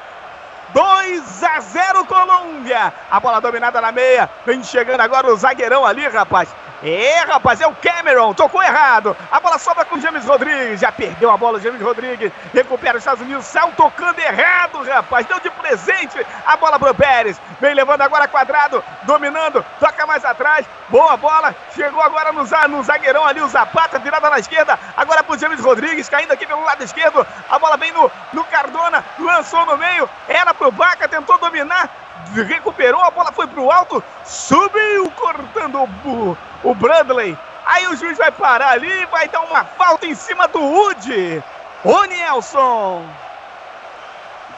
[0.73, 2.93] 2 a 0 Colômbia.
[3.11, 4.29] A bola dominada na meia.
[4.45, 6.49] Vem chegando agora o zagueirão ali, rapaz.
[6.81, 9.15] É, rapaz, é o Cameron, tocou errado.
[9.29, 10.79] A bola sobra com o James Rodrigues.
[10.79, 12.31] Já perdeu a bola o James Rodrigues.
[12.53, 15.25] Recupera os Estados Unidos, saiu tocando errado, rapaz.
[15.25, 17.39] Deu de presente a bola pro Pérez.
[17.59, 20.65] Vem levando agora quadrado, dominando, toca mais atrás.
[20.87, 24.79] Boa bola, chegou agora no, no zagueirão ali, o Zapata, virada na esquerda.
[24.95, 27.27] Agora pro James Rodrigues, caindo aqui pelo lado esquerdo.
[27.49, 30.09] A bola vem no, no Cardona, lançou no meio.
[30.27, 31.89] Era pro Baca, tentou dominar
[32.33, 37.37] recuperou, a bola foi pro alto, subiu cortando o, o Bradley.
[37.65, 41.43] Aí o juiz vai parar ali, vai dar uma falta em cima do Wood.
[41.83, 43.03] O Nelson.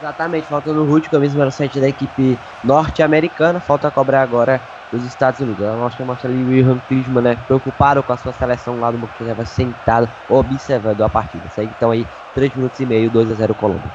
[0.00, 3.60] Exatamente, falta no Wood, camisa número 7 da equipe norte-americana.
[3.60, 4.60] Falta cobrar agora
[4.92, 5.60] os Estados Unidos.
[5.60, 7.38] Nós temos ali o William Fishman, né?
[7.46, 11.48] Preocupado com a sua seleção lá do Montenegro, sentado, observando a partida.
[11.54, 13.90] Segue então aí 3 minutos e meio, 2 a 0 Colômbia.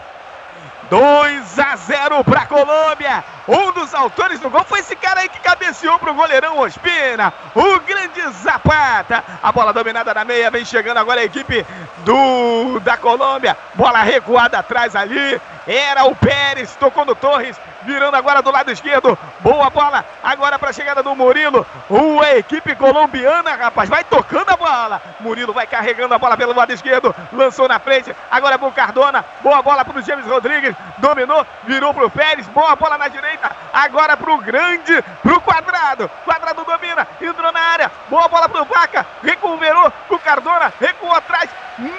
[0.89, 3.23] 2 a 0 para Colômbia.
[3.47, 7.79] Um dos autores do gol foi esse cara aí que cabeceou pro goleirão Ospina, o
[7.79, 9.23] grande Zapata.
[9.41, 11.65] A bola dominada na meia, vem chegando agora a equipe
[12.03, 13.57] do da Colômbia.
[13.75, 15.39] Bola recuada atrás ali.
[15.65, 19.17] Era o Pérez, tocou no Torres, virando agora do lado esquerdo.
[19.39, 21.65] Boa bola, agora para a chegada do Murilo.
[21.89, 25.01] Uh, a equipe colombiana, rapaz, vai tocando a bola.
[25.21, 28.13] Murilo vai carregando a bola pelo lado esquerdo, lançou na frente.
[28.29, 32.45] Agora para o Cardona, boa bola para o James Rodrigues, dominou, virou para o Pérez,
[32.49, 33.49] boa bola na direita.
[33.73, 36.11] Agora para o grande, para o quadrado.
[36.25, 41.13] Quadrado domina, entrou na área, boa bola para o Vaca, recuperou para o Cardona, recuou
[41.13, 41.49] atrás,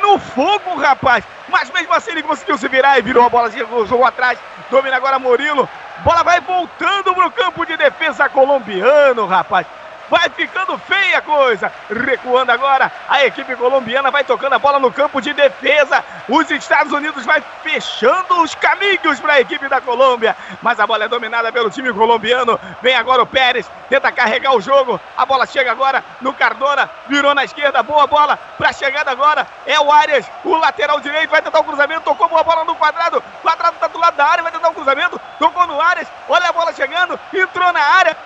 [0.02, 1.24] no fogo, rapaz.
[1.48, 4.38] Mas mesmo assim ele conseguiu se virar e virou a bola, jogou atrás.
[4.70, 5.68] Domina agora Murilo.
[5.98, 9.66] Bola vai voltando pro campo de defesa colombiano, rapaz.
[10.10, 11.70] Vai ficando feia a coisa.
[11.90, 16.04] Recuando agora, a equipe colombiana vai tocando a bola no campo de defesa.
[16.28, 20.36] Os Estados Unidos vai fechando os caminhos para a equipe da Colômbia.
[20.62, 22.58] Mas a bola é dominada pelo time colombiano.
[22.80, 24.98] Vem agora o Pérez, tenta carregar o jogo.
[25.16, 27.82] A bola chega agora no Cardona, virou na esquerda.
[27.82, 29.46] Boa bola para a chegada agora.
[29.66, 32.02] É o Arias, o lateral direito, vai tentar o cruzamento.
[32.02, 33.22] Tocou boa bola no quadrado.
[33.42, 35.20] Quadrado está do lado da área, vai tentar o cruzamento.
[35.38, 37.20] Tocou no Arias, olha a bola chegando.
[37.32, 38.16] Entrou na área,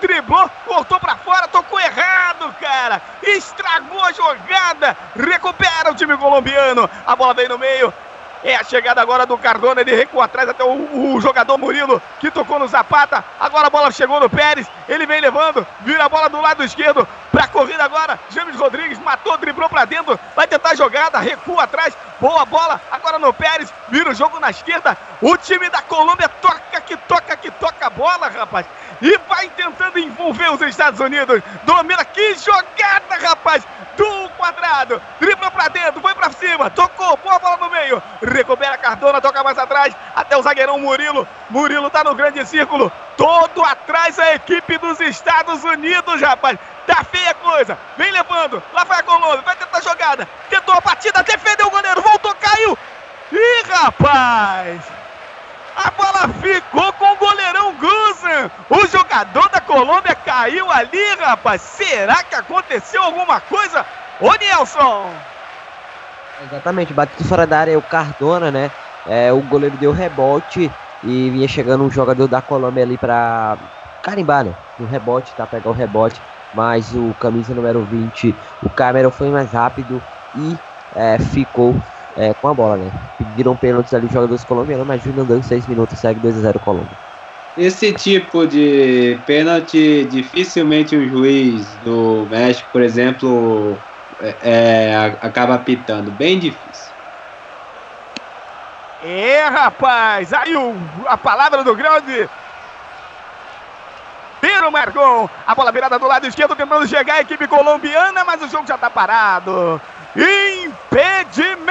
[0.00, 3.00] driblou, cortou para fora fora, tocou errado, cara.
[3.22, 4.96] Estragou a jogada.
[5.14, 6.90] Recupera o time colombiano.
[7.06, 7.94] A bola vem no meio.
[8.42, 12.30] É a chegada agora do Cardona, ele recua atrás até o, o, jogador Murilo, que
[12.30, 13.22] tocou no Zapata.
[13.38, 17.06] Agora a bola chegou no Pérez, ele vem levando, vira a bola do lado esquerdo,
[17.30, 18.18] pra corrida agora.
[18.30, 23.18] James Rodrigues matou, driblou pra dentro, vai tentar a jogada, recua atrás, boa bola, agora
[23.18, 24.96] no Pérez, vira o jogo na esquerda.
[25.20, 28.64] O time da Colômbia toca que toca que toca a bola, rapaz
[29.00, 31.42] e vai tentando envolver os Estados Unidos.
[31.64, 33.64] Domina, que jogada, rapaz!
[33.96, 39.20] Do quadrado, dribla pra dentro, foi pra cima, tocou, boa bola no meio, recupera Cardona,
[39.20, 41.28] toca mais atrás, até o zagueirão Murilo.
[41.50, 46.58] Murilo tá no grande círculo, todo atrás a equipe dos Estados Unidos, rapaz.
[46.86, 50.74] Tá feia a coisa, vem levando, lá vai a Colômbia, vai tentar a jogada, tentou
[50.74, 52.78] a batida, defendeu o goleiro, voltou, caiu.
[53.32, 54.80] Ih, rapaz!
[55.76, 58.50] A bola ficou com o goleirão Guzan.
[58.68, 61.62] O jogador da Colômbia caiu ali, rapaz.
[61.62, 63.84] Será que aconteceu alguma coisa?
[64.20, 65.10] Ô, Nelson!
[66.42, 68.70] Exatamente, bateu fora da área o Cardona, né?
[69.06, 70.70] É, o goleiro deu rebote
[71.02, 73.56] e vinha chegando um jogador da Colômbia ali para
[74.02, 74.54] carimbar, né?
[74.78, 75.46] No rebote, tá?
[75.46, 76.22] Pegar o rebote.
[76.52, 80.02] Mas o camisa número 20, o Cameron foi mais rápido
[80.34, 80.58] e
[80.94, 81.80] é, ficou
[82.16, 82.90] é, com a bola, né?
[83.18, 86.58] Pediram pênaltis ali os jogadores colombianos, mas Júnior deu 6 minutos, segue 2 a 0
[86.60, 87.10] Colômbia.
[87.56, 93.76] Esse tipo de pênalti, dificilmente o juiz do México, por exemplo,
[94.20, 96.10] é, é, acaba apitando.
[96.12, 96.90] Bem difícil.
[99.04, 100.32] É, rapaz!
[100.32, 100.74] Aí o,
[101.06, 102.28] a palavra do grande
[104.40, 105.28] Piro Margon.
[105.46, 108.76] A bola virada do lado esquerdo, tentando chegar a equipe colombiana, mas o jogo já
[108.76, 109.80] está parado.
[110.16, 111.70] Impedimento!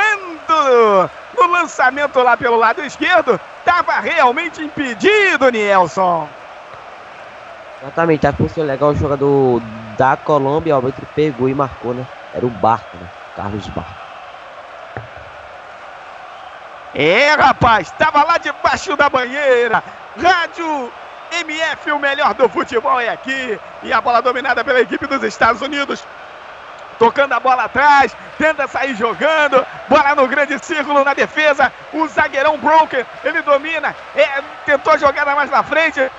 [1.37, 6.27] No lançamento lá pelo lado esquerdo, estava realmente impedido, Nielson.
[7.81, 9.61] Exatamente, a função legal o jogador
[9.97, 12.05] da Colômbia, o árbitro pegou e marcou, né?
[12.33, 13.07] Era o Barco, né?
[13.35, 13.99] Carlos Barco.
[16.93, 19.83] É, rapaz, estava lá debaixo da banheira.
[20.21, 20.91] Rádio
[21.31, 23.59] MF, o melhor do futebol é aqui.
[23.83, 26.03] E a bola dominada pela equipe dos Estados Unidos
[26.99, 32.57] tocando a bola atrás, tenta sair jogando, bola no grande círculo na defesa, o zagueirão
[32.57, 36.11] Broker, ele domina, é, tentou a jogada mais na frente,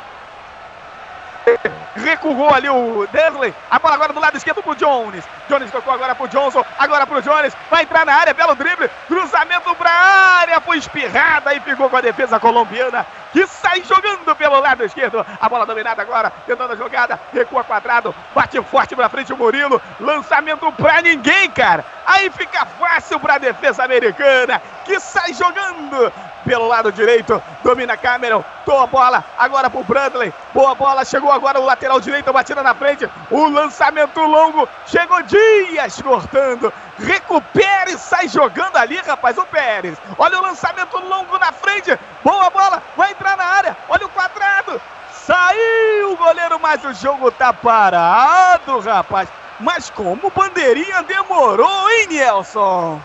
[1.95, 3.55] recuou ali o Desley.
[3.71, 5.25] A bola agora do lado esquerdo pro Jones.
[5.49, 6.65] Jones tocou agora pro Johnson.
[6.79, 7.55] Agora pro Jones.
[7.71, 8.91] Vai entrar na área, belo drible.
[9.07, 10.61] Cruzamento pra área.
[10.61, 13.07] Foi espirrada e ficou com a defesa colombiana.
[13.33, 15.25] Que sai jogando pelo lado esquerdo.
[15.41, 16.33] A bola dominada agora.
[16.47, 17.21] Tentando a jogada.
[17.33, 18.15] Recua quadrado.
[18.35, 19.81] Bate forte pra frente o Murilo.
[20.01, 21.85] Lançamento pra ninguém, cara.
[22.07, 24.61] Aí fica fácil pra defesa americana.
[24.85, 26.13] Que sai jogando
[26.45, 27.41] pelo lado direito.
[27.63, 28.43] Domina Cameron.
[28.65, 29.25] Toa a bola.
[29.39, 30.33] Agora pro Bradley.
[30.53, 31.05] Boa bola.
[31.05, 32.33] Chegou agora o lateral direito.
[32.33, 33.09] Batida na frente.
[33.31, 34.69] O lançamento longo.
[34.87, 36.73] Chegou Dias cortando.
[36.99, 39.37] Recupera e sai jogando ali, rapaz.
[39.39, 39.99] O Pérez.
[40.19, 41.99] Olha o lançamento longo na frente.
[42.23, 42.83] Boa bola.
[42.97, 43.77] Vai entrar na área.
[43.89, 44.81] Olha o quadrado.
[45.13, 49.29] Saiu o goleiro, mas o jogo tá parado, rapaz.
[49.61, 53.01] Mas como bandeirinha demorou, hein, Nelson?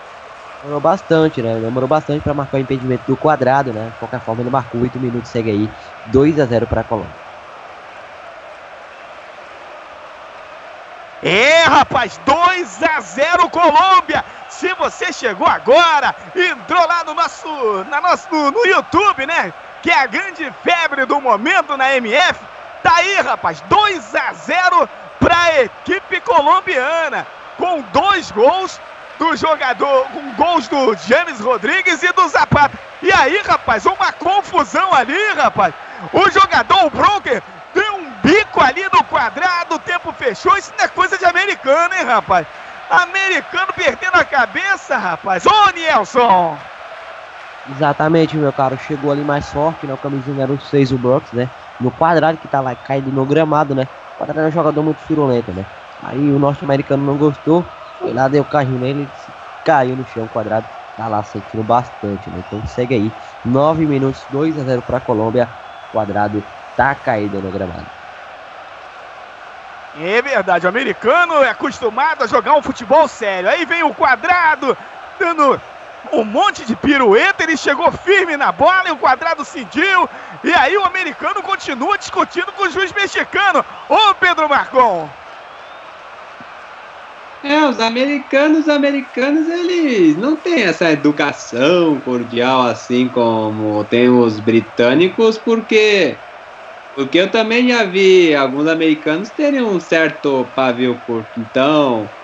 [0.62, 1.60] Demorou bastante, né?
[1.60, 3.90] Demorou bastante para marcar o impedimento do quadrado, né?
[3.92, 5.70] De qualquer forma, ele marcou 8 minutos, segue aí
[6.08, 7.25] 2 a 0 para a Colômbia.
[11.28, 14.24] É, rapaz, 2 a 0 Colômbia.
[14.48, 19.52] Se você chegou agora, entrou lá no nosso, na nosso, no YouTube, né?
[19.82, 22.40] Que é a grande febre do momento na MF.
[22.84, 24.88] Tá aí, rapaz, 2 a 0
[25.20, 27.26] para a equipe colombiana,
[27.58, 28.80] com dois gols
[29.18, 32.78] do jogador, com gols do James Rodrigues e do Zapata.
[33.02, 35.74] E aí, rapaz, uma confusão ali, rapaz.
[36.14, 37.42] O jogador, o Broker,
[37.74, 40.58] deu um bico ali no quadrado, o tempo fechou.
[40.58, 42.48] Isso não é coisa de americano, hein, rapaz?
[42.90, 45.46] Americano perdendo a cabeça, rapaz.
[45.46, 46.58] Ô, Nielson!
[47.76, 48.78] Exatamente, meu caro.
[48.78, 49.94] Chegou ali mais forte, né?
[49.94, 51.50] O camisinho era o 6, o Brooks, né?
[51.80, 53.88] No quadrado que lá caído no gramado, né?
[54.16, 55.66] O quadrado é um jogador muito furulento, né?
[56.04, 57.66] Aí o norte-americano não gostou,
[57.98, 59.10] foi lá, deu carrinho nele,
[59.64, 62.44] caiu no chão, quadrado tá lá sentindo bastante, né?
[62.46, 63.12] Então segue aí.
[63.44, 65.50] 9 minutos, 2 a 0 pra Colômbia.
[65.92, 66.44] Quadrado
[66.76, 67.86] tá caído no gramado.
[69.98, 73.50] É verdade, o americano é acostumado a jogar um futebol sério.
[73.50, 74.78] Aí vem o quadrado,
[75.18, 75.60] dando
[76.12, 80.10] um monte de pirueta, ele chegou firme na bola e o quadrado sentiu.
[80.44, 83.64] E aí o americano continua discutindo com o juiz mexicano.
[83.88, 85.10] Ô Pedro Marcon!
[87.44, 94.40] É, os americanos, os americanos, eles não têm essa educação cordial assim como tem os
[94.40, 96.18] britânicos, porque
[96.96, 101.40] porque eu também já vi alguns americanos terem um certo pavio curto.
[101.42, 102.16] Então,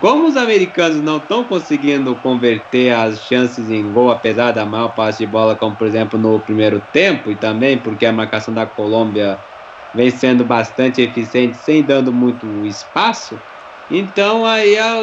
[0.00, 5.18] como os americanos não estão conseguindo converter as chances em gol, apesar da maior passe
[5.24, 9.40] de bola, como por exemplo no primeiro tempo, e também porque a marcação da Colômbia
[9.94, 13.42] vem sendo bastante eficiente, sem dando muito espaço.
[13.88, 15.02] Então aí a,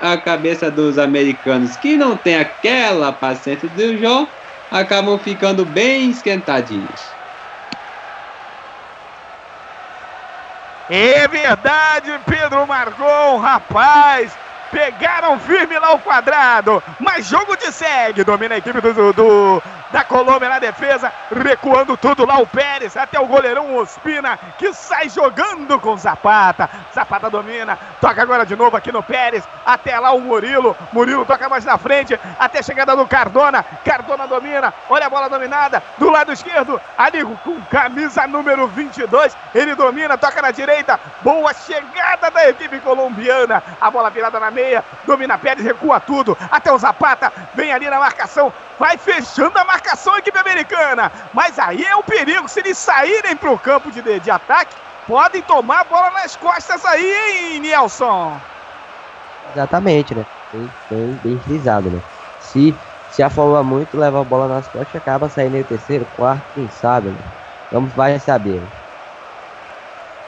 [0.00, 4.32] a cabeça dos americanos que não tem aquela paciência do jogo
[4.70, 7.15] acabam ficando bem esquentadinhos.
[10.88, 14.32] É verdade, Pedro Margon, rapaz.
[14.76, 18.22] Pegaram firme lá o quadrado, mas jogo de segue.
[18.22, 23.18] Domina a equipe do, do, da Colômbia na defesa, recuando tudo lá o Pérez, até
[23.18, 26.68] o goleirão Ospina, que sai jogando com Zapata.
[26.94, 30.76] Zapata domina, toca agora de novo aqui no Pérez, até lá o Murilo.
[30.92, 33.64] Murilo toca mais na frente, até a chegada do Cardona.
[33.84, 39.36] Cardona domina, olha a bola dominada do lado esquerdo, ali com camisa número 22.
[39.54, 40.98] Ele domina, toca na direita.
[41.22, 43.62] Boa chegada da equipe colombiana.
[43.80, 44.65] A bola virada na meia,
[45.06, 50.14] domina Pérez, recua tudo, até o Zapata, vem ali na marcação, vai fechando a marcação
[50.14, 51.10] a equipe americana.
[51.32, 54.74] Mas aí é o perigo, se eles saírem para o campo de, de ataque,
[55.06, 57.60] podem tomar a bola nas costas aí, hein?
[59.52, 60.24] Exatamente, né?
[60.52, 62.00] Bem, bem, bem frisado, né?
[62.40, 62.76] Se,
[63.10, 67.08] se afoba muito, leva a bola nas costas acaba saindo em terceiro, quarto, quem sabe,
[67.08, 67.18] né?
[67.70, 68.62] Vamos, vai saber.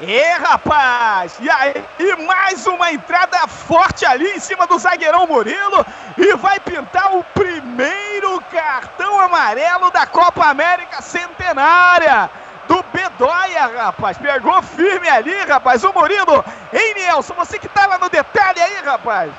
[0.01, 1.39] É, rapaz!
[1.41, 1.75] E aí,
[2.25, 5.85] mais uma entrada forte ali em cima do zagueirão Murilo.
[6.16, 12.31] E vai pintar o primeiro cartão amarelo da Copa América Centenária.
[12.69, 14.16] Do Bedóia, rapaz.
[14.19, 15.83] Pegou firme ali, rapaz.
[15.83, 16.45] O Murilo.
[16.73, 17.35] Hein, Nelson?
[17.35, 19.33] Você que tava no detalhe aí, rapaz.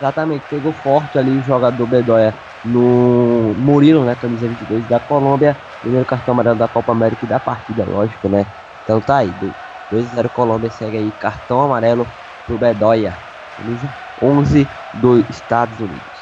[0.00, 0.44] Exatamente.
[0.48, 2.32] Pegou forte ali o jogador Bedóia
[2.64, 4.14] no Murilo, né?
[4.14, 5.56] Camisa 22 da Colômbia.
[5.80, 8.46] Primeiro cartão amarelo da Copa América e da partida, lógico, né?
[8.82, 9.30] Então tá aí,
[9.90, 12.06] 2x0 Colômbia, segue aí, cartão amarelo
[12.46, 13.16] pro Bedoya,
[13.58, 13.88] beleza?
[14.20, 16.20] 11 dos Estados Unidos.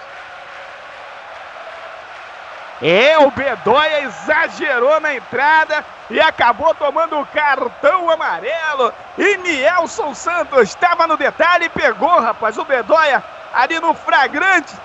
[2.80, 8.92] É, o Bedoya exagerou na entrada e acabou tomando o cartão amarelo.
[9.16, 13.22] E Nielson Santos estava no detalhe e pegou, rapaz, o Bedoya
[13.52, 14.76] ali no flagrante.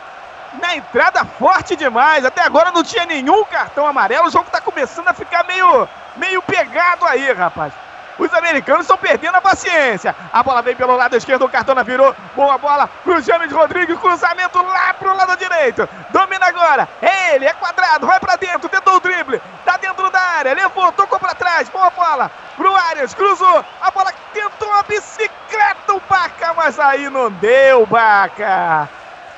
[0.62, 2.26] Na entrada forte demais.
[2.26, 4.28] Até agora não tinha nenhum cartão amarelo.
[4.28, 7.74] O jogo está começando a ficar meio meio pegado aí, rapaz.
[8.18, 10.16] Os americanos estão perdendo a paciência.
[10.32, 12.16] A bola vem pelo lado esquerdo, o Cartona virou.
[12.36, 15.90] Boa bola pro James Rodrigues, cruzamento lá pro lado direito.
[16.12, 16.88] Domina agora.
[17.02, 19.42] É ele, é quadrado, vai para dentro, tentou o drible.
[19.66, 21.70] Tá dentro da área, levou, tocou para trás.
[21.70, 23.66] Boa bola pro Arias, cruzou.
[23.82, 28.88] A bola tentou uma bicicleta, o Baca, mas aí não deu, Baca.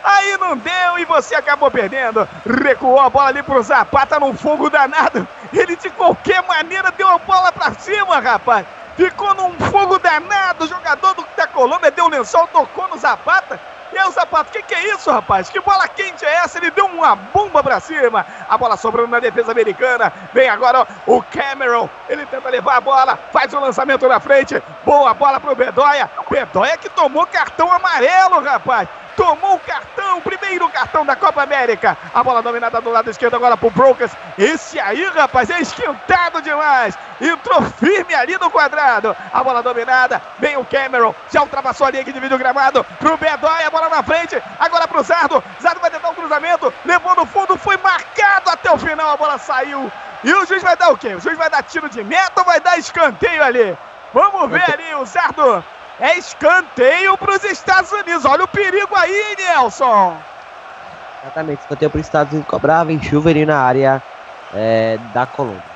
[0.06, 2.30] Aí não deu e você acabou perdendo.
[2.64, 5.28] Recuou a bola ali pro Zapata num fogo danado.
[5.52, 8.68] Ele de qualquer maneira deu a bola pra cima, rapaz.
[8.96, 10.66] Ficou num fogo danado.
[10.66, 13.60] O jogador do, da Colômbia deu o lençol, tocou no Zapata.
[13.92, 15.50] E aí o Zapata, o que, que é isso, rapaz?
[15.50, 16.60] Que bola quente é essa?
[16.60, 18.24] Ele deu uma bomba pra cima.
[18.48, 20.14] A bola sobrando na defesa americana.
[20.34, 21.90] Vem agora ó, o Cameron.
[22.08, 24.62] Ele tenta levar a bola, faz o lançamento na frente.
[24.86, 26.12] Boa bola pro Bedoya.
[26.30, 31.98] Bedoya que tomou cartão amarelo, rapaz tomou o cartão, primeiro cartão da Copa América.
[32.14, 34.12] A bola dominada do lado esquerdo agora pro Brokers.
[34.38, 36.98] Esse aí, rapaz, é esquentado demais.
[37.20, 39.16] Entrou firme ali no quadrado.
[39.34, 43.18] A bola dominada, vem o Cameron, já ultrapassou a linha que divide o gramado pro
[43.18, 45.44] Bedói, a bola na frente, agora pro Zardo.
[45.62, 49.18] Zardo vai tentar o um cruzamento, levou no fundo, foi marcado até o final, a
[49.18, 49.92] bola saiu.
[50.24, 51.16] E o juiz vai dar o quê?
[51.16, 53.78] O juiz vai dar tiro de meta ou vai dar escanteio ali?
[54.14, 55.64] Vamos ver ali o Zardo
[56.00, 58.26] É escanteio para os Estados Unidos.
[58.26, 60.18] Olha o perigo aí, Nelson.
[61.22, 64.02] Exatamente, escanteio para os Estados Unidos cobrar, vem Chuvery na área
[64.54, 65.75] é, da Colômbia.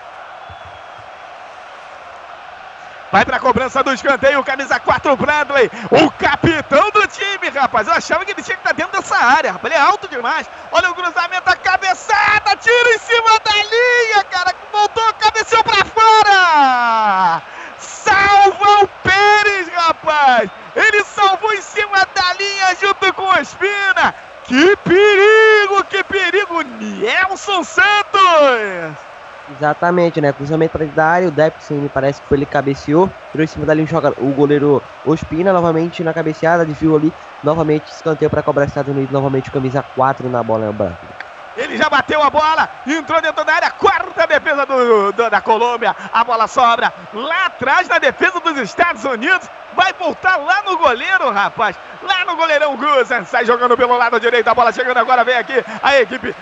[3.12, 7.88] Vai pra cobrança do escanteio, camisa 4, Bradley, o capitão do time, rapaz.
[7.88, 9.74] Eu achava que ele tinha que estar dentro dessa área, rapaz.
[9.74, 10.48] Ele é alto demais.
[10.72, 14.54] Olha o cruzamento, a cabeçada, tiro em cima da linha, cara.
[14.72, 17.42] Voltou, cabeceou pra fora.
[17.80, 20.50] Salva o Pérez, rapaz.
[20.76, 24.14] Ele salvou em cima da linha junto com o Espina.
[24.44, 29.09] Que perigo, que perigo, Nelson Santos.
[29.52, 30.32] Exatamente, né?
[30.32, 33.48] Cruzamento para da área, o Depson me parece que foi ele que cabeceou, tirou em
[33.48, 37.12] cima dali joga, o goleiro Ospina novamente na cabeceada, desviou ali,
[37.44, 41.20] novamente escanteio para cobrar Estados Unidos, novamente camisa 4 na bola branca.
[41.58, 45.96] Ele já bateu a bola, entrou dentro da área, quarta defesa do, do, da Colômbia.
[46.14, 49.50] A bola sobra lá atrás na defesa dos Estados Unidos.
[49.74, 51.76] Vai voltar lá no goleiro, rapaz.
[52.02, 53.26] Lá no goleirão Gusen.
[53.26, 54.48] Sai jogando pelo lado direito.
[54.48, 55.26] A bola chegando agora.
[55.26, 56.34] Vem aqui a equipe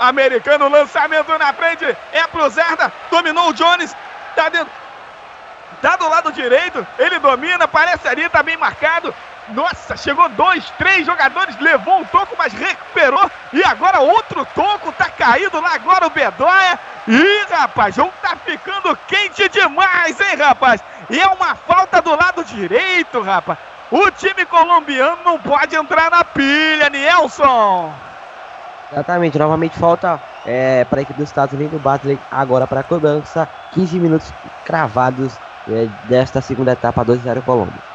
[0.00, 3.94] americano, lançamento na frente, é pro Zerda, dominou o Jones,
[4.34, 4.72] tá dentro,
[5.82, 9.14] tá do lado direito, ele domina, parece ali, tá bem marcado,
[9.48, 13.30] nossa, chegou dois, três jogadores, levou um toco, mas recuperou.
[13.52, 16.78] E agora outro toco, tá caído lá agora o Bedóia.
[17.08, 20.82] Ih, rapaz, o jogo tá ficando quente demais, hein, rapaz?
[21.08, 23.58] E é uma falta do lado direito, rapaz.
[23.90, 28.09] O time colombiano não pode entrar na pilha, Nielson.
[28.92, 33.48] Exatamente, novamente falta é, para a equipe dos Estados Unidos, Bartley agora para a cobrança,
[33.72, 34.32] 15 minutos
[34.64, 35.32] cravados
[35.68, 37.90] é, desta segunda etapa, 2-0 Colômbia.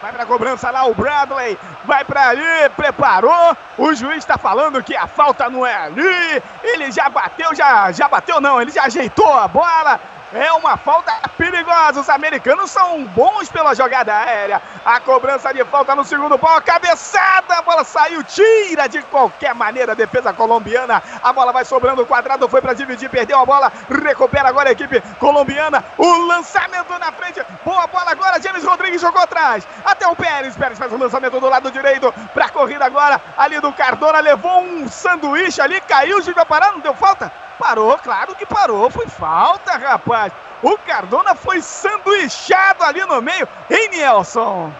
[0.00, 3.56] Vai para a cobrança lá o Bradley, vai para ali, preparou.
[3.78, 6.42] O juiz está falando que a falta não é ali.
[6.62, 9.98] Ele já bateu, já, já bateu não, ele já ajeitou a bola.
[10.32, 12.00] É uma falta perigosa.
[12.00, 14.60] Os americanos são bons pela jogada aérea.
[14.84, 16.60] A cobrança de falta no segundo pau.
[16.62, 17.56] Cabeçada.
[17.56, 18.22] A bola saiu.
[18.24, 21.02] Tira de qualquer maneira a defesa colombiana.
[21.22, 22.02] A bola vai sobrando.
[22.02, 23.08] O quadrado foi para dividir.
[23.08, 23.72] Perdeu a bola.
[23.88, 25.84] Recupera agora a equipe colombiana.
[25.96, 27.40] O lançamento na frente.
[27.64, 28.42] Boa bola agora.
[28.42, 29.66] James Rodrigues jogou atrás.
[29.84, 30.56] Até o Pérez.
[30.56, 32.12] Pérez faz o lançamento do lado direito.
[32.34, 33.20] Para a corrida agora.
[33.36, 34.18] Ali do Cardona.
[34.18, 35.80] Levou um sanduíche ali.
[35.82, 36.18] Caiu.
[36.18, 36.72] O juiz vai parar.
[36.72, 37.30] Não deu falta?
[37.58, 38.90] Parou, claro que parou.
[38.90, 40.15] Foi falta, rapaz.
[40.62, 43.46] O Cardona foi sanduichado ali no meio.
[43.70, 44.72] Hein, Nelson?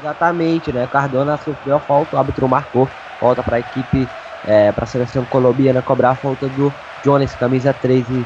[0.00, 0.86] Exatamente, né?
[0.86, 2.88] Cardona sofreu a falta, o árbitro marcou.
[3.18, 4.08] Falta para a equipe,
[4.46, 8.24] é, para a seleção colombiana cobrar a falta do Jones, camisa 13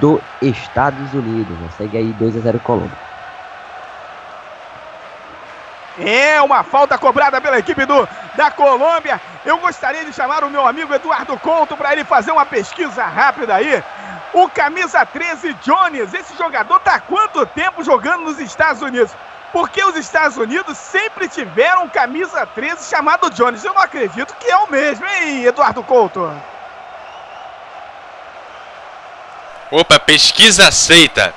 [0.00, 1.58] do Estados Unidos.
[1.58, 1.68] Né?
[1.76, 3.09] Segue aí 2 a 0 Colômbia.
[6.00, 9.20] É uma falta cobrada pela equipe do, da Colômbia.
[9.44, 13.54] Eu gostaria de chamar o meu amigo Eduardo Couto para ele fazer uma pesquisa rápida
[13.54, 13.82] aí.
[14.32, 19.12] O camisa 13 Jones, esse jogador está há quanto tempo jogando nos Estados Unidos?
[19.52, 23.64] Porque os Estados Unidos sempre tiveram camisa 13 chamado Jones.
[23.64, 26.30] Eu não acredito que é o mesmo, hein, Eduardo Couto?
[29.72, 31.34] Opa, pesquisa aceita.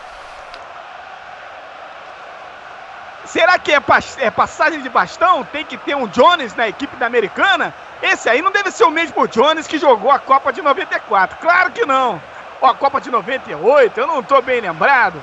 [3.34, 3.81] Será que é,
[4.19, 5.43] é, passagem de bastão?
[5.43, 7.73] Tem que ter um Jones na equipe da americana?
[7.99, 11.39] Esse aí não deve ser o mesmo Jones que jogou a Copa de 94.
[11.41, 12.22] Claro que não.
[12.61, 15.19] Ó, a Copa de 98, eu não estou bem lembrado.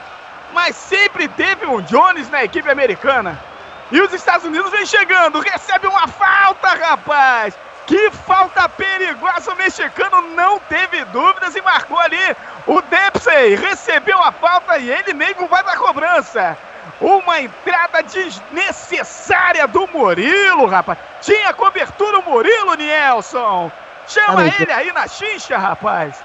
[0.53, 3.41] Mas sempre teve um Jones na equipe americana.
[3.93, 7.57] E os Estados Unidos vem chegando, recebe uma falta, rapaz!
[7.87, 9.53] Que falta perigosa!
[9.53, 12.37] O mexicano não teve dúvidas e marcou ali.
[12.66, 16.59] O Dempsey recebeu a falta e ele mesmo vai para a cobrança.
[17.01, 20.99] Uma entrada desnecessária do Murilo, rapaz.
[21.21, 23.71] Tinha cobertura o Murilo, Nielson.
[24.07, 26.23] Chama ah, ele aí na xincha, rapaz.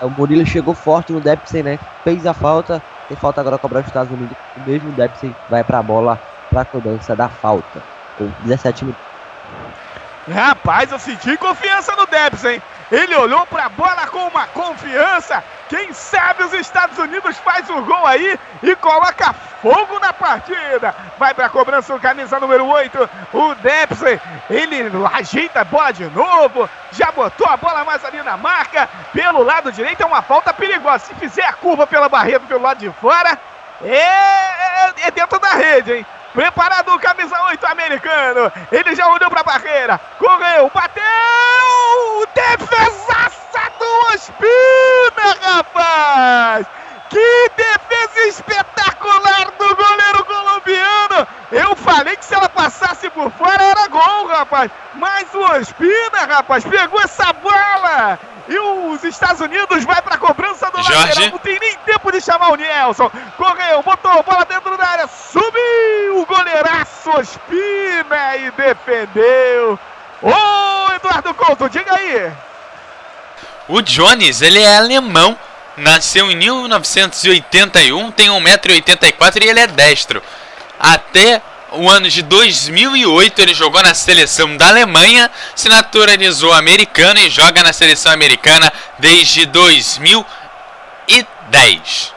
[0.00, 1.78] É, o Murilo chegou forte no Dempsey, né?
[2.04, 2.82] Fez a falta.
[3.08, 4.36] Tem falta agora cobrar os Estados Unidos.
[4.56, 6.20] O mesmo Dempsey vai pra bola
[6.50, 7.82] pra cobrança da falta.
[8.16, 9.10] Com 17 minutos.
[10.28, 12.62] Rapaz, eu senti confiança no Dempsey.
[12.90, 15.42] Ele olhou para a bola com uma confiança.
[15.68, 20.94] Quem sabe os Estados Unidos faz o gol aí e coloca fogo na partida.
[21.16, 24.20] Vai para a cobrança o camisa número 8, o Dempsey.
[24.50, 26.68] Ele ajeita a bola de novo.
[26.90, 28.88] Já botou a bola mais ali na marca.
[29.12, 31.06] Pelo lado direito é uma falta perigosa.
[31.06, 33.38] Se fizer a curva pela barreira pelo lado de fora,
[33.84, 36.06] é, é, é dentro da rede, hein?
[36.34, 38.52] Preparado o camisa 8 americano.
[38.70, 40.00] Ele já olhou para a barreira.
[40.18, 41.02] Correu, bateu!
[42.34, 46.66] Defesaça do Ospina, rapaz!
[47.08, 50.19] Que defesa espetacular do goleiro
[51.52, 54.70] Eu falei que se ela passasse por fora era gol, rapaz!
[54.94, 58.18] Mas o Ospina, rapaz, pegou essa bola!
[58.48, 61.08] E os Estados Unidos vai para a cobrança do Jorge.
[61.08, 61.30] lateral.
[61.30, 63.10] Não tem nem tempo de chamar o Nelson.
[63.36, 65.08] Correu, botou a bola dentro da área.
[65.08, 66.68] Subiu o goleiro
[67.18, 69.78] Ospina e defendeu.
[70.22, 72.32] Ô, Eduardo Couto, diga aí.
[73.68, 75.38] O Jones, ele é alemão,
[75.76, 80.22] nasceu em 1981, tem 1,84m e ele é destro.
[80.80, 81.42] Até
[81.72, 87.62] o ano de 2008 ele jogou na seleção da Alemanha, se naturalizou americano e joga
[87.62, 92.14] na seleção americana desde 2010.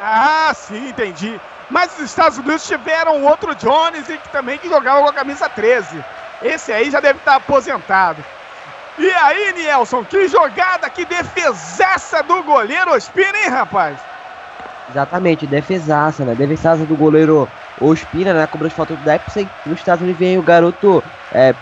[0.00, 1.38] Ah, sim, entendi.
[1.70, 5.48] Mas os Estados Unidos tiveram outro Jones e que também que jogava com a camisa
[5.48, 6.04] 13.
[6.42, 8.24] Esse aí já deve estar aposentado.
[8.98, 13.98] E aí, Nielson, que jogada, que defesaça do goleiro Ospina, hein, rapaz?
[14.90, 16.34] Exatamente, defesaça, né?
[16.34, 17.48] Defesaça do goleiro
[17.80, 18.46] Ospina, né?
[18.46, 19.48] Cobrou de falta do Depsen.
[19.64, 21.02] Nos Estados Unidos vem o garoto
[21.32, 21.54] é,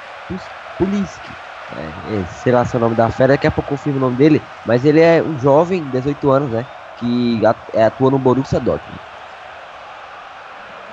[0.76, 1.30] Puliski.
[1.76, 4.16] É, sei lá se é o nome da fera, daqui a pouco confirmo o nome
[4.16, 4.42] dele.
[4.66, 6.66] Mas ele é um jovem, 18 anos, né?
[6.98, 7.40] Que
[7.72, 9.00] é, atua no Borussia Dortmund.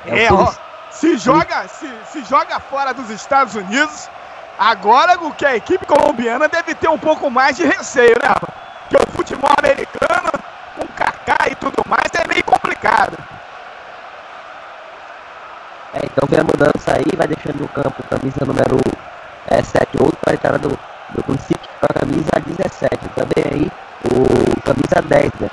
[0.05, 0.51] É, é ó,
[0.91, 4.09] se joga, se, se joga fora dos Estados Unidos,
[4.57, 8.33] agora o que a equipe colombiana deve ter um pouco mais de receio, né?
[8.39, 10.31] Porque o futebol americano,
[11.29, 13.17] Kaká e tudo mais, é meio complicado.
[15.93, 18.79] É, então vem a mudança aí, vai deixando no campo camisa número
[19.47, 23.09] é, 7 8 para a entrada do, do Pulisic com a camisa 17.
[23.09, 23.71] Também aí
[24.05, 25.49] o camisa 10, né?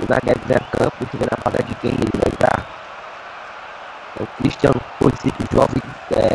[0.00, 2.66] O Naguedes é campo, deixa eu ver na vaga de quem ele vai entrar.
[4.18, 5.82] É o Christian Pulisic, jovem
[6.16, 6.32] é,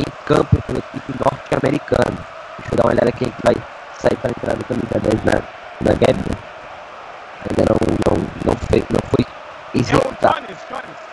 [0.00, 2.18] em campo pela equipe norte-americana.
[2.58, 3.56] Deixa eu dar uma olhada quem vai
[3.98, 5.42] sair para entrar no camisa 10 na,
[5.80, 6.49] na Guedes.
[7.48, 9.26] Ainda não, não, não, foi, não foi
[9.74, 10.36] executado.
[10.36, 11.10] É o Jones, Jones.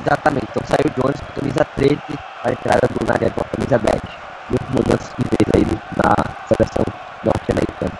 [0.00, 1.98] Exatamente, então saiu o Jones com camisa 13
[2.42, 4.02] para a entrada do Naguedes com a camisa 10.
[4.50, 6.14] Muitas mudanças que fez aí na
[6.46, 6.84] seleção
[7.24, 7.98] norte-americana.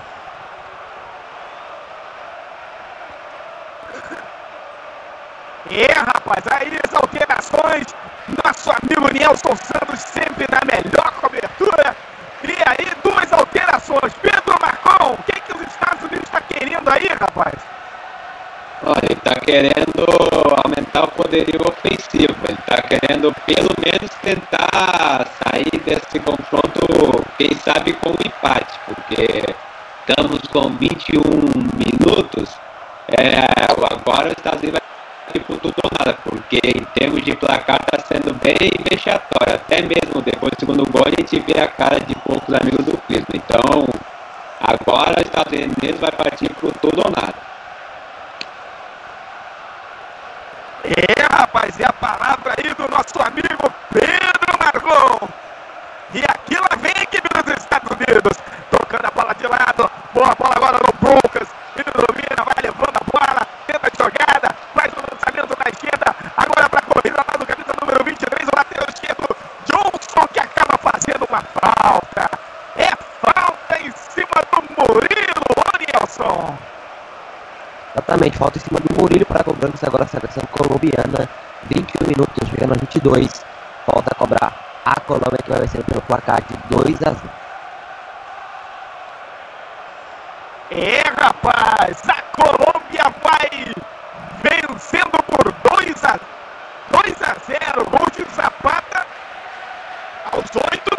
[5.71, 7.87] É, rapaz, aí as alterações.
[8.45, 11.97] Nosso amigo Nelson Santos sempre na melhor cobertura.
[12.43, 14.13] E aí, duas alterações.
[14.23, 15.88] Pedro Marcon, o que, que os está
[16.59, 17.55] querendo aí, rapaz?
[18.83, 20.07] Olha, ele está querendo
[20.65, 22.37] aumentar o poderio ofensivo.
[22.49, 28.79] Ele está querendo, pelo menos, tentar sair desse confronto, quem sabe, com um empate.
[28.87, 29.55] Porque
[30.07, 31.21] estamos com 21
[31.77, 32.57] minutos.
[33.09, 33.47] É,
[33.91, 38.05] agora os Estados Unidos vai tipo tudo ou nada, porque em termos de placar está
[38.07, 39.55] sendo bem vexatório.
[39.55, 42.97] Até mesmo depois do segundo gol a gente vê a cara de poucos amigos do
[43.07, 43.27] Clisma.
[43.35, 43.89] Então
[44.61, 47.35] agora os Estados Unidos vai partir pro tudo ou nada.
[50.85, 55.29] É, rapaz, é a palavra aí do nosso amigo Pedro Margon.
[56.15, 58.39] E aqui lá vem a equipe dos Estados Unidos,
[58.71, 59.91] tocando a bola de lado.
[60.15, 61.49] Boa bola agora no Brucas.
[61.77, 66.17] Ele domina, vai levando a bola, tenta a jogada, faz o lançamento na esquerda.
[66.37, 69.37] Agora para a corrida lá do camisa número 23, o lateral esquerdo,
[69.67, 72.31] Johnson, que acaba fazendo uma falta.
[72.77, 72.89] É
[73.21, 75.49] falta em cima do Murilo,
[75.93, 76.57] Nelson.
[77.95, 81.29] Exatamente, falta em cima do Murilo para a cobrança agora a seleção colombiana.
[81.71, 83.45] 21 minutos, chegando a 22.
[83.87, 84.53] Falta cobrar
[84.85, 87.31] a Colômbia que vai vencer pelo placar de 2 a 0.
[90.71, 93.75] É, rapaz, a Colômbia vai
[94.43, 96.19] vencendo por 2 a
[96.91, 97.85] 2 a 0.
[97.91, 99.07] Gol de Zapata
[100.33, 100.99] aos 8.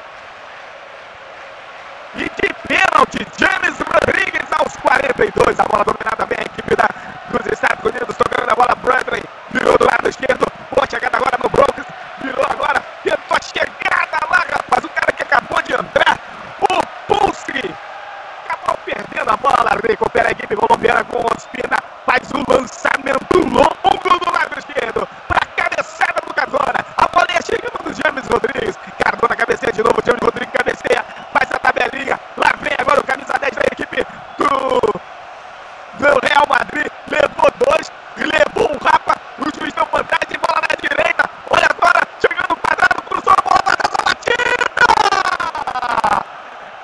[2.15, 5.59] E de pênalti, James Rodrigues aos 42.
[5.59, 6.89] A bola dominada bem a equipe da,
[7.29, 9.23] dos Estados Unidos, tocando a bola Bradley.
[9.51, 10.45] Virou do lado esquerdo.
[10.73, 11.85] Boa chegada agora no Broncos.
[12.21, 12.83] Virou agora.
[13.03, 14.83] Tentou a chegada lá, rapaz.
[14.83, 16.19] O cara que acabou de entrar.
[16.61, 17.75] O Pulse.
[18.47, 19.77] Acabou perdendo a bola.
[19.87, 21.77] Recupera a equipe colombiana com Ospina.
[22.05, 25.07] Faz o lançamento longo do lado esquerdo.
[25.27, 26.85] Para a cabeçada do Cardona.
[26.97, 28.77] A bola é chegando do James Rodrigues.
[29.03, 30.01] Cardona cabeceia de novo.
[30.05, 31.03] James Rodrigues cabeceia.
[31.33, 32.19] Faz a tabelinha.
[32.37, 34.05] Lá vem agora o camisa 10 da equipe
[34.37, 34.47] do,
[35.97, 36.91] do Real Madrid.
[37.09, 37.91] Levou dois.
[38.17, 39.15] Levou um rapa.
[39.39, 40.37] O juiz deu vantagem.
[40.39, 41.29] Bola na direita.
[41.49, 42.07] Olha agora.
[42.19, 43.01] Chegando o quadrado.
[43.03, 43.61] Cruzou a bola.
[43.65, 44.79] Vai nessa batida.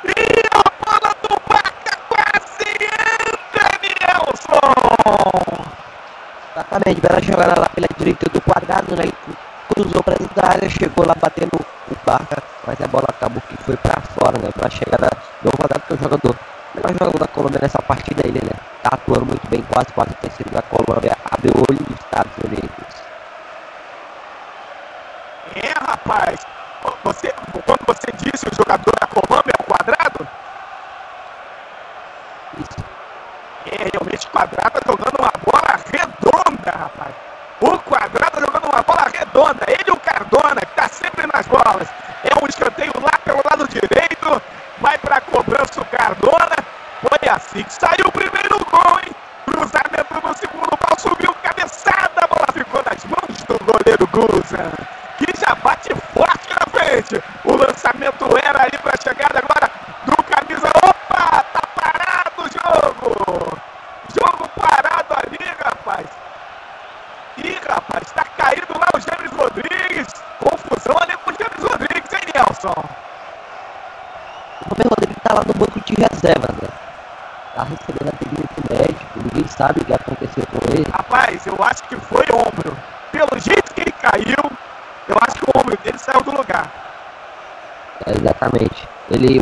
[0.05, 0.09] E
[0.51, 5.65] a bola do Baca quase entra, Nelson.
[6.55, 9.11] Exatamente, bela jogada lá pela direita do quadrado, né?
[9.73, 13.57] Cruzou para dentro da área, chegou lá batendo o Barca, mas a bola acabou que
[13.57, 14.01] foi para
[14.75, 15.14] fora,
[88.45, 88.87] Exatamente.
[89.09, 89.39] Ele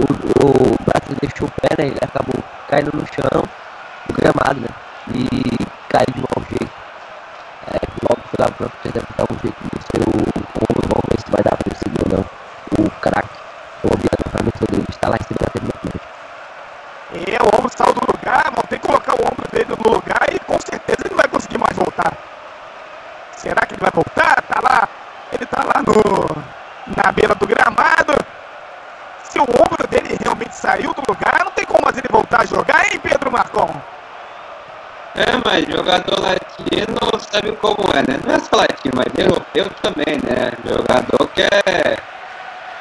[37.34, 38.20] sabe como é, né?
[38.24, 40.54] Não é só latino, mas europeu também, né?
[40.64, 41.98] Jogador quer, é,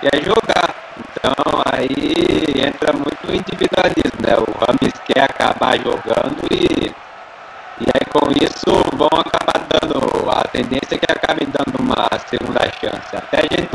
[0.02, 0.74] quer é jogar.
[1.00, 4.36] Então aí entra muito o individualismo, né?
[4.36, 6.92] O Rames quer acabar jogando e,
[7.80, 10.30] e aí com isso vão acabar dando.
[10.30, 13.16] A tendência é que acabe dando uma segunda chance.
[13.16, 13.71] Até a gente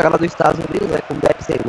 [0.00, 0.98] chegada dos Estados Unidos, né?
[1.06, 1.60] Como deve ser.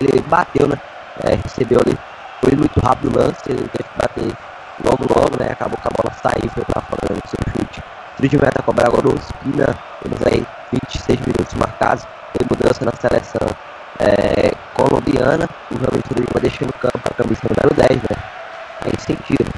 [0.00, 0.76] Ele bateu, né?
[1.22, 1.96] É, recebeu ali.
[2.40, 4.36] Foi muito rápido o lance, ele teve que bater
[4.84, 5.52] logo logo, né?
[5.52, 7.82] Acabou com a bola sair foi pra fora né, no seu chute.
[8.18, 9.78] de meta cobrar agora o Spina.
[10.02, 12.04] Temos aí 26 minutos marcados.
[12.32, 13.46] Tem mudança na seleção
[14.00, 15.48] é, colombiana.
[15.70, 18.16] O Ramos Trilho vai deixando o campo a camisa número 10, né?
[18.80, 19.50] Tá aí sentido.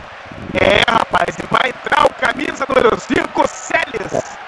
[0.60, 4.12] É, rapaz, vai entrar o camisa número 5, Celes!
[4.12, 4.46] É.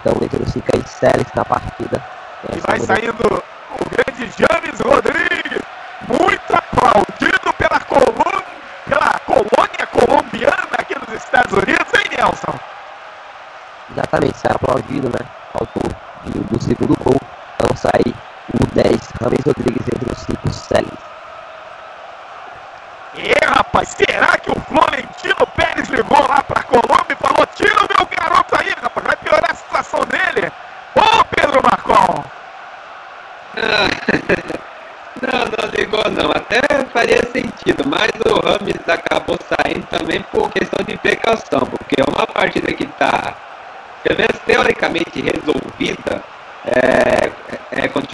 [0.00, 1.59] Então o 5 aí, Celis na parte.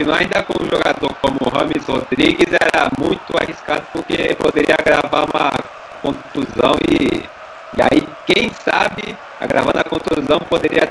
[0.06, 5.24] final, ainda com um jogador como o Rames Rodrigues, era muito arriscado porque poderia agravar
[5.24, 5.52] uma
[6.00, 7.24] contusão e,
[7.76, 10.85] e aí, quem sabe, agravando a contusão, poderia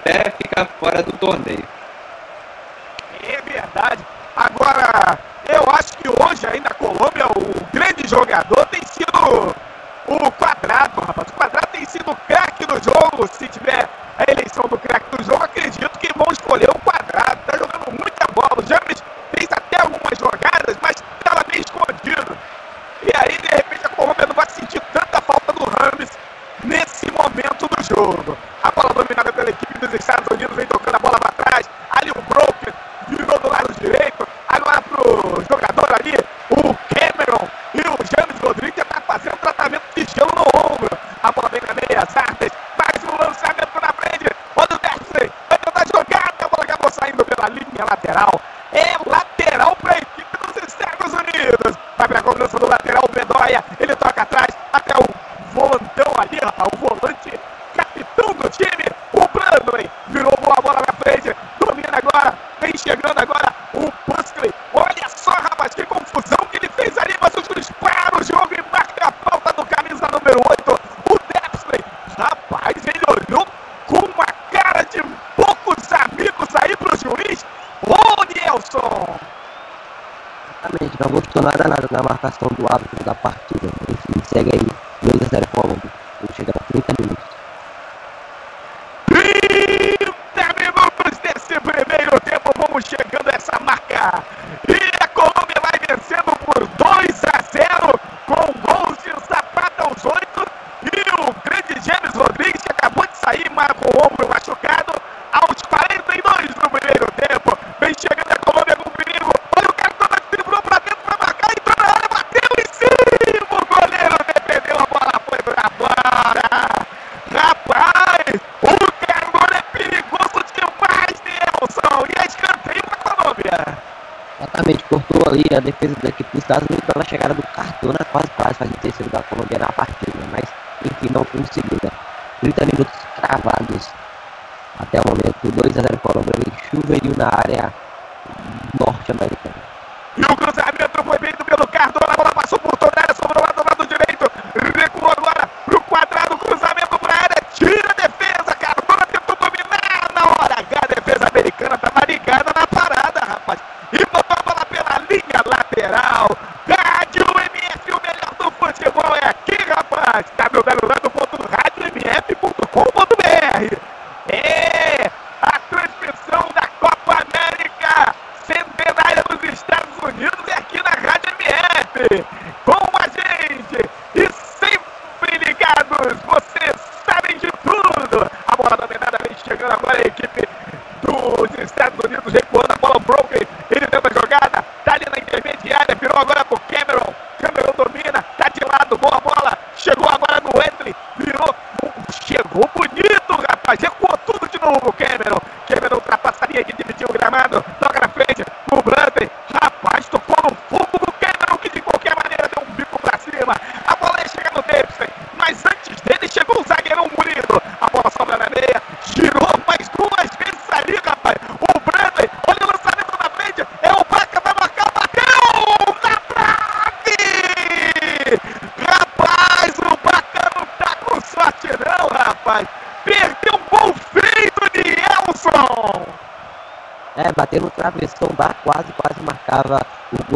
[160.56, 161.05] Marco Belo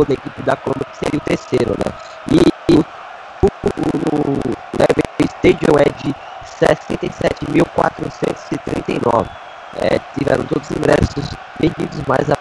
[0.05, 1.85] da equipe da Colômbia, que seria o terceiro, né?
[2.31, 2.37] E
[2.73, 2.83] o, o,
[4.15, 4.39] o, o
[5.25, 6.13] Stadium é de
[6.59, 9.27] 67.439.
[9.77, 12.35] É, tiveram todos os ingressos vendidos, mas a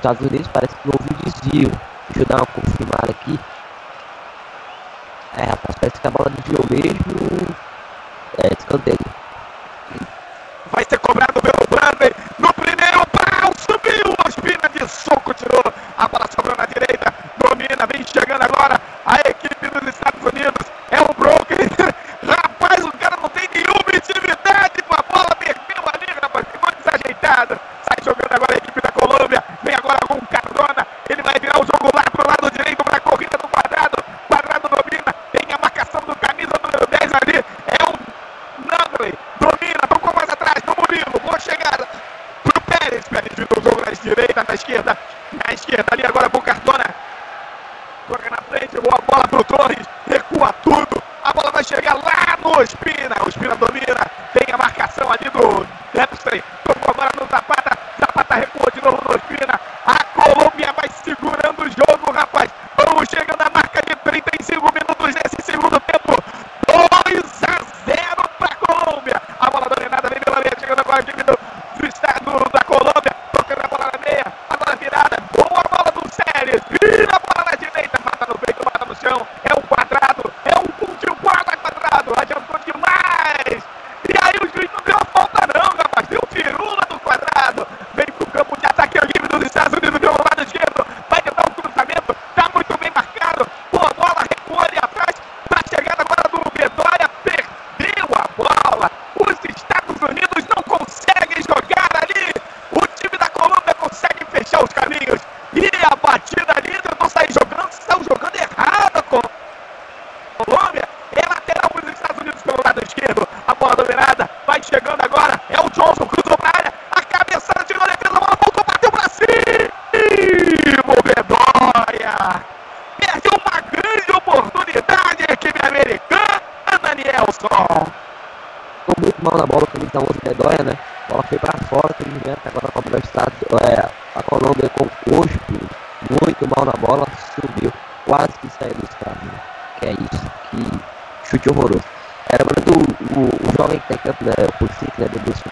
[0.00, 1.70] Estados Unidos, parece que houve um desvio.
[2.08, 3.38] Deixa eu dar uma confirmada aqui.
[5.36, 6.99] É, rapaz, parece que a bola desviou mesmo.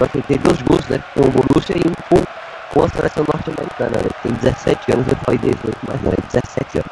[0.01, 1.03] Nós tem dois gols, né?
[1.15, 2.25] Com o Borussia e um com,
[2.73, 4.11] com a seleção norte-americana, né?
[4.23, 6.88] Tem 17 anos, ele faz 18, mas não, é 17 anos.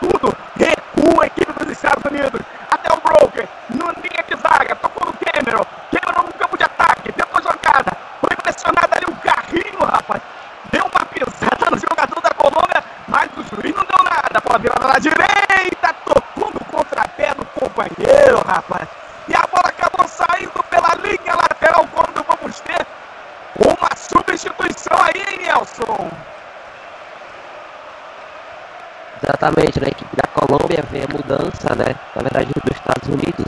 [0.00, 2.40] tudo, recua a equipe dos Estados Unidos.
[29.62, 31.94] realmente na equipe da Colômbia vem a mudança, né?
[32.16, 33.41] Na verdade, dos Estados Unidos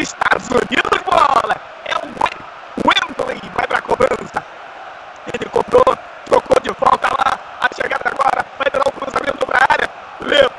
[0.00, 1.56] Estados Unidos, bola!
[1.84, 2.08] É o
[2.86, 4.42] Wembley, vai pra cobrança.
[5.32, 7.38] Ele cobrou, trocou de volta lá.
[7.60, 9.90] A chegada agora vai dar um cruzamento pra área.
[10.20, 10.50] Levou,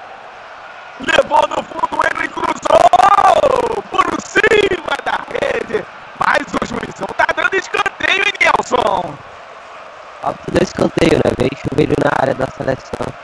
[0.99, 5.83] levou no fundo, ele cruzou por cima da rede.
[6.19, 9.15] Mas o juizão tá dando escanteio, hein, Nelson?
[10.21, 11.31] Falta escanteio, né?
[11.35, 13.20] Veio chuveiro na área da seleção.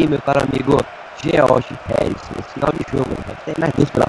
[0.00, 0.80] aí, meu caro amigo
[1.22, 2.42] George Harrison.
[2.54, 4.06] Final de jogo, vai ter mais dois pela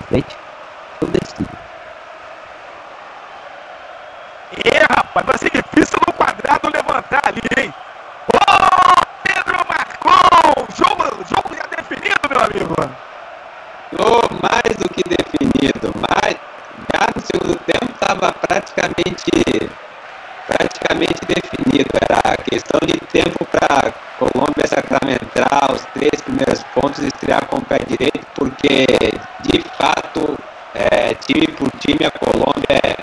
[31.91, 32.97] time, a Colômbia é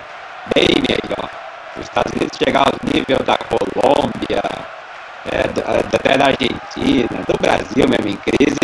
[0.55, 1.29] bem melhor.
[1.77, 4.41] Os Estados Unidos chegar ao nível da Colômbia,
[5.31, 8.59] é, é até da Argentina, do Brasil mesmo em crise,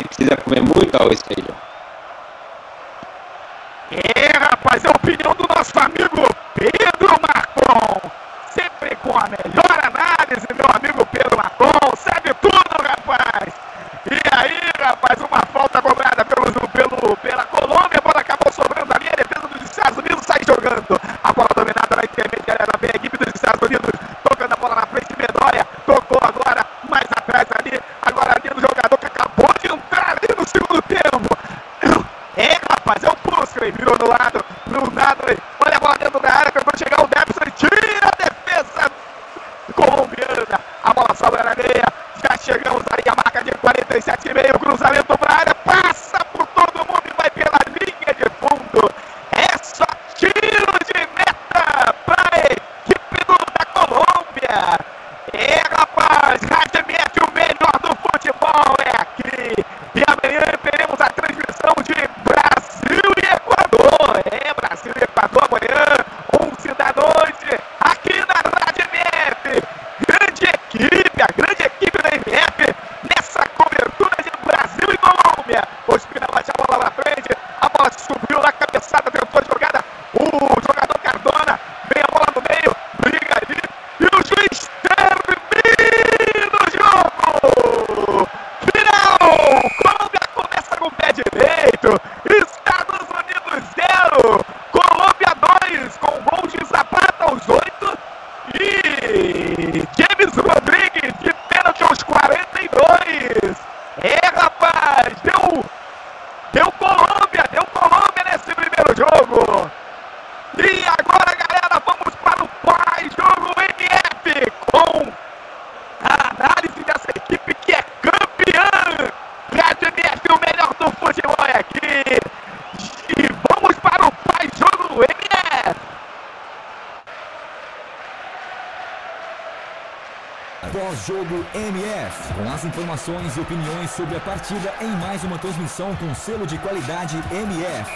[132.56, 137.18] As informações e opiniões sobre a partida em mais uma transmissão com selo de qualidade
[137.30, 137.92] MF.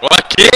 [0.00, 0.48] Ok,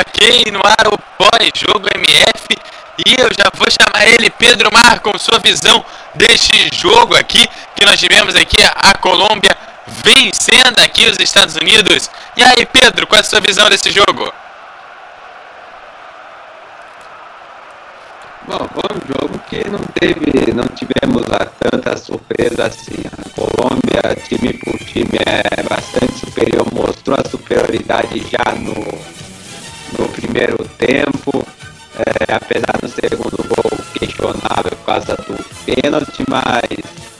[0.00, 2.74] ok, no ar o pós-jogo MF.
[3.06, 5.84] E eu já vou chamar ele, Pedro Mar com sua visão
[6.14, 9.56] deste jogo aqui que nós tivemos aqui a Colômbia
[9.86, 12.10] vencendo aqui os Estados Unidos.
[12.36, 14.32] E aí, Pedro, qual é a sua visão desse jogo?
[18.46, 23.02] Bom, foi um jogo que não teve, não tivemos lá tanta surpresa assim.
[23.10, 28.74] A Colômbia, time por time, é bastante superior, mostrou a superioridade já no,
[29.98, 31.46] no primeiro tempo.
[31.96, 37.13] É, apesar do segundo gol questionável por causa do pênalti, mas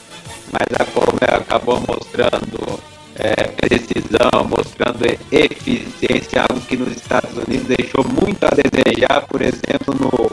[0.54, 2.80] mas é a Colmel acabou mostrando
[3.16, 9.94] é, precisão, mostrando eficiência, algo que nos Estados Unidos deixou muito a desejar, por exemplo,
[9.98, 10.30] no,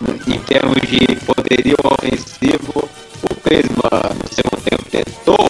[0.00, 2.88] no em termos de poderio ofensivo,
[3.22, 5.48] o Prisma no segundo tempo tentou,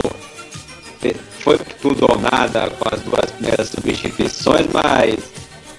[1.41, 5.17] foi tudo ou nada com as duas primeiras substituições, mas,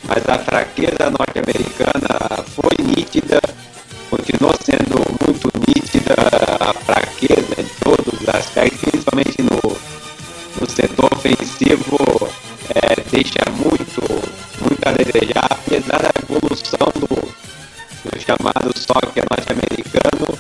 [0.04, 3.42] mas a fraqueza norte-americana foi nítida,
[4.10, 6.16] continuou sendo muito nítida
[6.62, 7.47] a fraqueza
[8.28, 9.78] principalmente no,
[10.60, 11.98] no setor ofensivo,
[12.76, 14.02] é, deixa muito,
[14.62, 20.38] muito a desejar, apesar da evolução do, do chamado soccer norte-americano,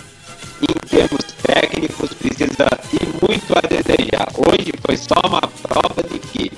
[0.61, 4.27] em termos técnicos, precisa ir muito a desejar.
[4.35, 6.51] Hoje foi só uma prova de que,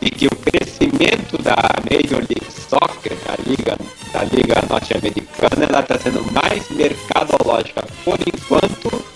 [0.00, 1.56] de que o crescimento da
[1.88, 3.78] Major League Soccer, da Liga,
[4.12, 9.13] da Liga Norte-Americana, ela está sendo mais mercadológica por enquanto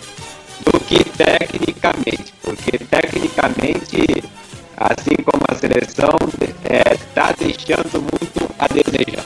[0.70, 4.24] do que tecnicamente, porque tecnicamente,
[4.77, 6.16] assim como a seleção,
[6.93, 9.24] está deixando muito a desejar.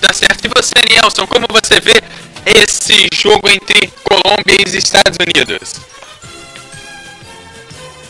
[0.00, 0.44] Tá certo.
[0.44, 2.02] E você, Nelson, como você vê
[2.44, 5.80] esse jogo entre Colômbia e os Estados Unidos?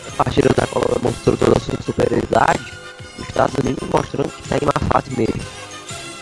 [0.09, 2.73] A partida da Colômbia mostrou toda a sua superioridade,
[3.17, 5.43] os Estados Unidos mostrando que está em uma fase mesmo.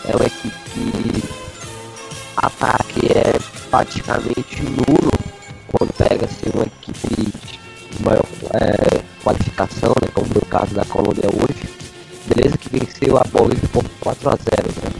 [0.05, 1.23] É uma equipe que
[2.37, 5.11] ataque é praticamente nulo
[5.71, 11.27] quando pega assim, uma equipe de maior é, qualificação, né, como no caso da Colômbia
[11.33, 11.67] hoje.
[12.27, 14.91] Beleza que venceu a Bolívia por 4 a 0 né?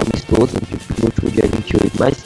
[0.00, 0.54] Amistoso,
[0.98, 2.24] no último dia 28, mas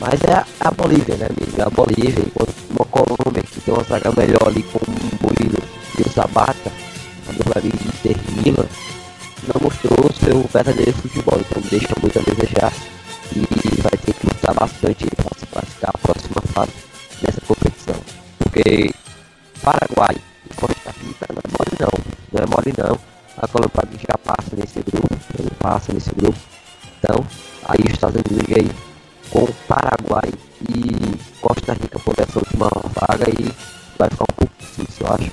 [0.00, 1.62] mas é a, a Bolívia, né, amigo?
[1.62, 5.62] A Bolívia, enquanto uma Colômbia que tem uma zaga melhor ali com o Murilo
[5.96, 6.72] e o Zabata,
[7.28, 8.50] a dupla ali de
[9.46, 12.72] não mostrou o seu verdadeiro futebol, então deixa muito a desejar
[13.32, 16.72] e vai ter que lutar bastante para classificar a próxima fase
[17.22, 17.96] dessa competição.
[18.38, 18.94] Porque
[19.62, 20.16] Paraguai
[20.50, 22.98] e Costa Rica não é mole não, não é mole não.
[23.36, 25.08] A Colômbia já passa nesse grupo,
[25.42, 26.38] não passa nesse grupo.
[26.98, 27.26] Então,
[27.64, 28.70] aí os Estados Unidos aí
[29.30, 30.30] com Paraguai
[30.68, 33.44] e Costa Rica por essa última vaga e
[33.98, 35.32] vai ficar um pouco difícil, eu acho.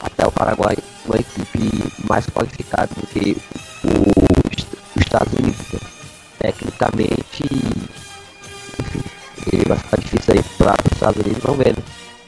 [0.00, 0.76] Até o Paraguai
[1.06, 3.36] uma equipe mais qualificada do que
[3.84, 5.97] os Estados Unidos.
[6.38, 7.44] Tecnicamente,
[8.80, 9.02] enfim,
[9.52, 11.82] ele vai ficar difícil aí para os Estados Unidos, vamos ver, né?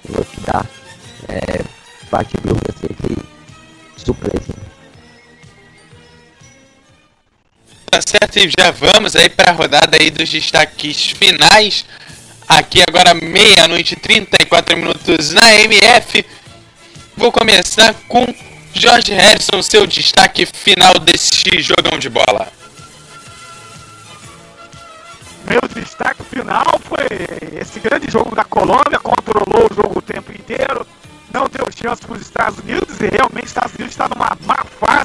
[0.09, 0.65] O que dá.
[1.29, 1.65] É,
[2.11, 3.17] bate grupo é sempre
[3.97, 4.53] surpresa.
[7.91, 11.85] Tá certo, e já vamos aí para a rodada aí dos destaques finais.
[12.49, 16.25] Aqui agora meia-noite 34 minutos na MF.
[17.17, 18.27] Vou começar com
[18.75, 22.60] Jorge Harrison, seu destaque final desse jogão de bola.
[25.49, 27.07] Meu destaque final foi
[27.61, 30.87] esse grande jogo da Colômbia, controlou o jogo o tempo inteiro,
[31.33, 34.65] não deu chance para os Estados Unidos e realmente os Estados Unidos está numa má
[34.65, 35.00] fase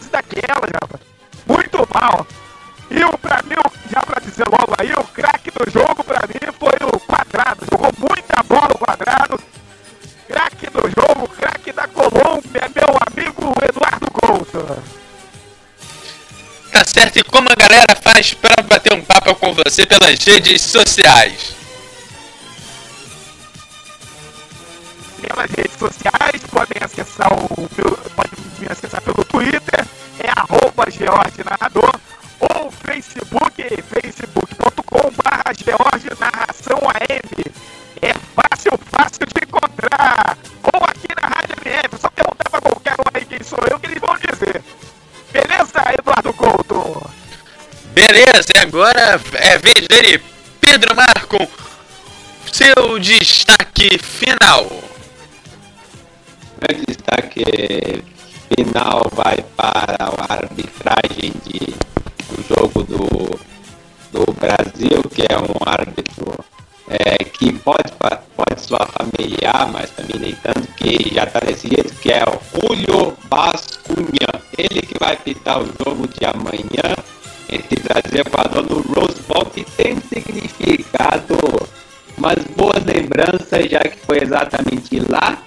[19.76, 21.45] você pelas redes sociais?
[48.56, 50.24] E agora é vez dele,
[50.62, 51.38] Pedro Marco,
[52.50, 54.66] seu destaque final.
[56.62, 57.44] Meu destaque
[58.56, 61.76] final vai para a arbitragem de
[62.30, 63.40] do jogo do,
[64.14, 66.46] do Brasil, que é um árbitro
[66.88, 67.92] é, que pode,
[68.38, 72.40] pode soar familiar, mas também nem tanto, que já está desse jeito, que é o
[72.54, 74.46] Julio Bascunha.
[74.58, 76.95] Ele que vai pitar o jogo de amanhã
[78.18, 81.38] Equador no Rose Bowl, que tem um significado,
[82.18, 85.44] umas boas lembranças, já que foi exatamente lá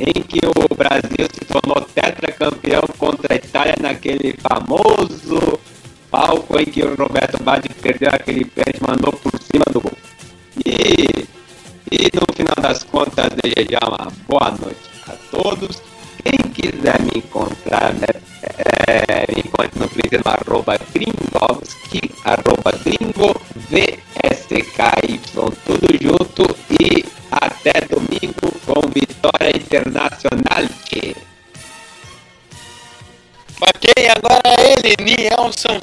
[0.00, 5.60] em que o Brasil se tornou tetracampeão contra a Itália naquele famoso
[6.10, 9.96] palco em que o Roberto Baggio perdeu aquele pé e mandou por cima do gol.
[10.66, 11.26] E,
[11.90, 15.82] e no final das contas, desejar uma boa noite a todos.
[16.22, 18.06] Quem quiser me encontrar, né,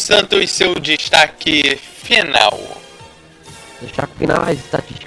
[0.10, 2.60] Santos, seu destaque final.
[3.80, 4.99] Destaque final, as estatísticas,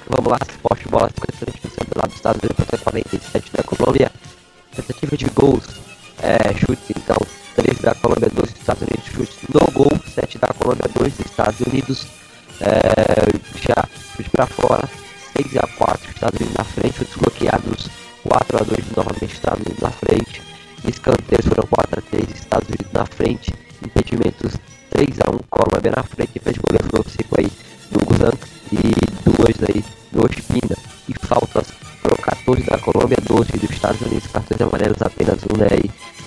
[34.43, 35.67] cartões amarelos apenas um né,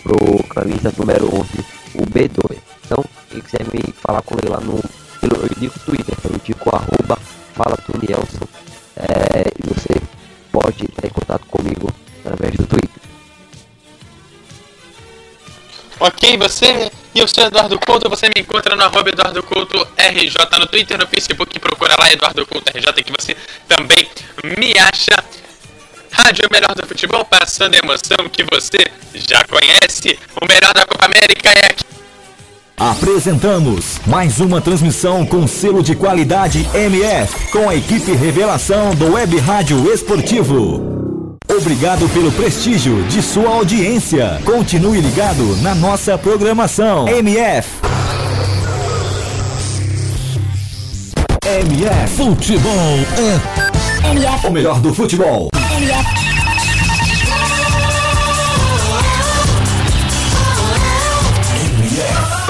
[0.03, 1.49] pro camisa número 11,
[1.95, 2.59] o B2.
[2.85, 4.83] Então, quem quiser me falar com ele lá no
[5.21, 7.19] pelo, eu digo Twitter, eu digo arroba
[7.55, 8.47] fala tu Nielson,
[8.97, 10.01] é, e você
[10.53, 13.03] pode entrar em contato comigo através do Twitter.
[15.99, 20.59] Ok, você e o seu Eduardo Couto, você me encontra no arroba Eduardo Couto RJ
[20.61, 23.35] no Twitter, no Facebook, procura lá Eduardo Couto RJ que você
[23.67, 24.07] também
[24.59, 25.17] me acha.
[26.17, 30.19] Rádio Melhor do Futebol, passando a emoção que você já conhece.
[30.43, 31.85] O melhor da Copa América é aqui.
[32.77, 39.39] Apresentamos mais uma transmissão com selo de qualidade MF, com a equipe revelação do Web
[39.39, 41.37] Rádio Esportivo.
[41.49, 44.41] Obrigado pelo prestígio de sua audiência.
[44.45, 47.07] Continue ligado na nossa programação.
[47.07, 47.69] MF.
[51.45, 52.17] MF.
[52.17, 52.73] Futebol
[53.17, 55.49] é MF, O melhor do futebol.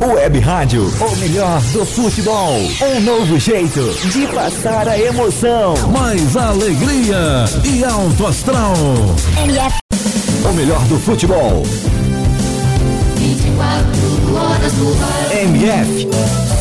[0.00, 2.54] Web Rádio, o melhor do futebol.
[2.82, 3.80] Um novo jeito
[4.12, 5.74] de passar a emoção.
[5.88, 8.74] mais alegria e alto astral.
[9.42, 9.76] MF,
[10.48, 11.62] O melhor do futebol.
[13.16, 15.36] 24 horas ar.
[15.36, 16.08] MF,